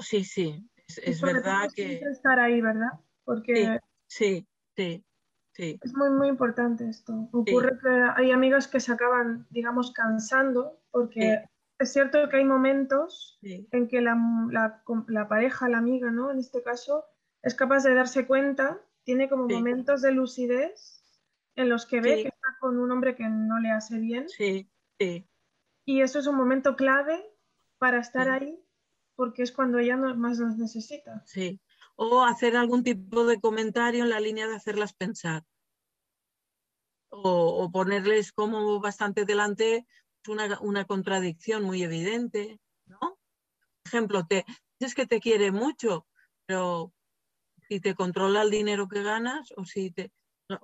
[0.00, 0.68] sí, sí,
[1.02, 2.00] es, verdad que...
[2.00, 2.92] estar ahí, ¿verdad?
[3.24, 3.78] Porque...
[4.06, 4.46] Sí,
[4.76, 5.04] sí,
[5.52, 5.78] sí.
[5.82, 7.28] Es muy, muy importante esto.
[7.32, 11.44] Ocurre que hay amigas que se acaban, digamos, cansando porque...
[11.80, 14.14] Es cierto que hay momentos en que la,
[14.50, 16.30] la, la, pareja, la amiga, ¿no?
[16.30, 17.06] En este caso,
[17.42, 21.02] es capaz de darse cuenta, tiene como momentos de lucidez
[21.56, 24.28] en los que ve que con un hombre que no le hace bien.
[24.28, 25.26] Sí, sí.
[25.86, 27.24] Y eso es un momento clave
[27.78, 28.62] para estar ahí
[29.16, 31.22] porque es cuando ella más nos necesita.
[31.26, 31.60] Sí.
[31.96, 35.44] O hacer algún tipo de comentario en la línea de hacerlas pensar.
[37.10, 39.86] O, ponerles como bastante delante
[40.28, 42.98] una, una, contradicción muy evidente, ¿no?
[42.98, 43.18] Por
[43.84, 44.44] ejemplo, te
[44.78, 46.06] dices que te quiere mucho,
[46.46, 46.94] pero
[47.68, 50.12] si te controla el dinero que ganas o si te...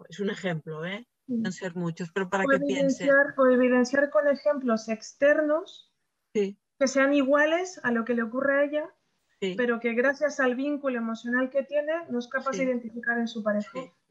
[0.09, 1.07] es un ejemplo, ¿eh?
[1.29, 1.37] Mm.
[1.43, 3.05] Pueden ser muchos, pero para O que piense.
[3.05, 5.93] evidenciar, o evidenciar con ejemplos externos
[6.33, 8.95] Sí, que sean iguales a lo que le ocurre a ella,
[9.41, 12.59] sí, pero que gracias al vínculo emocional que tiene no es capaz Sí.
[12.59, 13.71] de identificar en su pareja.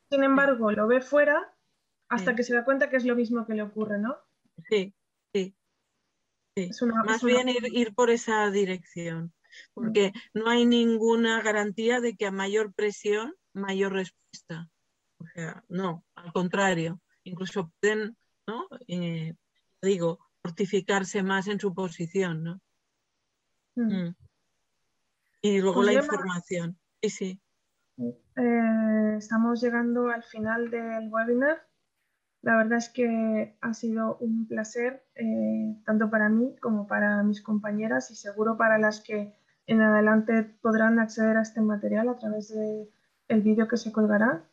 [0.09, 1.53] Sin embargo, lo ve fuera
[2.09, 4.17] hasta que se da cuenta que es lo mismo que le ocurre, ¿no?
[4.69, 4.93] sí,
[5.33, 5.55] sí.
[6.55, 9.33] Es una- Más es una- bien ir, ir por esa dirección,
[9.73, 14.69] porque no hay ninguna garantía de que a mayor presión, mayor respuesta.
[15.19, 18.67] O sea, no, al contrario, incluso pueden, ¿no?
[18.87, 19.33] Eh,
[19.81, 22.61] digo, fortificarse más en su posición, ¿no?
[23.75, 24.07] Mm.
[24.07, 24.15] Mm.
[25.41, 26.79] Y luego Pues la información.
[27.01, 27.41] Sí, sí.
[27.97, 31.67] Eh, estamos llegando al final del webinar.
[32.41, 37.41] La verdad es que ha sido un placer, eh, tanto para mí como para mis
[37.41, 39.33] compañeras y seguro para las que
[39.67, 44.47] en adelante podrán acceder a este material a través del vídeo que se colgará.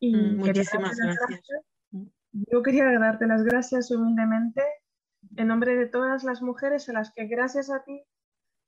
[0.00, 1.64] Y Mm, muchísimas gracias.
[2.34, 4.60] Yo quería darte las gracias humildemente
[5.36, 8.02] en nombre de todas las mujeres a las que gracias a ti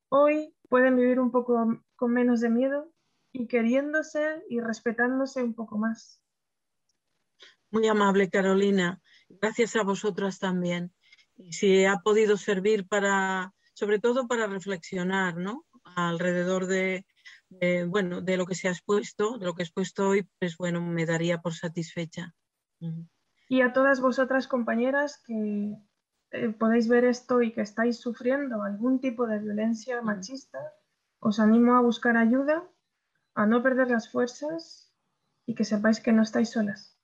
[0.08, 2.92] hoy pueden vivir un poco con menos de miedo
[3.32, 6.22] y queriéndose y respetándose un poco más.
[7.72, 9.02] Muy amable, Carolina.
[9.28, 10.94] Gracias a vosotras también.
[11.50, 15.66] Si ha podido servir para, sobre todo para reflexionar, ¿no?
[15.96, 17.04] Alrededor de,
[17.88, 20.80] bueno, de lo que se ha expuesto, de lo que he expuesto hoy, pues bueno,
[20.80, 22.32] me daría por satisfecha.
[23.48, 25.76] Y a todas vosotras compañeras que
[26.32, 30.58] eh, podéis ver esto y que estáis sufriendo algún tipo de violencia machista,
[31.20, 32.64] os animo a buscar ayuda,
[33.34, 34.92] a no perder las fuerzas
[35.46, 36.95] y que sepáis que no estáis solas.